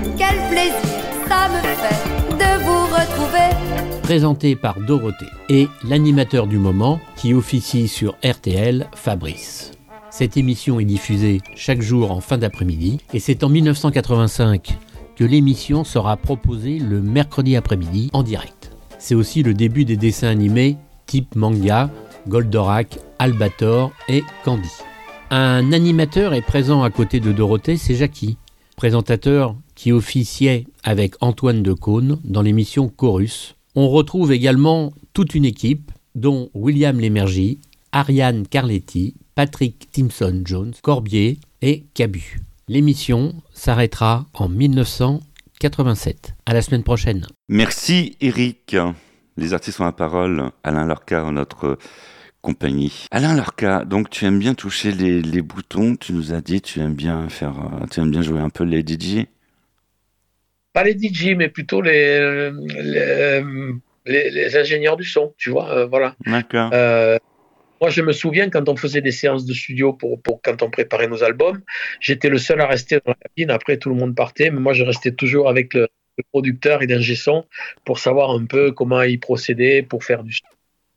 2 0.05 0.14
Quel 0.16 0.36
plaisir 0.51 0.99
ça 1.28 1.49
me 1.49 1.61
fait 1.61 2.36
de 2.36 2.62
vous 2.62 2.84
retrouver 2.86 4.03
Présenté 4.03 4.57
par 4.57 4.78
Dorothée 4.80 5.26
et 5.49 5.68
l'animateur 5.84 6.47
du 6.47 6.59
moment 6.59 7.01
qui 7.16 7.34
officie 7.34 7.89
sur 7.89 8.16
RTL, 8.24 8.89
Fabrice. 8.95 9.72
Cette 10.11 10.36
émission 10.36 10.80
est 10.80 10.84
diffusée 10.84 11.41
chaque 11.55 11.82
jour 11.82 12.11
en 12.11 12.20
fin 12.20 12.39
d'après-midi 12.39 12.99
et 13.12 13.20
c'est 13.20 13.45
en 13.45 13.49
1985 13.49 14.78
que 15.16 15.24
l'émission 15.24 15.84
sera 15.84 16.16
proposée 16.16 16.78
le 16.78 17.01
mercredi 17.01 17.57
après-midi 17.57 18.11
en 18.12 18.22
direct. 18.22 18.70
C'est 18.99 19.14
aussi 19.14 19.43
le 19.43 19.55
début 19.55 19.84
des 19.84 19.97
dessins 19.97 20.28
animés 20.28 20.76
type 21.07 21.34
manga, 21.36 21.91
Goldorak, 22.28 22.99
Albator 23.18 23.93
et 24.09 24.22
Candy. 24.45 24.68
Un 25.31 25.72
animateur 25.72 26.33
est 26.33 26.41
présent 26.41 26.83
à 26.83 26.89
côté 26.89 27.20
de 27.20 27.33
Dorothée, 27.33 27.76
c'est 27.76 27.95
Jackie, 27.95 28.39
présentateur 28.76 29.55
qui 29.74 29.93
officiait 29.93 30.66
avec 30.83 31.16
Antoine 31.20 31.62
Decaune 31.62 32.18
dans 32.24 32.41
l'émission 32.41 32.89
Chorus. 32.89 33.55
On 33.74 33.91
retrouve 33.91 34.33
également 34.33 34.95
toute 35.12 35.35
une 35.35 35.45
équipe, 35.45 35.93
dont 36.14 36.49
William 36.55 36.99
Lémergie, 36.99 37.61
Ariane 37.93 38.47
Carletti, 38.47 39.16
Patrick 39.35 39.91
Timson-Jones, 39.93 40.72
Corbier 40.83 41.39
et 41.61 41.85
Cabu. 41.93 42.41
L'émission 42.66 43.35
s'arrêtera 43.53 44.24
en 44.33 44.49
1987. 44.49 46.37
À 46.47 46.55
la 46.55 46.62
semaine 46.62 46.85
prochaine. 46.85 47.26
Merci 47.51 48.16
Eric. 48.22 48.76
Les 49.37 49.53
artistes 49.53 49.79
ont 49.81 49.85
la 49.85 49.93
parole. 49.93 50.51
Alain 50.64 50.87
Lorca, 50.87 51.31
notre 51.31 51.76
compagnie. 52.43 53.07
Alain 53.11 53.36
Lorca, 53.36 53.84
donc 53.84 54.11
tu 54.11 54.24
aimes 54.24 54.39
bien 54.39 54.55
toucher 54.55 54.93
les, 54.93 55.43
boutons, 55.43 55.97
tu 55.97 56.12
nous 56.12 56.32
as 56.32 56.41
dit, 56.41 56.61
tu 56.61 56.80
aimes 56.80 56.95
bien 56.95 57.28
faire, 57.28 57.59
euh, 57.59 57.86
tu 57.91 58.01
aimes 58.01 58.11
bien 58.11 58.22
jouer 58.22 58.41
un 58.41 58.51
peu 58.51 58.64
les 58.64 58.80
DJ 58.80 59.26
Pas 60.72 60.84
les 60.84 60.97
DJ, 60.97 61.34
mais 61.36 61.49
plutôt 61.49 61.82
les, 61.82 62.51
les, 64.07 64.57
ingénieurs 64.57 64.97
du 64.97 65.05
son, 65.05 65.34
tu 65.36 65.51
vois, 65.51 65.70
euh, 65.70 65.86
voilà. 65.86 66.14
D'accord. 66.26 66.70
Euh, 66.72 67.18
moi, 67.80 67.91
je 67.91 68.03
me 68.03 68.12
souviens 68.12 68.51
quand 68.51 68.68
on 68.68 68.76
faisait 68.76 69.01
des 69.01 69.12
séances 69.12 69.45
de 69.45 69.55
studio 69.55 69.93
pour, 69.93 70.20
pour 70.20 70.43
quand 70.43 70.62
on 70.62 70.70
préparait 70.70 71.07
nos 71.07 71.22
albums, 71.22 71.61
j'étais 72.01 72.28
le 72.28 72.39
seul 72.39 72.61
à 72.61 72.66
rester 72.66 72.97
dans 72.97 73.12
la 73.12 73.14
cabine. 73.14 73.51
Après, 73.51 73.76
tout 73.76 73.89
le 73.89 73.95
monde 73.95 74.16
partait, 74.16 74.51
mais 74.51 74.61
moi, 74.61 74.72
je 74.72 74.82
restais 74.82 75.12
toujours 75.12 75.49
avec 75.49 75.74
le, 75.74 75.89
producteur 76.32 76.82
et 76.82 76.89
d'ingé 76.89 77.14
son 77.14 77.45
pour 77.84 78.01
savoir 78.01 78.30
un 78.30 78.45
peu 78.45 78.72
comment 78.72 79.03
il 79.03 79.20
procédait 79.20 79.82
pour 79.82 80.03
faire 80.03 80.24
du 80.24 80.32
son 80.32 80.45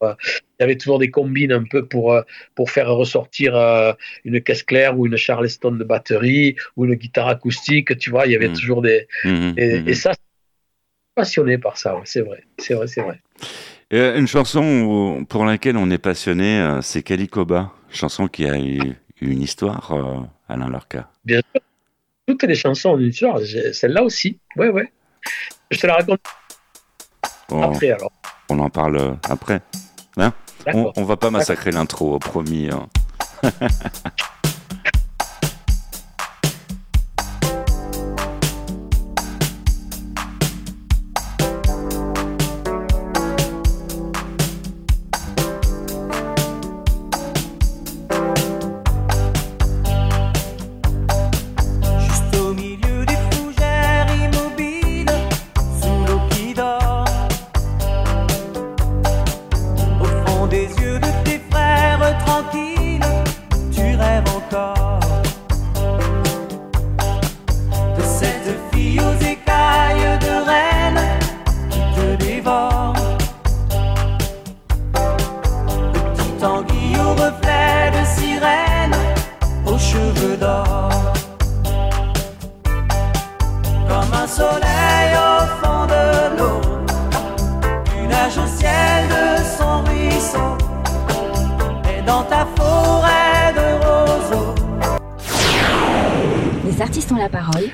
il 0.02 0.62
y 0.62 0.64
avait 0.64 0.78
toujours 0.78 1.00
des 1.00 1.10
combines 1.10 1.52
un 1.52 1.64
peu 1.64 1.86
pour, 1.86 2.14
euh, 2.14 2.22
pour 2.56 2.70
faire 2.70 2.90
ressortir 2.90 3.56
euh, 3.56 3.94
une 4.26 4.42
caisse 4.42 4.64
claire 4.64 4.98
ou 4.98 5.08
une 5.08 5.18
Charleston 5.18 5.72
de 5.72 5.84
batterie 5.84 6.56
ou 6.76 6.86
une 6.86 6.96
guitare 6.96 7.28
acoustique, 7.28 7.98
tu 7.98 8.10
vois, 8.10 8.26
il 8.26 8.32
y 8.32 8.36
avait 8.36 8.50
mmh. 8.50 8.54
toujours 8.54 8.82
des... 8.82 9.08
Mmh, 9.24 9.30
mmh, 9.30 9.54
et, 9.58 9.94
ça, 9.94 10.14
passionné 11.16 11.58
par 11.58 11.78
ça, 11.78 11.96
c'est 12.06 12.22
vrai, 12.22 12.44
c'est 12.58 12.74
vrai, 12.74 12.88
c'est 12.88 13.02
vrai. 13.02 13.20
une 13.92 14.28
chanson 14.28 15.26
pour 15.28 15.46
laquelle 15.46 15.78
on 15.78 15.90
est 15.90 15.98
passionné, 15.98 16.60
euh, 16.60 16.82
c'est 16.82 17.04
Calicoba, 17.04 17.72
chanson 17.90 18.28
qui 18.28 18.46
a 18.46 18.60
eu 18.60 18.96
une 19.22 19.42
histoire, 19.42 19.94
Alain 20.48 20.70
Lorca. 20.70 21.10
Bien 21.26 21.42
sûr, 21.54 21.62
toutes 22.28 22.44
les 22.44 22.56
chansons 22.56 22.92
ont 22.92 22.98
une 22.98 23.10
histoire, 23.10 23.40
celle-là 23.74 24.04
aussi, 24.04 24.40
ouais, 24.56 24.70
ouais. 24.70 24.92
Je 25.70 25.80
te 25.80 25.88
la 25.88 25.96
raconte 25.96 26.22
après 27.50 27.92
alors. 27.92 28.12
On 28.50 28.60
en 28.60 28.70
parle 28.70 29.18
après. 29.30 29.62
Hein 30.18 30.34
on, 30.68 30.92
on, 30.96 31.04
va 31.04 31.18
pas 31.18 31.30
massacrer 31.30 31.72
l'intro, 31.72 32.20
promis. 32.20 32.70
Hein. 32.70 32.88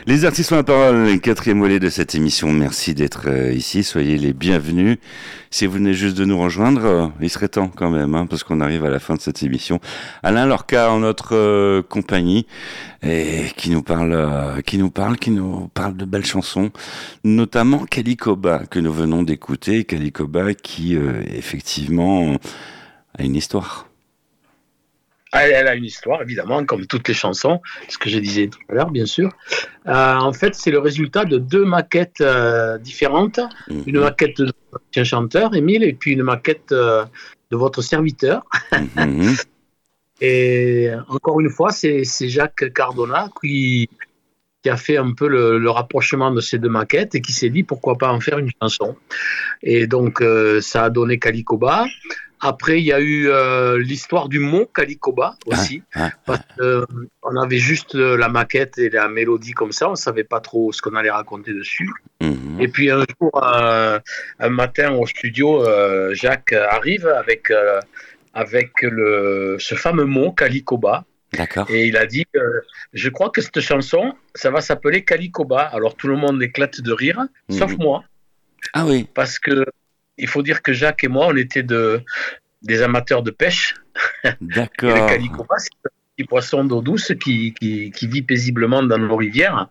Les 0.05 0.25
artistes 0.25 0.51
ont 0.51 0.55
la 0.55 0.63
parole, 0.63 1.19
quatrième 1.19 1.59
volet 1.59 1.79
de 1.79 1.89
cette 1.89 2.15
émission. 2.15 2.51
Merci 2.51 2.93
d'être 2.93 3.23
euh, 3.27 3.53
ici. 3.53 3.83
Soyez 3.83 4.17
les 4.17 4.33
bienvenus. 4.33 4.97
Si 5.49 5.65
vous 5.65 5.73
venez 5.73 5.93
juste 5.93 6.17
de 6.17 6.25
nous 6.25 6.39
rejoindre, 6.39 6.85
euh, 6.85 7.07
il 7.21 7.29
serait 7.29 7.47
temps 7.47 7.69
quand 7.69 7.89
même, 7.89 8.15
hein, 8.15 8.25
parce 8.27 8.43
qu'on 8.43 8.61
arrive 8.61 8.85
à 8.85 8.89
la 8.89 8.99
fin 8.99 9.15
de 9.15 9.21
cette 9.21 9.43
émission. 9.43 9.79
Alain 10.23 10.45
Lorca 10.45 10.91
en 10.91 10.99
notre 10.99 11.35
euh, 11.35 11.81
compagnie, 11.81 12.47
et 13.03 13.45
qui 13.55 13.69
nous 13.69 13.83
parle, 13.83 14.61
qui 14.65 14.77
nous 14.77 14.89
parle, 14.89 15.17
qui 15.17 15.31
nous 15.31 15.69
parle 15.73 15.95
de 15.95 16.05
belles 16.05 16.25
chansons, 16.25 16.71
notamment 17.23 17.85
Calicoba 17.85 18.63
que 18.69 18.79
nous 18.79 18.93
venons 18.93 19.23
d'écouter. 19.23 19.83
Calicoba 19.83 20.53
qui 20.53 20.95
effectivement 20.95 22.37
a 23.17 23.23
une 23.23 23.35
histoire. 23.35 23.86
Elle, 25.33 25.67
a 25.67 25.75
une 25.75 25.85
histoire, 25.85 26.21
évidemment, 26.21 26.63
comme 26.65 26.85
toutes 26.87 27.07
les 27.07 27.13
chansons, 27.13 27.61
ce 27.89 27.97
que 27.97 28.09
je 28.09 28.19
disais 28.19 28.47
tout 28.47 28.59
à 28.69 28.73
l'heure, 28.73 28.91
bien 28.91 29.05
sûr. 29.05 29.31
Euh, 29.87 30.15
en 30.15 30.33
fait, 30.33 30.55
c'est 30.55 30.71
le 30.71 30.79
résultat 30.79 31.25
de 31.25 31.37
deux 31.37 31.65
maquettes 31.65 32.21
euh, 32.21 32.77
différentes. 32.77 33.39
Mhm. 33.69 33.83
Une 33.87 33.99
maquette 33.99 34.37
de 34.37 35.03
chanteur, 35.03 35.53
Émile, 35.55 35.83
et 35.83 35.93
puis 35.93 36.13
une 36.13 36.23
maquette 36.23 36.71
euh, 36.71 37.05
de 37.51 37.57
votre 37.57 37.81
serviteur. 37.81 38.45
Mhm. 38.95 39.35
Et 40.19 40.89
encore 41.09 41.39
une 41.39 41.51
fois, 41.51 41.69
c'est 41.69 42.03
Jacques 42.03 42.73
Cardona 42.73 43.29
qui, 43.39 43.87
qui 44.63 44.69
a 44.69 44.75
fait 44.75 44.97
un 44.97 45.13
peu 45.13 45.27
le, 45.27 45.69
rapprochement 45.69 46.31
de 46.31 46.41
ces 46.41 46.57
deux 46.57 46.69
maquettes 46.69 47.13
et 47.13 47.21
qui 47.21 47.33
s'est 47.33 47.51
dit 47.51 47.61
pourquoi 47.61 47.99
pas 47.99 48.11
en 48.11 48.19
faire 48.19 48.39
une 48.39 48.49
chanson. 48.59 48.95
Et 49.61 49.85
donc, 49.85 50.23
ça 50.61 50.85
a 50.85 50.89
donné 50.89 51.19
Calicoba. 51.19 51.85
Après, 52.39 52.79
il 52.79 52.85
y 52.85 52.93
a 52.93 52.99
eu 52.99 53.29
euh, 53.29 53.79
l'histoire 53.79 54.29
du 54.29 54.39
mont 54.39 54.65
Calicoba 54.65 55.35
aussi. 55.45 55.83
parce 56.25 56.41
on 56.59 57.35
avait 57.35 57.57
juste 57.57 57.95
la 57.95 58.29
maquette 58.29 58.77
et 58.77 58.89
la 58.89 59.07
mélodie 59.07 59.51
comme 59.51 59.71
ça, 59.71 59.87
on 59.87 59.91
ne 59.91 59.95
savait 59.95 60.23
pas 60.23 60.39
trop 60.39 60.71
ce 60.71 60.81
qu'on 60.81 60.95
allait 60.95 61.11
raconter 61.11 61.53
dessus. 61.53 61.89
Mhm. 62.21 62.59
Et 62.59 62.67
puis 62.67 62.89
un 62.91 63.03
jour, 63.19 63.43
un 63.43 64.49
matin 64.49 64.93
au 64.93 65.05
studio, 65.05 65.63
Jacques 66.13 66.53
arrive 66.53 67.07
avec 67.07 67.51
avec 68.33 68.83
le, 68.83 69.57
ce 69.59 69.73
fameux 69.73 70.05
mot 70.05 70.31
Calicoba. 70.31 71.05
D'accord. 71.33 71.69
Et 71.69 71.87
il 71.87 71.97
a 71.97 72.05
dit 72.05 72.25
Je 72.93 73.09
crois 73.09 73.31
que 73.31 73.41
cette 73.41 73.59
chanson, 73.59 74.13
ça 74.35 74.51
va 74.51 74.61
s'appeler 74.61 75.03
Calicoba. 75.03 75.61
Alors 75.61 75.95
tout 75.95 76.07
le 76.07 76.15
monde 76.15 76.41
éclate 76.41 76.81
de 76.81 76.91
rire, 76.91 77.25
mhm. 77.49 77.57
sauf 77.57 77.75
moi. 77.77 78.03
Ah 78.73 78.85
oui. 78.85 79.07
Parce 79.13 79.39
que 79.39 79.65
il 80.17 80.27
faut 80.27 80.43
dire 80.43 80.61
que 80.61 80.73
Jacques 80.73 81.03
et 81.03 81.07
moi, 81.07 81.27
on 81.27 81.35
était 81.35 81.63
de, 81.63 82.03
des 82.61 82.81
amateurs 82.81 83.23
de 83.23 83.31
pêche. 83.31 83.75
D'accord. 84.41 85.09
le 85.09 85.89
c'est 86.17 86.25
poisson 86.25 86.63
d'eau 86.63 86.81
douce 86.81 87.11
qui, 87.21 87.53
qui, 87.53 88.07
vit 88.07 88.21
paisiblement 88.21 88.81
dans 88.81 88.97
nos 88.97 89.15
rivières. 89.15 89.67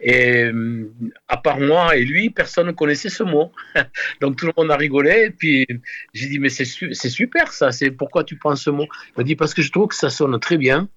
Et 0.00 0.44
euh, 0.44 0.90
à 1.28 1.36
part 1.36 1.60
moi 1.60 1.96
et 1.96 2.04
lui, 2.04 2.30
personne 2.30 2.66
ne 2.68 2.72
connaissait 2.72 3.08
ce 3.08 3.22
mot. 3.22 3.52
Donc 4.20 4.36
tout 4.36 4.46
le 4.46 4.52
monde 4.56 4.70
a 4.70 4.76
rigolé. 4.76 5.26
Et 5.26 5.30
puis 5.30 5.66
j'ai 6.12 6.28
dit, 6.28 6.38
mais 6.38 6.48
c'est 6.48 6.64
super 6.64 7.52
ça, 7.52 7.70
c'est 7.70 7.90
pourquoi 7.90 8.24
tu 8.24 8.36
prends 8.36 8.56
ce 8.56 8.70
mot? 8.70 8.86
Il 9.08 9.18
m'a 9.18 9.24
dit, 9.24 9.36
parce 9.36 9.54
que 9.54 9.62
je 9.62 9.70
trouve 9.70 9.88
que 9.88 9.94
ça 9.94 10.10
sonne 10.10 10.38
très 10.40 10.56
bien. 10.56 10.88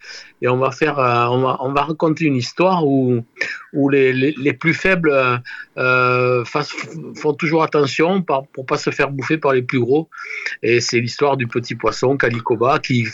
Et 0.41 0.47
on 0.47 0.57
va 0.57 0.71
faire, 0.71 0.99
euh, 0.99 1.25
on, 1.27 1.41
va, 1.41 1.57
on 1.61 1.71
va 1.71 1.83
raconter 1.83 2.25
une 2.25 2.35
histoire 2.35 2.85
où, 2.87 3.23
où 3.73 3.89
les, 3.89 4.13
les, 4.13 4.53
plus 4.53 4.73
faibles 4.73 5.13
euh, 5.77 6.43
font 6.45 7.33
toujours 7.33 7.63
attention 7.63 8.21
pour 8.21 8.47
pour 8.47 8.65
pas 8.65 8.77
se 8.77 8.89
faire 8.89 9.11
bouffer 9.11 9.37
par 9.37 9.53
les 9.53 9.61
plus 9.61 9.79
gros. 9.79 10.09
Et 10.63 10.79
c'est 10.79 10.99
l'histoire 10.99 11.37
du 11.37 11.47
petit 11.47 11.75
poisson, 11.75 12.17
Calicoba, 12.17 12.79
qui, 12.79 13.07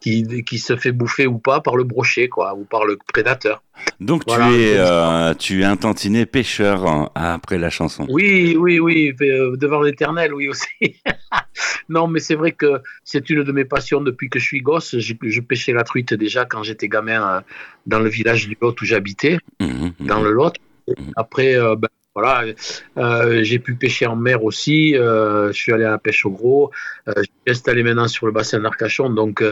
qui, 0.00 0.44
qui 0.44 0.58
se 0.58 0.76
fait 0.76 0.92
bouffer 0.92 1.27
ou 1.28 1.38
pas 1.38 1.60
par 1.60 1.76
le 1.76 1.84
brochet, 1.84 2.28
quoi, 2.28 2.54
ou 2.54 2.64
par 2.64 2.84
le 2.84 2.98
prédateur. 3.12 3.62
Donc 4.00 4.24
tu 4.26 4.34
es 4.34 4.76
euh, 4.76 5.34
tu 5.34 5.62
es 5.62 5.64
un 5.64 5.76
tantinet 5.76 6.26
pêcheur 6.26 6.86
hein, 6.86 7.10
après 7.14 7.58
la 7.58 7.70
chanson. 7.70 8.06
Oui, 8.08 8.56
oui, 8.58 8.78
oui, 8.78 9.14
euh, 9.20 9.56
devant 9.56 9.80
l'Éternel, 9.80 10.34
oui 10.34 10.48
aussi. 10.48 10.66
non, 11.88 12.08
mais 12.08 12.20
c'est 12.20 12.34
vrai 12.34 12.52
que 12.52 12.80
c'est 13.04 13.30
une 13.30 13.44
de 13.44 13.52
mes 13.52 13.64
passions 13.64 14.00
depuis 14.00 14.28
que 14.28 14.38
je 14.38 14.44
suis 14.44 14.60
gosse. 14.60 14.98
Je, 14.98 15.40
pêchais 15.40 15.72
la 15.72 15.84
truite 15.84 16.14
déjà 16.14 16.44
quand 16.44 16.62
j'étais 16.62 16.88
gamin 16.88 17.36
euh, 17.36 17.40
dans 17.86 18.00
le 18.00 18.08
village 18.08 18.48
du 18.48 18.56
Lot 18.60 18.80
où 18.80 18.84
j'habitais, 18.84 19.38
mmh, 19.60 19.66
mmh, 19.66 20.06
dans 20.06 20.20
le 20.20 20.32
Lot. 20.32 20.54
Mmh. 20.88 20.92
Après, 21.16 21.54
ben, 21.76 21.88
voilà, 22.20 22.52
euh, 22.96 23.44
j'ai 23.44 23.60
pu 23.60 23.76
pêcher 23.76 24.06
en 24.06 24.16
mer 24.16 24.42
aussi. 24.42 24.96
Euh, 24.96 25.52
je 25.52 25.56
suis 25.56 25.72
allé 25.72 25.84
à 25.84 25.90
la 25.90 25.98
pêche 25.98 26.26
au 26.26 26.30
gros. 26.30 26.72
Euh, 27.06 27.12
je 27.16 27.22
suis 27.22 27.30
installé 27.46 27.84
maintenant 27.84 28.08
sur 28.08 28.26
le 28.26 28.32
bassin 28.32 28.58
d'Arcachon. 28.58 29.10
Donc, 29.10 29.44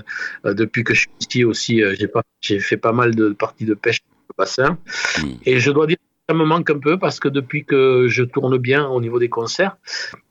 depuis 0.44 0.82
que 0.82 0.92
je 0.92 1.00
suis 1.02 1.10
ici 1.20 1.44
aussi, 1.44 1.80
j'ai 1.96 2.08
pas, 2.08 2.22
j'ai 2.40 2.58
fait 2.58 2.76
pas 2.76 2.90
mal 2.90 3.14
de 3.14 3.28
parties 3.28 3.66
de 3.66 3.74
pêche 3.74 3.98
sur 3.98 4.26
le 4.30 4.34
bassin. 4.36 4.78
Hmm. 5.20 5.34
Et 5.44 5.60
je 5.60 5.70
dois 5.70 5.86
dire 5.86 5.96
que 5.96 6.02
ça 6.28 6.34
me 6.34 6.44
manque 6.44 6.68
un 6.70 6.78
peu 6.78 6.98
parce 6.98 7.20
que 7.20 7.28
depuis 7.28 7.64
que 7.64 8.08
je 8.08 8.24
tourne 8.24 8.58
bien 8.58 8.84
au 8.88 9.00
niveau 9.00 9.20
des 9.20 9.28
concerts, 9.28 9.76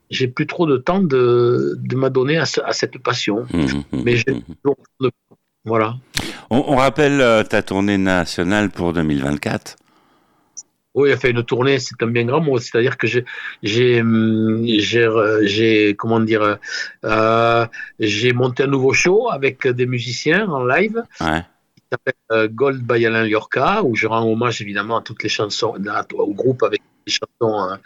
j'ai 0.10 0.28
plus 0.28 0.46
trop 0.46 0.68
de 0.68 0.76
temps 0.76 1.02
de, 1.02 1.76
de 1.78 1.96
m'adonner 1.96 2.38
à, 2.38 2.46
à, 2.66 2.74
cette 2.74 2.98
passion. 2.98 3.46
Hmm, 3.54 3.66
hmm, 3.94 4.04
Mais 4.04 4.18
j'ai 4.18 4.26
toujours 4.26 4.78
voilà. 5.64 5.96
On, 6.50 6.64
on 6.68 6.76
rappelle 6.76 7.48
ta 7.48 7.64
tournée 7.64 7.98
nationale 7.98 8.70
pour 8.70 8.92
2024 8.92 9.78
oui, 10.96 11.10
il 11.10 11.14
a 11.14 11.18
fait 11.18 11.32
une 11.32 11.44
tournée, 11.44 11.78
c'est 11.80 12.02
un 12.02 12.08
bien 12.08 12.26
grand 12.26 12.42
mot. 12.42 12.58
C'est-à-dire 12.58 12.98
que 12.98 13.06
j'ai, 13.06 13.26
j'ai, 13.62 14.02
j'ai, 15.44 15.96
comment 15.96 16.20
dire, 16.20 16.58
euh, 17.04 17.66
j'ai 18.00 18.34
monté 18.34 18.64
un 18.64 18.68
nouveau 18.68 18.94
show 18.94 19.30
avec 19.30 19.68
des 19.68 19.86
musiciens 19.86 20.48
en 20.50 20.66
live. 20.66 21.04
Ouais. 21.22 21.44
S'appelle 21.96 22.14
euh, 22.34 22.50
Gold 22.50 22.82
by 22.86 23.06
Alain 23.06 23.24
Liorca, 23.24 23.82
où 23.84 23.96
je 23.96 24.06
rends 24.06 24.30
hommage 24.30 24.62
évidemment 24.62 24.98
à 24.98 25.02
toutes 25.02 25.24
les 25.24 25.30
chansons, 25.30 25.76
au 26.14 26.34
groupe 26.34 26.62
avec 26.64 26.82
des 27.08 27.14
chansons, 27.14 27.78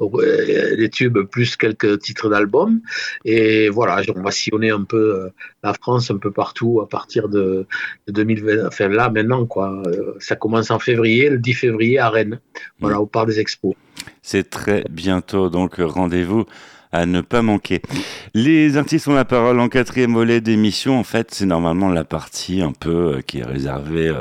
euh, 0.00 0.76
des 0.76 0.90
tubes, 0.90 1.20
plus 1.30 1.56
quelques 1.56 2.00
titres 2.00 2.28
d'albums. 2.28 2.80
Et 3.24 3.68
voilà, 3.68 4.02
on 4.16 4.20
va 4.20 4.32
sillonner 4.32 4.70
un 4.70 4.82
peu 4.82 4.96
euh, 4.96 5.28
la 5.62 5.74
France, 5.74 6.10
un 6.10 6.16
peu 6.16 6.32
partout 6.32 6.80
à 6.80 6.88
partir 6.88 7.28
de, 7.28 7.66
2020. 8.08 8.66
Enfin 8.66 8.88
là, 8.88 9.10
maintenant, 9.10 9.46
quoi. 9.46 9.80
Ça 10.18 10.34
commence 10.34 10.72
en 10.72 10.80
février, 10.80 11.30
le 11.30 11.38
10 11.38 11.54
février 11.54 12.00
à 12.00 12.10
Rennes, 12.10 12.40
voilà, 12.80 13.00
au 13.00 13.06
Parc 13.06 13.28
des 13.28 13.38
Expos. 13.38 13.76
C'est 14.22 14.50
très 14.50 14.84
bientôt, 14.90 15.50
donc 15.50 15.76
rendez-vous 15.78 16.46
à 16.92 17.06
ne 17.06 17.20
pas 17.20 17.42
manquer. 17.42 17.82
Les 18.34 18.76
artistes 18.76 19.08
ont 19.08 19.14
la 19.14 19.24
parole 19.24 19.58
en 19.60 19.68
quatrième 19.68 20.14
volet 20.14 20.40
d'émission. 20.40 20.98
En 20.98 21.04
fait, 21.04 21.32
c'est 21.32 21.46
normalement 21.46 21.88
la 21.88 22.04
partie 22.04 22.62
un 22.62 22.72
peu 22.72 23.22
qui 23.26 23.38
est 23.38 23.44
réservée 23.44 24.12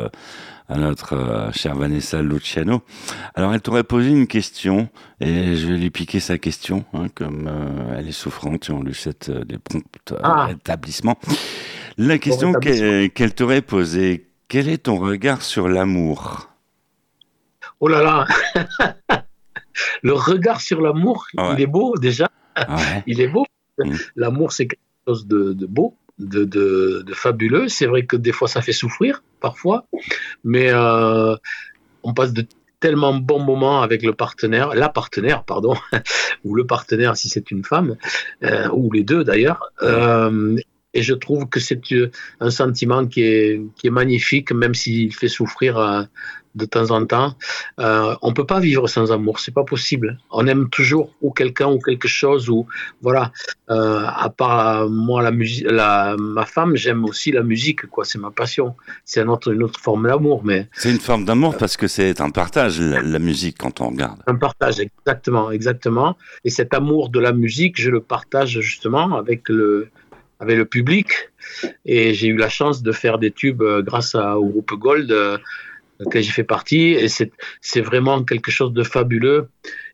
à 0.71 0.77
notre 0.77 1.13
euh, 1.13 1.51
chère 1.51 1.75
Vanessa 1.75 2.21
Luciano. 2.21 2.81
Alors, 3.35 3.53
elle 3.53 3.61
t'aurait 3.61 3.83
posé 3.83 4.09
une 4.09 4.25
question 4.25 4.87
et 5.19 5.55
je 5.55 5.67
vais 5.67 5.77
lui 5.77 5.89
piquer 5.89 6.21
sa 6.21 6.37
question, 6.37 6.85
hein, 6.93 7.07
comme 7.13 7.47
euh, 7.47 7.97
elle 7.97 8.07
est 8.07 8.13
souffrante 8.13 8.69
et 8.69 8.71
on 8.71 8.81
lui 8.81 8.93
souhaite 8.93 9.29
euh, 9.29 9.43
des 9.43 9.57
prompts 9.57 10.13
ah. 10.23 10.45
rétablissements. 10.45 11.19
La 11.97 12.17
question 12.17 12.53
qu'elle 12.53 13.35
t'aurait 13.35 13.61
posée, 13.61 14.27
quel 14.47 14.69
est 14.69 14.83
ton 14.83 14.97
regard 14.97 15.41
sur 15.41 15.67
l'amour? 15.67 16.49
Oh 17.81 17.89
là 17.89 18.01
là 18.01 18.27
Le 20.03 20.13
regard 20.13 20.61
sur 20.61 20.79
l'amour, 20.81 21.27
il 21.33 21.61
est 21.61 21.67
beau 21.67 21.97
déjà. 21.97 22.29
Il 23.07 23.21
est 23.21 23.27
beau. 23.27 23.45
Mm. 23.79 23.95
L'amour, 24.15 24.51
c'est 24.51 24.67
quelque 24.67 24.79
chose 25.07 25.27
de, 25.27 25.53
de 25.53 25.65
beau 25.65 25.95
de, 26.21 27.13
fabuleux. 27.13 27.67
C'est 27.67 27.85
vrai 27.85 28.05
que 28.05 28.15
des 28.15 28.31
fois, 28.31 28.47
ça 28.47 28.61
fait 28.61 28.73
souffrir, 28.73 29.23
parfois, 29.39 29.85
mais 30.43 30.69
euh, 30.69 31.35
on 32.03 32.13
passe 32.13 32.33
de 32.33 32.45
tellement 32.79 33.13
bons 33.13 33.39
moments 33.39 33.81
avec 33.81 34.01
le 34.01 34.13
partenaire, 34.13 34.73
la 34.73 34.89
partenaire, 34.89 35.43
pardon, 35.43 35.75
ou 36.43 36.55
le 36.55 36.65
partenaire 36.65 37.15
si 37.15 37.29
c'est 37.29 37.51
une 37.51 37.63
femme, 37.63 37.95
euh, 38.43 38.69
ou 38.73 38.91
les 38.91 39.03
deux 39.03 39.23
d'ailleurs. 39.23 39.71
Euh, 39.83 40.57
et 40.93 41.01
je 41.01 41.13
trouve 41.13 41.47
que 41.47 41.59
c'est 41.59 41.81
un 42.39 42.49
sentiment 42.49 43.05
qui 43.07 43.21
est, 43.21 43.61
qui 43.75 43.87
est 43.87 43.91
magnifique, 43.91 44.51
même 44.51 44.73
s'il 44.73 45.13
fait 45.13 45.29
souffrir 45.29 46.07
de 46.55 46.65
temps 46.65 46.91
en 46.91 47.05
temps. 47.05 47.35
Euh, 47.79 48.15
on 48.21 48.33
peut 48.33 48.45
pas 48.45 48.59
vivre 48.59 48.87
sans 48.87 49.11
amour, 49.11 49.39
c'est 49.39 49.53
pas 49.53 49.63
possible. 49.63 50.19
On 50.31 50.47
aime 50.47 50.69
toujours 50.69 51.13
ou 51.21 51.31
quelqu'un 51.31 51.69
ou 51.69 51.79
quelque 51.79 52.07
chose 52.07 52.49
ou 52.49 52.67
voilà. 53.01 53.31
Euh, 53.69 54.03
à 54.05 54.29
part 54.29 54.89
moi 54.89 55.21
la 55.21 55.31
musique, 55.31 55.65
la, 55.69 56.15
ma 56.17 56.45
femme, 56.45 56.75
j'aime 56.75 57.05
aussi 57.05 57.31
la 57.31 57.43
musique 57.43 57.85
quoi. 57.87 58.03
C'est 58.05 58.19
ma 58.19 58.31
passion. 58.31 58.75
C'est 59.05 59.21
une 59.21 59.29
autre, 59.29 59.53
une 59.53 59.63
autre 59.63 59.79
forme 59.79 60.07
d'amour, 60.07 60.43
mais 60.43 60.67
c'est 60.73 60.91
une 60.91 60.99
forme 60.99 61.25
d'amour 61.25 61.57
parce 61.57 61.77
que 61.77 61.87
c'est 61.87 62.19
un 62.21 62.29
partage 62.29 62.79
la, 62.79 63.19
musique 63.19 63.57
quand 63.57 63.81
on 63.81 63.89
regarde. 63.89 64.19
Un 64.27 64.35
partage 64.35 64.79
exactement, 64.79 65.51
exactement. 65.51 66.17
Et 66.43 66.49
cet 66.49 66.73
amour 66.73 67.09
de 67.09 67.19
la 67.19 67.33
musique, 67.33 67.79
je 67.79 67.89
le 67.89 68.01
partage 68.01 68.59
justement 68.59 69.15
avec 69.15 69.47
le 69.47 69.89
avec 70.41 70.57
le 70.57 70.65
public. 70.65 71.07
Et 71.85 72.13
j'ai 72.13 72.27
eu 72.27 72.35
la 72.35 72.49
chance 72.49 72.83
de 72.83 72.91
faire 72.91 73.17
des 73.19 73.31
tubes 73.31 73.61
euh, 73.61 73.81
grâce 73.81 74.15
au 74.15 74.45
groupe 74.45 74.73
Gold. 74.73 75.11
Euh, 75.11 75.37
que 76.09 76.19
j'ai 76.19 76.31
fait 76.31 76.43
partie, 76.43 76.93
et 76.93 77.07
c'est 77.07 77.81
vraiment 77.81 78.23
quelque 78.23 78.49
chose 78.49 78.73
de 78.73 78.83
fabuleux. 78.83 79.49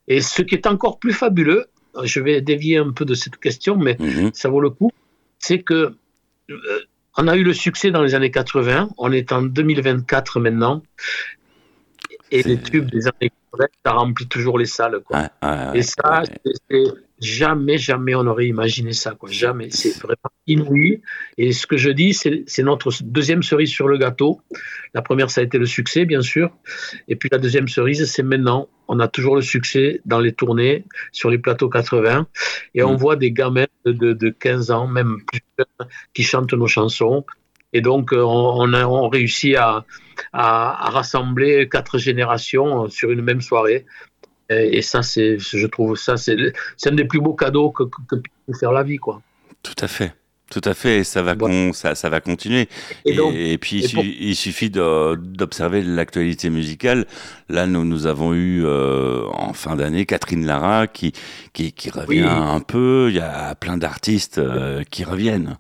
Et 0.07 0.21
ce 0.21 0.41
qui 0.41 0.55
est 0.55 0.65
encore 0.65 0.99
plus 0.99 1.11
fabuleux, 1.11 1.65
je 2.03 2.19
vais 2.21 2.41
dévier 2.41 2.77
un 2.77 2.91
peu 2.91 3.03
de 3.03 3.13
cette 3.13 3.37
question, 3.37 3.75
mais 3.75 3.97
mhm. 3.99 4.31
ça 4.33 4.49
vaut 4.49 4.61
le 4.61 4.69
coup, 4.69 4.91
c'est 5.39 5.59
que 5.59 5.93
euh, 6.49 6.55
on 7.17 7.27
a 7.27 7.35
eu 7.35 7.43
le 7.43 7.53
succès 7.53 7.91
dans 7.91 8.03
les 8.03 8.15
années 8.15 8.31
80, 8.31 8.89
on 8.97 9.11
est 9.11 9.31
en 9.31 9.41
2024 9.41 10.39
maintenant, 10.39 10.81
et 12.31 12.43
les 12.43 12.57
tubes 12.57 12.89
des 12.89 13.07
années 13.07 13.31
80, 13.57 13.67
ça 13.85 13.91
remplit 13.93 14.27
toujours 14.27 14.57
les 14.57 14.65
salles. 14.65 15.01
Quoi. 15.05 15.29
et 15.73 15.81
ça, 15.81 16.23
c'est 16.69 16.83
Jamais, 17.19 17.79
jamais 17.79 18.13
on 18.13 18.27
aurait 18.27 18.45
imaginé 18.45 18.93
ça, 18.93 19.11
quoi. 19.11 19.29
Jamais. 19.31 19.69
C'est 19.71 19.97
vraiment 19.99 20.31
inouï. 20.45 21.01
Et 21.39 21.51
ce 21.51 21.65
que 21.65 21.75
je 21.75 21.89
dis, 21.89 22.13
c'est 22.13 22.63
notre 22.63 22.91
deuxième 23.03 23.41
cerise 23.41 23.71
sur 23.71 23.87
le 23.87 23.97
gâteau. 23.97 24.39
La 24.93 25.01
première, 25.01 25.31
ça 25.31 25.41
a 25.41 25.43
été 25.43 25.57
le 25.57 25.65
succès, 25.65 26.05
bien 26.05 26.21
sûr. 26.21 26.51
Et 27.07 27.15
puis 27.15 27.29
la 27.31 27.39
deuxième 27.39 27.67
cerise, 27.67 28.05
c'est 28.05 28.21
maintenant. 28.21 28.69
On 28.87 28.99
a 28.99 29.07
toujours 29.07 29.35
le 29.35 29.41
succès 29.41 29.99
dans 30.05 30.19
les 30.19 30.31
tournées, 30.31 30.85
sur 31.11 31.31
les 31.31 31.39
plateaux 31.39 31.69
80. 31.69 32.27
Et 32.75 32.83
on 32.83 32.93
mm. 32.93 32.97
voit 32.97 33.15
des 33.15 33.31
gamins 33.31 33.65
de, 33.85 34.13
de, 34.13 34.29
15 34.29 34.69
ans, 34.69 34.87
même 34.87 35.17
plus 35.25 35.41
jeunes, 35.57 35.89
qui 36.13 36.21
chantent 36.21 36.53
nos 36.53 36.67
chansons. 36.67 37.25
Et 37.74 37.82
donc, 37.82 38.13
euh, 38.13 38.22
on, 38.22 38.74
a 38.74 38.86
on 38.86 39.09
réussit 39.09 39.55
à, 39.55 39.86
à, 40.34 40.88
à, 40.88 40.89
rassembler 40.89 41.68
quatre 41.70 41.97
générations 41.97 42.89
sur 42.89 43.11
une 43.11 43.22
même 43.22 43.41
soirée. 43.41 43.86
Et, 44.49 44.82
ça, 44.82 45.03
c'est, 45.03 45.38
je 45.38 45.68
trouve 45.68 45.97
ça, 45.97 46.15
c'est, 46.15 46.38
un 46.86 46.91
des 46.91 47.03
plus 47.03 47.20
beaux 47.20 47.34
cadeaux 47.34 47.70
que, 47.72 47.84
que, 47.84 48.15
peut 48.15 48.53
faire 48.57 48.72
la 48.72 48.84
vie, 48.84 48.95
quoi. 48.95 49.22
Tout 49.61 49.76
à 49.82 49.88
fait. 49.88 50.13
Tout 50.49 50.61
à 50.63 50.74
fait, 50.74 51.03
ça 51.03 51.22
va, 51.22 51.36
ça, 51.74 51.93
ça, 51.93 52.09
va 52.09 52.22
continuer. 52.22 52.70
Et, 53.03 53.57
puis, 53.57 53.84
il, 53.84 54.34
suffit 54.34 54.70
d'observer 54.70 55.82
l'actualité 55.82 56.49
musicale. 56.49 57.05
Là, 57.49 57.68
nous, 57.68 57.84
nous 57.84 58.05
avons 58.07 58.34
eu 58.34 58.63
euh, 58.63 59.26
en 59.34 59.51
fin 59.51 59.76
d'année 59.76 60.05
Catherine 60.05 60.45
Lara 60.45 60.88
qui, 60.88 61.11
qui, 61.51 61.74
qui 61.74 61.89
revient 61.89 62.30
un 62.30 62.61
peu. 62.61 63.07
Il 63.09 63.18
y 63.18 63.20
a 63.20 63.55
plein 63.55 63.76
d'artistes 63.76 64.38
euh, 64.38 64.84
qui 64.89 65.03
reviennent. 65.03 65.57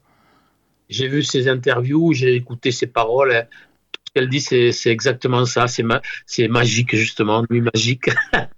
J'ai 0.89 1.07
vu 1.07 1.23
ses 1.23 1.47
interviews, 1.47 2.13
j'ai 2.13 2.35
écouté 2.35 2.71
ses 2.71 2.87
paroles. 2.87 3.47
Tout 3.91 4.01
ce 4.07 4.13
qu'elle 4.13 4.29
dit, 4.29 4.41
c'est 4.41 4.91
exactement 4.91 5.45
ça. 5.45 5.67
C'est 5.67 5.83
ma, 5.83 6.01
magique, 6.49 6.95
justement. 6.95 7.43
Nuit 7.49 7.61
magique. 7.61 8.09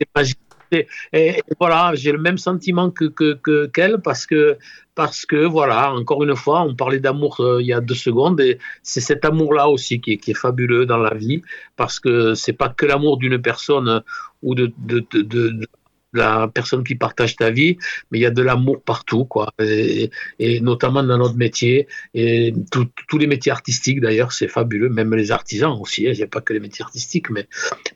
c'est 0.00 0.08
magique 0.14 0.38
et, 1.12 1.42
voilà, 1.58 1.92
j'ai 1.94 2.12
le 2.12 2.18
même 2.18 2.38
sentiment 2.38 2.90
que 2.90 3.06
qu'elle 3.68 3.92
que, 3.92 3.96
parce 3.96 4.26
que 4.26 4.58
parce 4.94 5.26
que 5.26 5.36
voilà, 5.36 5.92
encore 5.92 6.24
une 6.24 6.34
fois, 6.34 6.62
on 6.62 6.74
parlait 6.74 6.98
d'amour 6.98 7.40
euh, 7.40 7.62
il 7.62 7.68
y 7.68 7.72
a 7.72 7.80
deux 7.80 7.94
secondes 7.94 8.40
et 8.40 8.58
c'est 8.82 9.00
cet 9.00 9.24
amour-là 9.24 9.68
aussi 9.68 10.00
qui 10.00 10.14
est, 10.14 10.16
qui 10.18 10.32
est, 10.32 10.34
fabuleux 10.34 10.86
dans 10.86 10.98
la 10.98 11.14
vie 11.14 11.42
parce 11.76 12.00
que 12.00 12.34
c'est 12.34 12.52
pas 12.52 12.68
que 12.68 12.84
l'amour 12.84 13.16
d'une 13.16 13.40
personne 13.40 14.02
ou 14.42 14.54
de, 14.54 14.72
de, 14.78 15.06
la 16.12 16.48
personne 16.48 16.84
qui 16.84 16.94
partage 16.94 17.36
ta 17.36 17.50
vie, 17.50 17.76
mais 18.10 18.18
il 18.18 18.22
y 18.22 18.26
a 18.26 18.30
de 18.30 18.42
l'amour 18.42 18.82
partout, 18.82 19.24
quoi. 19.24 19.52
Et, 19.58 20.10
notamment 20.60 21.02
dans 21.02 21.18
notre 21.18 21.36
métier, 21.36 21.86
et 22.14 22.54
tous 22.70 23.18
les 23.18 23.26
métiers 23.26 23.52
artistiques 23.52 24.00
d'ailleurs, 24.00 24.32
c'est 24.32 24.48
fabuleux, 24.48 24.88
même 24.88 25.14
les 25.14 25.30
artisans 25.30 25.76
aussi. 25.80 26.06
Hein. 26.06 26.12
Il 26.12 26.16
n'y 26.16 26.22
a 26.22 26.28
pas 26.28 26.40
que 26.40 26.52
les 26.52 26.60
métiers 26.60 26.84
artistiques, 26.84 27.30
mais 27.30 27.46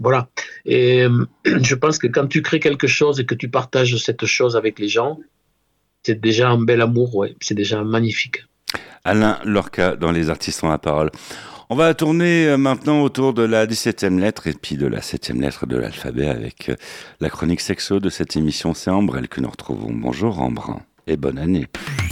voilà. 0.00 0.28
Et 0.64 1.06
je 1.44 1.74
pense 1.74 1.98
que 1.98 2.06
quand 2.06 2.26
tu 2.26 2.42
crées 2.42 2.60
quelque 2.60 2.86
chose 2.86 3.20
et 3.20 3.26
que 3.26 3.34
tu 3.34 3.48
partages 3.48 3.96
cette 3.96 4.26
chose 4.26 4.56
avec 4.56 4.78
les 4.78 4.88
gens, 4.88 5.18
c'est 6.02 6.20
déjà 6.20 6.50
un 6.50 6.62
bel 6.62 6.80
amour, 6.80 7.14
ouais. 7.16 7.34
C'est 7.40 7.54
déjà 7.54 7.82
magnifique. 7.82 8.44
Alain 9.04 9.38
Lorca 9.44 9.96
dans 9.96 10.12
Les 10.12 10.30
Artistes 10.30 10.62
ont 10.62 10.68
la 10.68 10.78
parole. 10.78 11.10
On 11.72 11.74
va 11.74 11.94
tourner 11.94 12.48
euh, 12.48 12.58
maintenant 12.58 13.00
autour 13.00 13.32
de 13.32 13.42
la 13.42 13.66
17e 13.66 14.20
lettre 14.20 14.46
et 14.46 14.52
puis 14.52 14.76
de 14.76 14.86
la 14.86 15.00
7e 15.00 15.40
lettre 15.40 15.64
de 15.64 15.78
l'alphabet 15.78 16.28
avec 16.28 16.68
euh, 16.68 16.76
la 17.18 17.30
chronique 17.30 17.62
sexo 17.62 17.98
de 17.98 18.10
cette 18.10 18.36
émission. 18.36 18.74
C'est 18.74 18.90
Ambre, 18.90 19.16
elle 19.16 19.26
que 19.26 19.40
nous 19.40 19.48
retrouvons. 19.48 19.90
Bonjour 19.90 20.42
Ambre 20.42 20.80
et 21.06 21.16
bonne 21.16 21.38
année. 21.38 21.66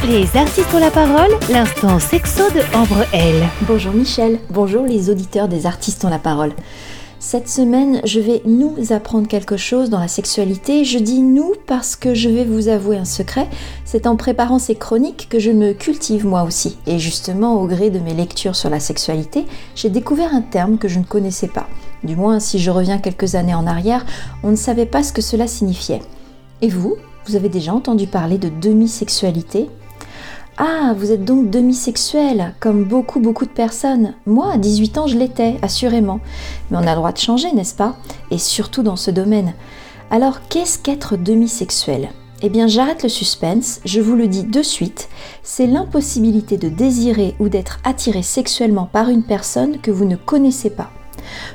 Les 0.09 0.35
artistes 0.35 0.73
ont 0.73 0.81
la 0.81 0.91
parole, 0.91 1.29
l'instant 1.51 1.99
sexo 1.99 2.45
de 2.53 2.63
Ambre 2.75 3.05
L. 3.13 3.35
Bonjour 3.69 3.93
Michel, 3.93 4.39
bonjour 4.49 4.87
les 4.87 5.11
auditeurs 5.11 5.47
des 5.47 5.67
artistes 5.67 6.07
ont 6.07 6.11
la 6.11 6.19
parole. 6.19 6.55
Cette 7.23 7.51
semaine, 7.51 8.01
je 8.05 8.19
vais 8.19 8.41
nous 8.47 8.95
apprendre 8.95 9.29
quelque 9.29 9.59
chose 9.59 9.91
dans 9.91 10.01
la 10.01 10.09
sexualité. 10.09 10.87
Je 10.87 10.99
dis 10.99 11.21
nous 11.21 11.53
parce 11.67 11.95
que 11.95 12.15
je 12.15 12.31
vais 12.31 12.47
vous 12.47 12.69
avouer 12.69 12.97
un 12.97 13.05
secret. 13.05 13.47
C'est 13.85 14.07
en 14.07 14.17
préparant 14.17 14.59
ces 14.59 14.75
chroniques 14.75 15.29
que 15.29 15.39
je 15.39 15.51
me 15.51 15.75
cultive 15.75 16.25
moi 16.25 16.45
aussi. 16.45 16.79
Et 16.87 16.99
justement, 16.99 17.61
au 17.61 17.67
gré 17.67 17.91
de 17.91 17.99
mes 17.99 18.15
lectures 18.15 18.57
sur 18.57 18.71
la 18.71 18.81
sexualité, 18.81 19.45
j'ai 19.75 19.91
découvert 19.91 20.35
un 20.35 20.41
terme 20.41 20.79
que 20.79 20.89
je 20.89 20.99
ne 20.99 21.05
connaissais 21.05 21.49
pas. 21.49 21.69
Du 22.05 22.17
moins, 22.17 22.41
si 22.41 22.59
je 22.59 22.71
reviens 22.71 22.97
quelques 22.97 23.35
années 23.35 23.55
en 23.55 23.67
arrière, 23.67 24.07
on 24.43 24.51
ne 24.51 24.57
savait 24.57 24.87
pas 24.87 25.03
ce 25.03 25.13
que 25.13 25.21
cela 25.21 25.47
signifiait. 25.47 26.01
Et 26.63 26.69
vous, 26.69 26.97
vous 27.27 27.37
avez 27.37 27.51
déjà 27.51 27.75
entendu 27.75 28.07
parler 28.07 28.39
de 28.39 28.49
demi-sexualité? 28.49 29.69
Ah, 30.63 30.93
vous 30.95 31.11
êtes 31.11 31.25
donc 31.25 31.49
demi-sexuel, 31.49 32.55
comme 32.61 32.85
beaucoup, 32.85 33.19
beaucoup 33.19 33.47
de 33.47 33.51
personnes. 33.51 34.13
Moi, 34.27 34.53
à 34.53 34.59
18 34.59 34.99
ans, 34.99 35.07
je 35.07 35.17
l'étais, 35.17 35.57
assurément. 35.63 36.21
Mais 36.71 36.77
on 36.77 36.87
a 36.87 36.91
le 36.91 36.97
droit 36.97 37.13
de 37.13 37.19
changer, 37.19 37.51
n'est-ce 37.53 37.75
pas? 37.75 37.97
Et 38.31 38.37
surtout 38.37 38.83
dans 38.83 38.97
ce 38.97 39.11
domaine. 39.11 39.55
Alors, 40.11 40.41
qu'est-ce 40.51 40.79
qu'être 40.79 41.17
demi-sexuel? 41.17 42.11
Eh 42.43 42.51
bien, 42.51 42.67
j'arrête 42.67 43.03
le 43.03 43.09
suspense, 43.09 43.81
je 43.87 44.03
vous 44.03 44.17
le 44.17 44.29
dis 44.29 44.45
de 44.45 44.63
suite. 44.63 45.09
C'est 45.43 45.67
l'impossibilité 45.67 46.59
de 46.59 46.69
désirer 46.69 47.35
ou 47.39 47.49
d'être 47.49 47.79
attiré 47.83 48.23
sexuellement 48.23 48.85
par 48.85 49.09
une 49.09 49.23
personne 49.23 49.81
que 49.81 49.91
vous 49.91 50.05
ne 50.05 50.17
connaissez 50.17 50.69
pas. 50.69 50.91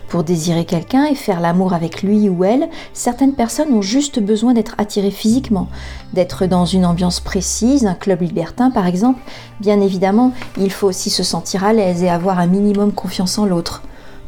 Pour 0.08 0.24
désirer 0.24 0.66
quelqu'un 0.66 1.06
et 1.06 1.16
faire 1.16 1.40
l'amour 1.40 1.74
avec 1.74 2.04
lui 2.04 2.30
ou 2.30 2.44
elle, 2.44 2.70
certaines 2.94 3.34
personnes 3.34 3.74
ont 3.74 3.82
juste 3.82 4.20
besoin 4.20 4.54
d'être 4.54 4.76
attirées 4.78 5.12
physiquement, 5.12 5.68
d'être 6.14 6.46
dans 6.46 6.66
une 6.66 6.86
ambiance 6.86 7.20
précise, 7.20 7.86
un 7.86 7.94
club 7.94 8.22
libertin 8.22 8.72
par 8.72 8.88
exemple. 8.88 9.22
Bien 9.60 9.82
évidemment, 9.82 10.32
il 10.58 10.72
faut 10.72 10.88
aussi 10.88 11.10
se 11.10 11.24
sentir 11.24 11.64
à 11.64 11.74
l'aise 11.74 12.04
et 12.04 12.10
avoir 12.10 12.40
un 12.40 12.48
minimum 12.48 12.92
confiance 12.92 13.38
en 13.38 13.46
l'autre. 13.46 13.84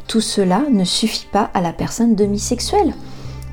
Tout 0.06 0.20
cela 0.20 0.62
ne 0.70 0.84
suffit 0.84 1.28
pas 1.30 1.50
à 1.54 1.60
la 1.60 1.72
personne 1.72 2.14
demi-sexuelle 2.14 2.94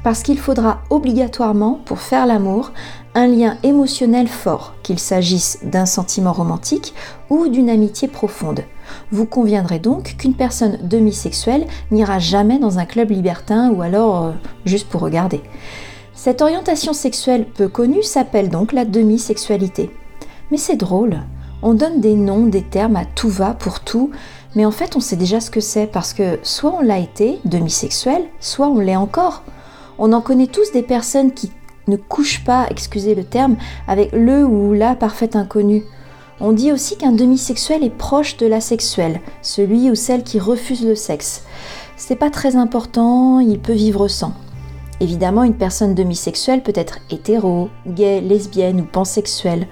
parce 0.05 0.21
qu'il 0.21 0.37
faudra 0.37 0.81
obligatoirement, 0.91 1.79
pour 1.83 1.99
faire 1.99 2.27
l'amour, 2.27 2.71
un 3.15 3.25
lien 3.25 3.57
émotionnel 3.63 4.27
fort, 4.27 4.75
qu'il 4.83 4.99
s'agisse 4.99 5.57
d'un 5.63 5.87
sentiment 5.87 6.31
romantique 6.31 6.93
ou 7.31 7.47
d'une 7.47 7.71
amitié 7.71 8.07
profonde. 8.07 8.61
Vous 9.11 9.25
conviendrez 9.25 9.79
donc 9.79 10.15
qu'une 10.17 10.33
personne 10.33 10.79
demi-sexuelle 10.83 11.67
n'ira 11.91 12.19
jamais 12.19 12.59
dans 12.59 12.79
un 12.79 12.85
club 12.85 13.11
libertin 13.11 13.71
ou 13.71 13.81
alors 13.81 14.25
euh, 14.25 14.31
juste 14.65 14.87
pour 14.87 15.01
regarder. 15.01 15.41
Cette 16.13 16.41
orientation 16.41 16.93
sexuelle 16.93 17.45
peu 17.45 17.67
connue 17.67 18.03
s'appelle 18.03 18.49
donc 18.49 18.73
la 18.73 18.85
demi-sexualité. 18.85 19.91
Mais 20.51 20.57
c'est 20.57 20.77
drôle, 20.77 21.19
on 21.61 21.73
donne 21.73 21.99
des 21.99 22.13
noms, 22.13 22.45
des 22.45 22.61
termes 22.61 22.95
à 22.95 23.05
tout 23.05 23.29
va 23.29 23.53
pour 23.53 23.79
tout, 23.79 24.11
mais 24.55 24.65
en 24.65 24.71
fait 24.71 24.95
on 24.95 24.99
sait 24.99 25.15
déjà 25.15 25.39
ce 25.39 25.49
que 25.49 25.59
c'est 25.59 25.87
parce 25.87 26.13
que 26.13 26.39
soit 26.43 26.75
on 26.77 26.81
l'a 26.81 26.99
été, 26.99 27.39
demi-sexuel, 27.45 28.23
soit 28.39 28.67
on 28.67 28.79
l'est 28.79 28.95
encore. 28.95 29.43
On 29.97 30.13
en 30.13 30.21
connaît 30.21 30.47
tous 30.47 30.71
des 30.71 30.83
personnes 30.83 31.31
qui 31.31 31.51
ne 31.87 31.97
couchent 31.97 32.43
pas, 32.43 32.67
excusez 32.69 33.15
le 33.15 33.23
terme, 33.23 33.57
avec 33.87 34.11
le 34.11 34.45
ou 34.45 34.73
la 34.73 34.95
parfaite 34.95 35.35
inconnue. 35.35 35.83
On 36.41 36.51
dit 36.51 36.71
aussi 36.71 36.97
qu'un 36.97 37.13
demi-sexuel 37.13 37.83
est 37.83 37.95
proche 37.95 38.35
de 38.37 38.45
l'asexuel, 38.45 39.21
celui 39.41 39.89
ou 39.89 39.95
celle 39.95 40.23
qui 40.23 40.39
refuse 40.39 40.85
le 40.85 40.95
sexe. 40.95 41.43
C'est 41.95 42.17
pas 42.17 42.29
très 42.29 42.57
important, 42.57 43.39
il 43.39 43.59
peut 43.59 43.73
vivre 43.73 44.07
sans. 44.09 44.33
Évidemment, 44.99 45.43
une 45.43 45.55
personne 45.55 45.95
demi-sexuelle 45.95 46.63
peut 46.63 46.73
être 46.75 46.99
hétéro, 47.09 47.69
gay, 47.87 48.21
lesbienne 48.21 48.81
ou 48.81 48.85
pansexuelle. 48.85 49.67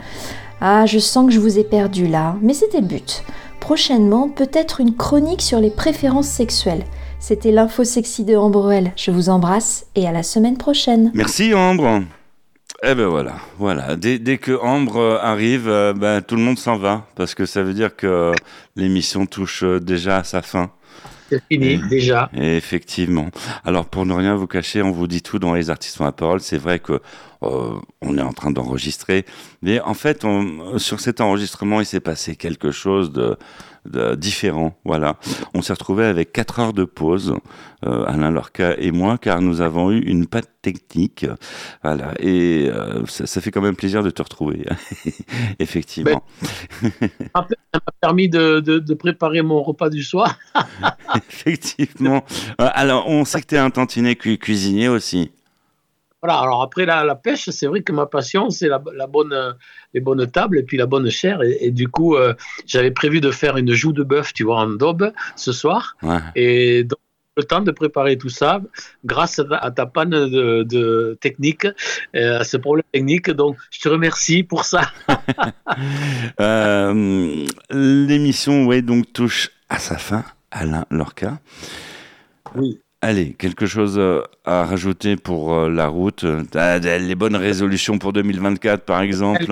Ah, 0.62 0.86
je 0.86 1.00
sens 1.00 1.26
que 1.26 1.34
je 1.34 1.40
vous 1.40 1.60
ai 1.60 1.64
perdu 1.64 2.08
là, 2.08 2.38
mais 2.42 2.54
c'était 2.54 2.80
le 2.80 2.88
but. 2.88 3.24
Prochainement, 3.60 4.30
peut-être 4.30 4.82
une 4.82 4.96
chronique 4.96 5.42
sur 5.42 5.60
les 5.60 5.70
préférences 5.70 6.28
sexuelles. 6.28 6.84
C'était 7.20 7.52
l'info 7.52 7.84
sexy 7.84 8.26
de 8.26 8.36
Ambrel. 8.36 8.92
Je 8.98 9.12
vous 9.12 9.30
embrasse 9.30 9.86
et 9.96 10.08
à 10.08 10.12
la 10.12 10.24
semaine 10.24 10.58
prochaine. 10.58 11.12
Merci 11.14 11.54
Ambre. 11.54 12.04
Eh 12.86 12.96
ben 12.96 13.08
voilà, 13.08 13.36
voilà. 13.60 13.96
Dès, 13.96 14.38
que 14.38 14.52
Ambre 14.62 15.18
arrive, 15.24 15.70
euh, 15.70 15.94
ben, 15.94 16.22
tout 16.22 16.36
le 16.36 16.42
monde 16.42 16.60
s'en 16.60 16.76
va 16.76 17.08
parce 17.16 17.34
que 17.34 17.46
ça 17.46 17.64
veut 17.64 17.74
dire 17.74 17.96
que 17.96 18.34
l'émission 18.76 19.26
touche 19.26 19.64
euh, 19.64 19.80
déjà 19.80 20.18
à 20.18 20.24
sa 20.26 20.42
fin. 20.42 20.70
C'est 21.30 21.42
fini, 21.50 21.80
déjà. 21.90 22.30
effectivement. 22.34 23.30
Alors, 23.64 23.86
pour 23.86 24.06
ne 24.06 24.14
rien 24.14 24.36
vous 24.36 24.48
cacher, 24.48 24.82
on 24.82 24.92
vous 24.92 25.08
dit 25.08 25.22
tout 25.22 25.40
dans 25.40 25.54
Les 25.54 25.70
Artistes 25.70 26.02
ont 26.02 26.04
la 26.04 26.12
parole. 26.12 26.42
C'est 26.42 26.58
vrai 26.58 26.80
que 26.80 27.00
euh, 27.44 27.72
on 28.02 28.18
est 28.18 28.22
en 28.22 28.34
train 28.34 28.52
d'enregistrer. 28.52 29.26
Mais 29.62 29.80
en 29.80 29.94
fait, 29.94 30.26
sur 30.76 31.00
cet 31.00 31.22
enregistrement, 31.22 31.80
il 31.80 31.86
s'est 31.86 32.02
passé 32.02 32.36
quelque 32.36 32.72
chose 32.72 33.14
de, 33.14 33.38
différent. 33.86 34.78
Voilà. 34.86 35.18
On 35.54 35.62
s'est 35.62 35.74
retrouvé 35.74 36.06
avec 36.06 36.32
4 36.32 36.60
heures 36.60 36.74
de 36.74 36.86
pause, 36.86 37.36
euh, 37.86 38.06
Alain 38.08 38.32
Lorca 38.32 38.76
et 38.78 38.92
moi, 38.92 39.18
car 39.18 39.42
nous 39.42 39.62
avons 39.62 39.92
eu 39.92 40.00
une 40.00 40.26
patte 40.26 40.50
technique. 40.62 41.26
Voilà. 41.84 42.14
Et 42.20 42.70
euh, 42.70 43.06
ça, 43.06 43.42
fait 43.42 43.52
quand 43.52 43.62
même 43.62 43.76
plaisir 43.76 44.04
de 44.04 44.10
te 44.10 44.22
retrouver, 44.22 44.66
effectivement. 45.60 46.24
Ben, 46.82 46.90
ça 47.34 47.48
m'a 47.74 47.94
permis 48.02 48.30
de, 48.30 48.94
préparer 48.94 49.42
mon 49.42 49.62
repas 49.62 49.90
du 49.90 50.04
soir. 50.04 50.40
effectivement. 51.16 52.24
Euh, 52.62 52.70
alors, 52.74 53.08
on 53.08 53.26
sait 53.26 53.42
que 53.42 53.48
tu 53.48 53.56
es 53.56 53.60
un 53.60 53.70
tantinet 53.70 54.16
cuisinier 54.16 54.88
aussi. 54.88 55.32
Voilà, 56.24 56.40
alors 56.40 56.62
après 56.62 56.86
la, 56.86 57.16
pêche, 57.16 57.50
c'est 57.50 57.68
vrai 57.68 57.82
que 57.82 57.92
ma 57.92 58.06
passion, 58.06 58.50
c'est 58.50 58.70
la, 58.70 58.80
bonne, 58.80 59.58
les 59.94 60.00
bonnes 60.00 60.26
tables 60.26 60.58
et 60.58 60.64
puis 60.64 60.78
la 60.78 60.86
bonne 60.86 61.10
chair. 61.10 61.42
Et, 61.44 61.70
du 61.70 61.90
coup, 61.90 62.16
euh, 62.16 62.34
j'avais 62.66 62.92
prévu 62.92 63.20
de 63.20 63.30
faire 63.30 63.58
une 63.58 63.74
joue 63.74 63.92
de 63.92 64.04
bœuf, 64.04 64.34
tu 64.34 64.46
vois, 64.46 64.62
en 64.62 64.70
daube 64.70 65.12
ce 65.36 65.52
soir. 65.52 65.98
Et 66.34 66.86
donc, 66.86 67.00
le 67.36 67.44
temps 67.44 67.60
de 67.60 67.72
préparer 67.72 68.18
tout 68.18 68.30
ça 68.30 68.62
grâce 69.04 69.42
à 69.52 69.72
ta, 69.72 69.86
panne 69.86 70.12
de, 70.12 71.18
technique, 71.20 71.68
euh, 72.16 72.40
à 72.40 72.46
ce 72.46 72.56
problème 72.56 72.86
technique. 72.94 73.30
Donc, 73.30 73.58
je 73.70 73.82
te 73.82 73.90
remercie 73.90 74.44
pour 74.44 74.64
ça. 74.64 74.84
Euh, 76.40 77.46
l'émission, 77.70 78.66
ouais, 78.66 78.82
donc 78.82 79.12
touche 79.14 79.52
à 79.70 79.80
sa 79.80 79.98
fin, 79.98 80.24
Alain 80.52 80.86
Lorca. 80.90 81.40
Oui. 82.56 82.83
Allez, 83.04 83.34
quelque 83.34 83.66
chose 83.66 84.00
euh, 84.00 84.22
à 84.46 84.64
rajouter 84.64 85.18
pour 85.18 85.54
euh, 85.54 85.70
la 85.70 85.88
route 85.88 86.24
Les 86.24 87.16
bonnes 87.16 87.36
résolutions 87.36 88.00
pour 88.00 88.14
2024, 88.14 88.86
par 88.86 89.02
exemple? 89.02 89.46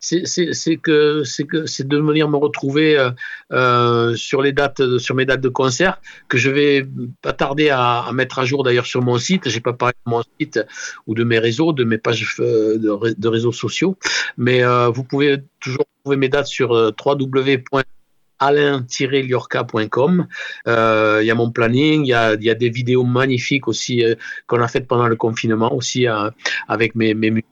C'est 0.00 0.76
que 0.76 1.22
c'est 1.24 1.88
de 1.88 1.98
venir 1.98 2.28
me 2.28 2.36
retrouver 2.36 2.98
euh, 2.98 3.10
euh, 3.52 4.16
sur 4.16 4.42
les 4.42 4.52
dates, 4.52 4.98
sur 4.98 5.14
mes 5.14 5.26
dates 5.26 5.40
de 5.40 5.48
concert 5.48 6.00
que 6.28 6.38
je 6.38 6.50
vais 6.50 6.86
pas 7.22 7.32
tarder 7.32 7.70
à, 7.70 8.10
mettre 8.12 8.38
à 8.38 8.44
jour 8.44 8.64
d'ailleurs 8.64 8.86
sur 8.86 9.02
mon 9.02 9.18
site. 9.18 9.48
J'ai 9.48 9.60
pas 9.60 9.72
parlé 9.72 9.94
de 10.06 10.10
mon 10.10 10.22
site 10.40 10.60
ou 11.06 11.14
de 11.14 11.24
mes 11.24 11.38
réseaux, 11.38 11.72
de 11.72 11.84
mes 11.84 11.98
pages 11.98 12.36
euh, 12.40 12.78
de, 12.78 13.28
réseaux 13.28 13.52
sociaux, 13.52 13.96
mais 14.36 14.62
vous 14.88 15.04
pouvez 15.04 15.38
toujours 15.60 15.86
trouver 16.02 16.16
mes 16.16 16.28
dates 16.28 16.46
sur 16.46 16.92
www.alain-liorca.com. 18.40 20.26
Il 20.66 21.26
y 21.26 21.30
a 21.30 21.34
mon 21.34 21.50
planning, 21.50 22.04
il 22.04 22.08
y 22.08 22.14
a, 22.14 22.36
des 22.36 22.70
vidéos 22.70 23.04
magnifiques 23.04 23.68
aussi 23.68 24.04
qu'on 24.46 24.60
a 24.60 24.68
faites 24.68 24.86
pendant 24.86 25.08
le 25.08 25.16
confinement 25.16 25.72
aussi 25.74 26.06
avec 26.68 26.94
mes, 26.94 27.14
mes 27.14 27.44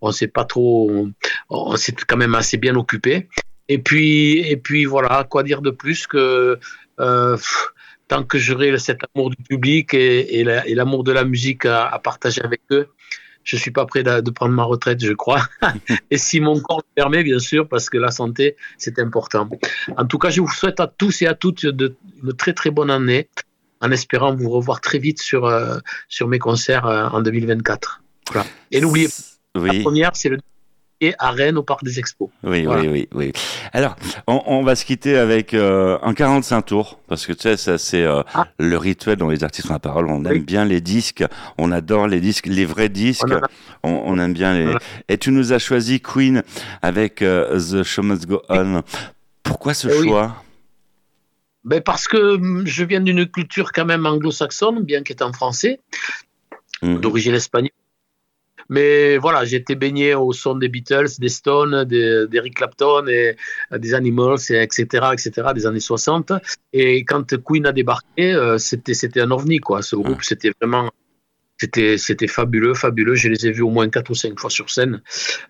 on 0.00 0.12
s'est 0.12 0.28
pas 0.28 0.44
trop, 0.44 1.08
on 1.50 1.76
s'est 1.76 1.94
quand 2.06 2.16
même 2.16 2.34
assez 2.34 2.56
bien 2.56 2.76
occupé. 2.76 3.28
Et 3.68 3.78
puis, 3.78 4.38
et 4.38 4.56
puis 4.56 4.84
voilà, 4.84 5.26
quoi 5.28 5.42
dire 5.42 5.60
de 5.60 5.70
plus 5.70 6.06
que 6.06 6.58
euh, 7.00 7.36
tant 8.08 8.22
que 8.22 8.38
j'aurai 8.38 8.78
cet 8.78 9.00
amour 9.14 9.30
du 9.30 9.36
public 9.36 9.92
et 9.92 10.44
l'amour 10.74 11.04
de 11.04 11.12
la 11.12 11.24
musique 11.24 11.66
à, 11.66 11.98
partager 12.02 12.42
avec 12.42 12.60
eux, 12.70 12.88
je 13.46 13.56
suis 13.56 13.70
pas 13.70 13.86
prêt 13.86 14.02
de, 14.02 14.30
prendre 14.30 14.54
ma 14.54 14.64
retraite, 14.64 15.02
je 15.02 15.12
crois. 15.12 15.42
et 16.10 16.18
si 16.18 16.40
mon 16.40 16.60
corps 16.60 16.78
le 16.78 16.94
permet, 16.94 17.22
bien 17.22 17.38
sûr, 17.38 17.68
parce 17.68 17.88
que 17.88 17.96
la 17.96 18.10
santé, 18.10 18.56
c'est 18.76 18.98
important. 18.98 19.48
En 19.96 20.04
tout 20.04 20.18
cas, 20.18 20.30
je 20.30 20.40
vous 20.40 20.50
souhaite 20.50 20.80
à 20.80 20.88
tous 20.88 21.22
et 21.22 21.26
à 21.26 21.34
toutes 21.34 21.64
de, 21.64 21.94
une 22.22 22.32
très 22.32 22.52
très 22.52 22.70
bonne 22.70 22.90
année, 22.90 23.28
en 23.80 23.90
espérant 23.92 24.34
vous 24.34 24.50
revoir 24.50 24.80
très 24.80 24.98
vite 24.98 25.22
sur, 25.22 25.46
euh, 25.46 25.78
sur 26.08 26.26
mes 26.26 26.40
concerts 26.40 26.86
euh, 26.86 27.08
en 27.08 27.22
2024. 27.22 28.02
Et 28.72 28.80
n'oubliez 28.80 29.08
pas, 29.08 29.72
la 29.72 29.80
première, 29.80 30.16
c'est 30.16 30.28
le 30.28 30.38
à 31.18 31.30
Rennes 31.30 31.58
au 31.58 31.62
Parc 31.62 31.84
des 31.84 31.98
Expos. 31.98 32.30
Oui, 32.42 32.66
oui, 32.66 32.88
oui, 32.88 33.08
oui. 33.12 33.32
Alors, 33.72 33.96
on, 34.26 34.62
va 34.62 34.74
se 34.74 34.84
quitter 34.84 35.16
avec 35.16 35.54
euh, 35.54 35.98
un 36.02 36.14
45 36.14 36.62
tours, 36.62 37.00
parce 37.06 37.26
que 37.26 37.32
tu 37.32 37.42
sais, 37.42 37.56
ça 37.56 37.78
c'est 37.78 38.02
euh, 38.02 38.22
ah. 38.34 38.46
le 38.58 38.76
rituel 38.76 39.16
dans 39.16 39.28
les 39.28 39.44
artistes 39.44 39.70
en 39.70 39.74
la 39.74 39.78
parole. 39.78 40.08
On 40.08 40.24
aime 40.24 40.42
bien 40.42 40.64
les 40.64 40.80
disques, 40.80 41.24
on 41.58 41.70
adore 41.72 42.08
les 42.08 42.20
disques, 42.20 42.46
les 42.46 42.64
vrais 42.64 42.88
disques, 42.88 43.24
on, 43.82 44.18
aime 44.18 44.32
bien 44.32 44.54
les... 44.54 44.74
Et 45.08 45.18
tu 45.18 45.30
nous 45.30 45.52
as 45.52 45.58
choisi 45.58 46.00
Queen 46.00 46.42
avec 46.82 47.22
euh, 47.22 47.58
The 47.58 47.82
Show 47.82 48.02
Must 48.02 48.26
Go 48.26 48.42
On. 48.48 48.82
Pourquoi 49.42 49.74
ce 49.74 49.88
eh 49.88 50.04
choix? 50.04 50.42
Ben 51.64 51.80
parce 51.80 52.08
que 52.08 52.36
hum, 52.36 52.66
je 52.66 52.84
viens 52.84 53.00
d'une 53.00 53.26
culture 53.26 53.72
quand 53.72 53.84
même 53.84 54.06
anglo-saxonne, 54.06 54.82
bien 54.84 55.02
qu'étant 55.02 55.32
français, 55.32 55.80
mmh. 56.82 56.98
d'origine 56.98 57.34
espagnole. 57.34 57.70
Mais 58.68 59.16
voilà, 59.18 59.44
été 59.44 59.74
baigné 59.74 60.14
au 60.14 60.32
son 60.32 60.54
des 60.56 60.68
Beatles, 60.68 61.18
des 61.18 61.28
Stones, 61.28 61.84
d'Eric 61.84 62.54
Clapton 62.54 63.06
et 63.08 63.36
euh, 63.72 63.78
des 63.78 63.94
Animals, 63.94 64.38
et 64.50 64.62
etc., 64.62 65.08
etc., 65.12 65.30
des 65.54 65.66
années 65.66 65.80
60. 65.80 66.32
Et 66.72 67.04
quand 67.04 67.36
Queen 67.42 67.66
a 67.66 67.72
débarqué, 67.72 68.32
euh, 68.32 68.58
c'était 68.58 68.94
c'était 68.94 69.20
un 69.20 69.30
ovni 69.30 69.58
quoi. 69.58 69.82
Ce 69.82 69.96
groupe, 69.96 70.22
c'était 70.22 70.52
vraiment 70.60 70.90
c'était 71.58 71.96
c'était 71.96 72.26
fabuleux, 72.26 72.74
fabuleux. 72.74 73.14
Je 73.14 73.28
les 73.28 73.46
ai 73.46 73.52
vus 73.52 73.62
au 73.62 73.70
moins 73.70 73.88
quatre 73.88 74.10
ou 74.10 74.14
cinq 74.14 74.38
fois 74.38 74.50
sur 74.50 74.70
scène, 74.70 75.02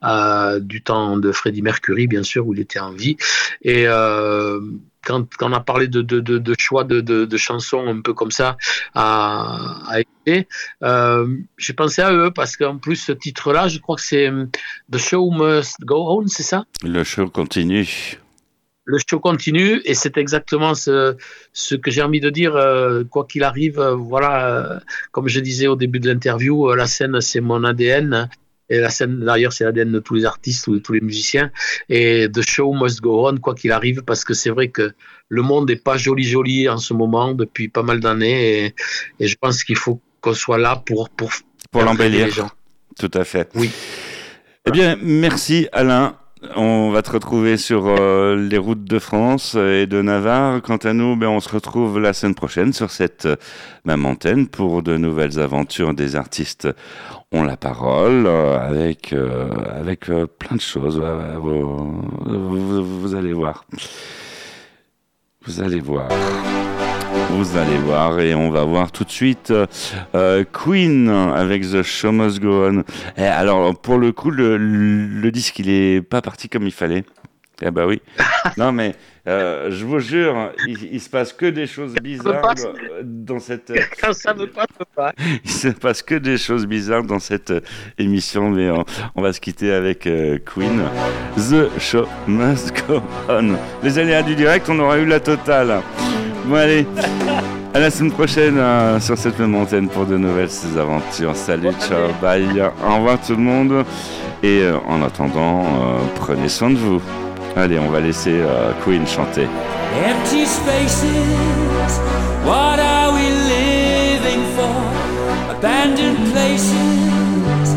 euh, 0.05 0.61
du 0.61 0.83
temps 0.83 1.17
de 1.17 1.33
Freddie 1.33 1.63
Mercury, 1.63 2.07
bien 2.07 2.23
sûr, 2.23 2.47
où 2.47 2.55
il 2.55 2.61
était 2.61 2.79
en 2.79 2.93
vie. 2.93 3.17
Et 3.63 3.85
euh, 3.87 4.61
quand, 5.07 5.27
quand, 5.37 5.51
on 5.51 5.55
a 5.55 5.61
parlé 5.61 5.89
de, 5.89 6.03
de, 6.03 6.21
de, 6.21 6.39
de 6.39 6.55
choix 6.59 6.85
de, 6.85 7.37
chansons 7.37 7.87
un 7.87 8.01
peu 8.01 8.13
comme 8.13 8.31
ça 8.31 8.57
à, 8.95 9.79
à 9.89 10.01
écouter, 10.01 10.49
euh, 10.83 11.27
j'ai 11.57 11.73
pensé 11.73 12.03
à 12.03 12.13
eux 12.13 12.31
parce 12.31 12.57
qu'en 12.57 12.79
plus 12.79 12.97
ce 12.97 13.13
titre-là, 13.13 13.69
je 13.69 13.79
crois 13.79 13.97
que 13.97 14.03
c'est 14.03 14.31
The 14.91 14.99
Show 14.99 15.31
Must 15.31 15.81
Go 15.83 16.21
On, 16.21 16.27
c'est 16.27 16.43
ça? 16.43 16.65
Le 16.83 17.05
show 17.05 17.29
continue 17.29 18.19
le 18.87 18.99
show 18.99 19.19
continue 19.19 19.83
et 19.85 19.95
c'est 19.95 20.17
exactement 20.17 20.75
ce, 20.75 21.17
ce 21.53 21.75
que 21.75 21.91
j'ai 21.91 22.03
envie 22.03 22.21
de 22.21 22.31
dire. 22.31 22.55
Euh, 22.55 23.03
quoi 23.03 23.27
qu'il 23.27 23.43
arrive, 23.43 23.81
euh, 23.81 23.97
voilà, 23.97 24.47
euh, 24.47 24.79
comme 25.11 25.29
je 25.29 25.41
disais 25.41 25.67
au 25.67 25.75
début 25.75 25.99
de 25.99 26.09
l'interview, 26.09 26.73
la 26.73 26.87
scène 26.87 27.21
c'est 27.21 27.41
mon 27.41 27.65
ADN. 27.65 28.29
Et 28.69 28.79
la 28.79 28.91
scène, 28.91 29.21
d'ailleurs, 29.21 29.53
c'est 29.53 29.65
l'ADN 29.65 29.93
de 29.93 30.01
tous 30.01 30.15
les 30.15 30.25
artistes 30.25 30.67
ou 30.67 30.75
de 30.75 30.79
tous 30.79 30.93
les 30.93 31.01
musiciens. 31.01 31.51
Et 31.89 32.29
the 32.33 32.43
show 32.43 32.73
must 32.73 33.01
go 33.01 33.29
on, 33.29 33.37
quoi 33.37 33.55
qu'il 33.55 33.73
arrive, 33.73 34.03
parce 34.03 34.25
que 34.25 34.35
c'est 34.35 34.51
vrai 34.51 34.69
que 34.69 34.93
le 35.29 35.43
monde 35.43 35.69
n'est 35.69 35.77
pas 35.77 35.97
joli 35.97 36.25
joli 36.25 36.69
en 36.69 36.79
ce 36.79 36.93
moment 36.95 37.33
depuis 37.33 37.69
pas 37.69 37.83
mal 37.83 38.01
d'années. 38.01 38.67
Et, 38.67 38.75
et, 39.21 39.27
je 39.29 39.37
pense 39.41 39.63
qu'il 39.65 39.77
faut 39.77 40.01
qu'on 40.21 40.35
soit 40.35 40.59
là 40.59 40.83
pour 40.85 41.11
pour 41.11 41.31
pour 41.71 41.83
l'embellir. 41.83 42.29
Tout 42.99 43.11
à 43.15 43.25
fait. 43.25 43.51
Oui. 43.55 43.71
Eh 44.67 44.71
bien, 44.71 44.97
merci 45.01 45.69
Alain. 45.73 46.17
On 46.55 46.91
va 46.91 47.01
te 47.01 47.11
retrouver 47.13 47.57
sur 47.57 47.87
euh, 47.87 48.37
les 48.37 48.59
routes 48.59 48.85
de 48.85 48.99
France 48.99 49.55
et 49.55 49.87
de 49.87 50.03
Navarre. 50.03 50.61
Quant 50.61 50.77
à 50.77 50.93
nous, 50.93 51.17
ben, 51.17 51.29
on 51.29 51.41
se 51.41 51.49
retrouve 51.49 51.99
la 51.99 52.13
semaine 52.13 52.35
prochaine 52.35 52.75
sur 52.75 52.91
cette 52.91 53.25
euh, 53.25 53.37
même 53.87 54.05
antenne 54.05 54.47
pour 54.47 54.83
de 54.83 54.99
nouvelles 54.99 55.41
aventures 55.41 55.95
des 55.95 56.15
artistes 56.15 56.69
ont 57.33 57.43
la 57.43 57.57
parole 57.57 58.27
euh, 58.27 58.59
avec, 58.59 59.15
avec 59.67 60.11
plein 60.39 60.57
de 60.57 60.61
choses. 60.61 61.03
vous 61.41 63.15
allez 63.15 63.33
voir. 63.33 63.65
Vous 65.47 65.63
allez 65.63 65.81
voir. 65.81 66.09
Vous 67.31 67.57
allez 67.57 67.79
voir 67.79 68.19
et 68.21 68.35
on 68.35 68.51
va 68.51 68.65
voir 68.65 68.91
tout 68.93 69.05
de 69.05 69.11
suite 69.11 69.53
euh, 70.15 70.45
Queen 70.53 71.09
avec 71.09 71.63
The 71.63 71.83
Show 71.83 72.13
Must 72.13 72.41
Go 72.41 72.69
On. 72.69 72.85
Et 73.17 73.27
alors 73.27 73.79
pour 73.79 73.99
le 73.99 74.13
coup 74.13 74.31
le, 74.31 74.57
le 74.57 75.31
disque 75.31 75.59
il 75.59 75.69
est 75.69 76.03
pas 76.03 76.23
parti 76.23 76.49
comme 76.49 76.67
il 76.67 76.73
fallait. 76.73 77.05
Eh 77.63 77.71
bah 77.71 77.87
oui. 77.87 78.01
non 78.57 78.73
mais 78.73 78.95
euh, 79.29 79.71
je 79.73 79.85
vous 79.85 79.99
jure, 79.99 80.53
il, 80.69 81.01
se 81.01 81.11
passe 81.11 81.33
que 81.33 81.47
des 81.47 81.67
choses 81.67 81.95
bizarres 81.95 82.55
dans 83.03 83.41
cette. 83.41 83.73
Quand 84.01 84.13
ça 84.13 84.33
ne 84.35 84.45
passe 84.45 84.67
pas. 84.95 85.13
Il 85.45 85.51
se 85.51 85.69
passe 85.69 86.01
que 86.03 86.15
des 86.15 86.39
choses 86.39 86.67
bizarres 86.67 87.03
dans 87.03 87.19
cette 87.19 87.53
émission, 87.99 88.51
mais 88.51 88.71
on, 89.17 89.23
va 89.23 89.33
se 89.33 89.41
quitter 89.41 89.73
avec 89.73 90.07
euh, 90.07 90.39
Queen. 90.39 90.81
The 91.37 91.81
Show 91.81 92.07
Must 92.29 92.73
Go 92.87 93.03
On. 93.29 93.57
Les 93.83 93.99
aléas 93.99 94.23
du 94.23 94.37
direct, 94.37 94.69
on 94.69 94.79
aura 94.79 94.99
eu 94.99 95.07
la 95.07 95.19
totale. 95.19 95.83
Bon 96.47 96.55
allez, 96.55 96.87
à 97.75 97.81
la 97.81 97.91
semaine 97.91 98.13
prochaine 98.13 98.57
euh, 98.57 99.01
sur 99.01 99.19
cette 99.19 99.37
même 99.41 99.57
antenne 99.57 99.89
pour 99.89 100.07
de 100.07 100.17
nouvelles 100.17 100.49
aventures. 100.79 101.35
Salut, 101.35 101.73
ciao, 101.81 102.13
bye, 102.23 102.47
au 102.89 102.95
revoir 102.95 103.19
tout 103.21 103.35
le 103.35 103.43
monde. 103.43 103.85
Et 104.45 104.61
euh, 104.61 104.77
en 104.87 105.03
attendant, 105.03 105.65
euh, 105.65 105.99
prenez 106.15 106.49
soin 106.49 106.71
de 106.71 106.77
vous. 106.77 107.03
Allez, 107.57 107.81
on 107.81 107.91
va 107.91 107.99
laisser 108.01 108.43
Queen 108.85 109.07
chanter. 109.07 109.49
Empty 110.05 110.47
spaces, 110.47 112.01
what 112.45 112.79
are 112.79 113.13
we 113.13 113.29
living 113.49 114.45
for? 114.55 114.71
Abandoned 115.51 116.33
places, 116.33 117.75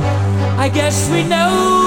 I 0.59 0.69
guess 0.69 1.09
we 1.11 1.23
know 1.23 1.78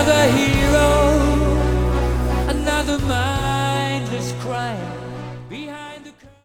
another 0.00 0.32
hero. 0.32 0.59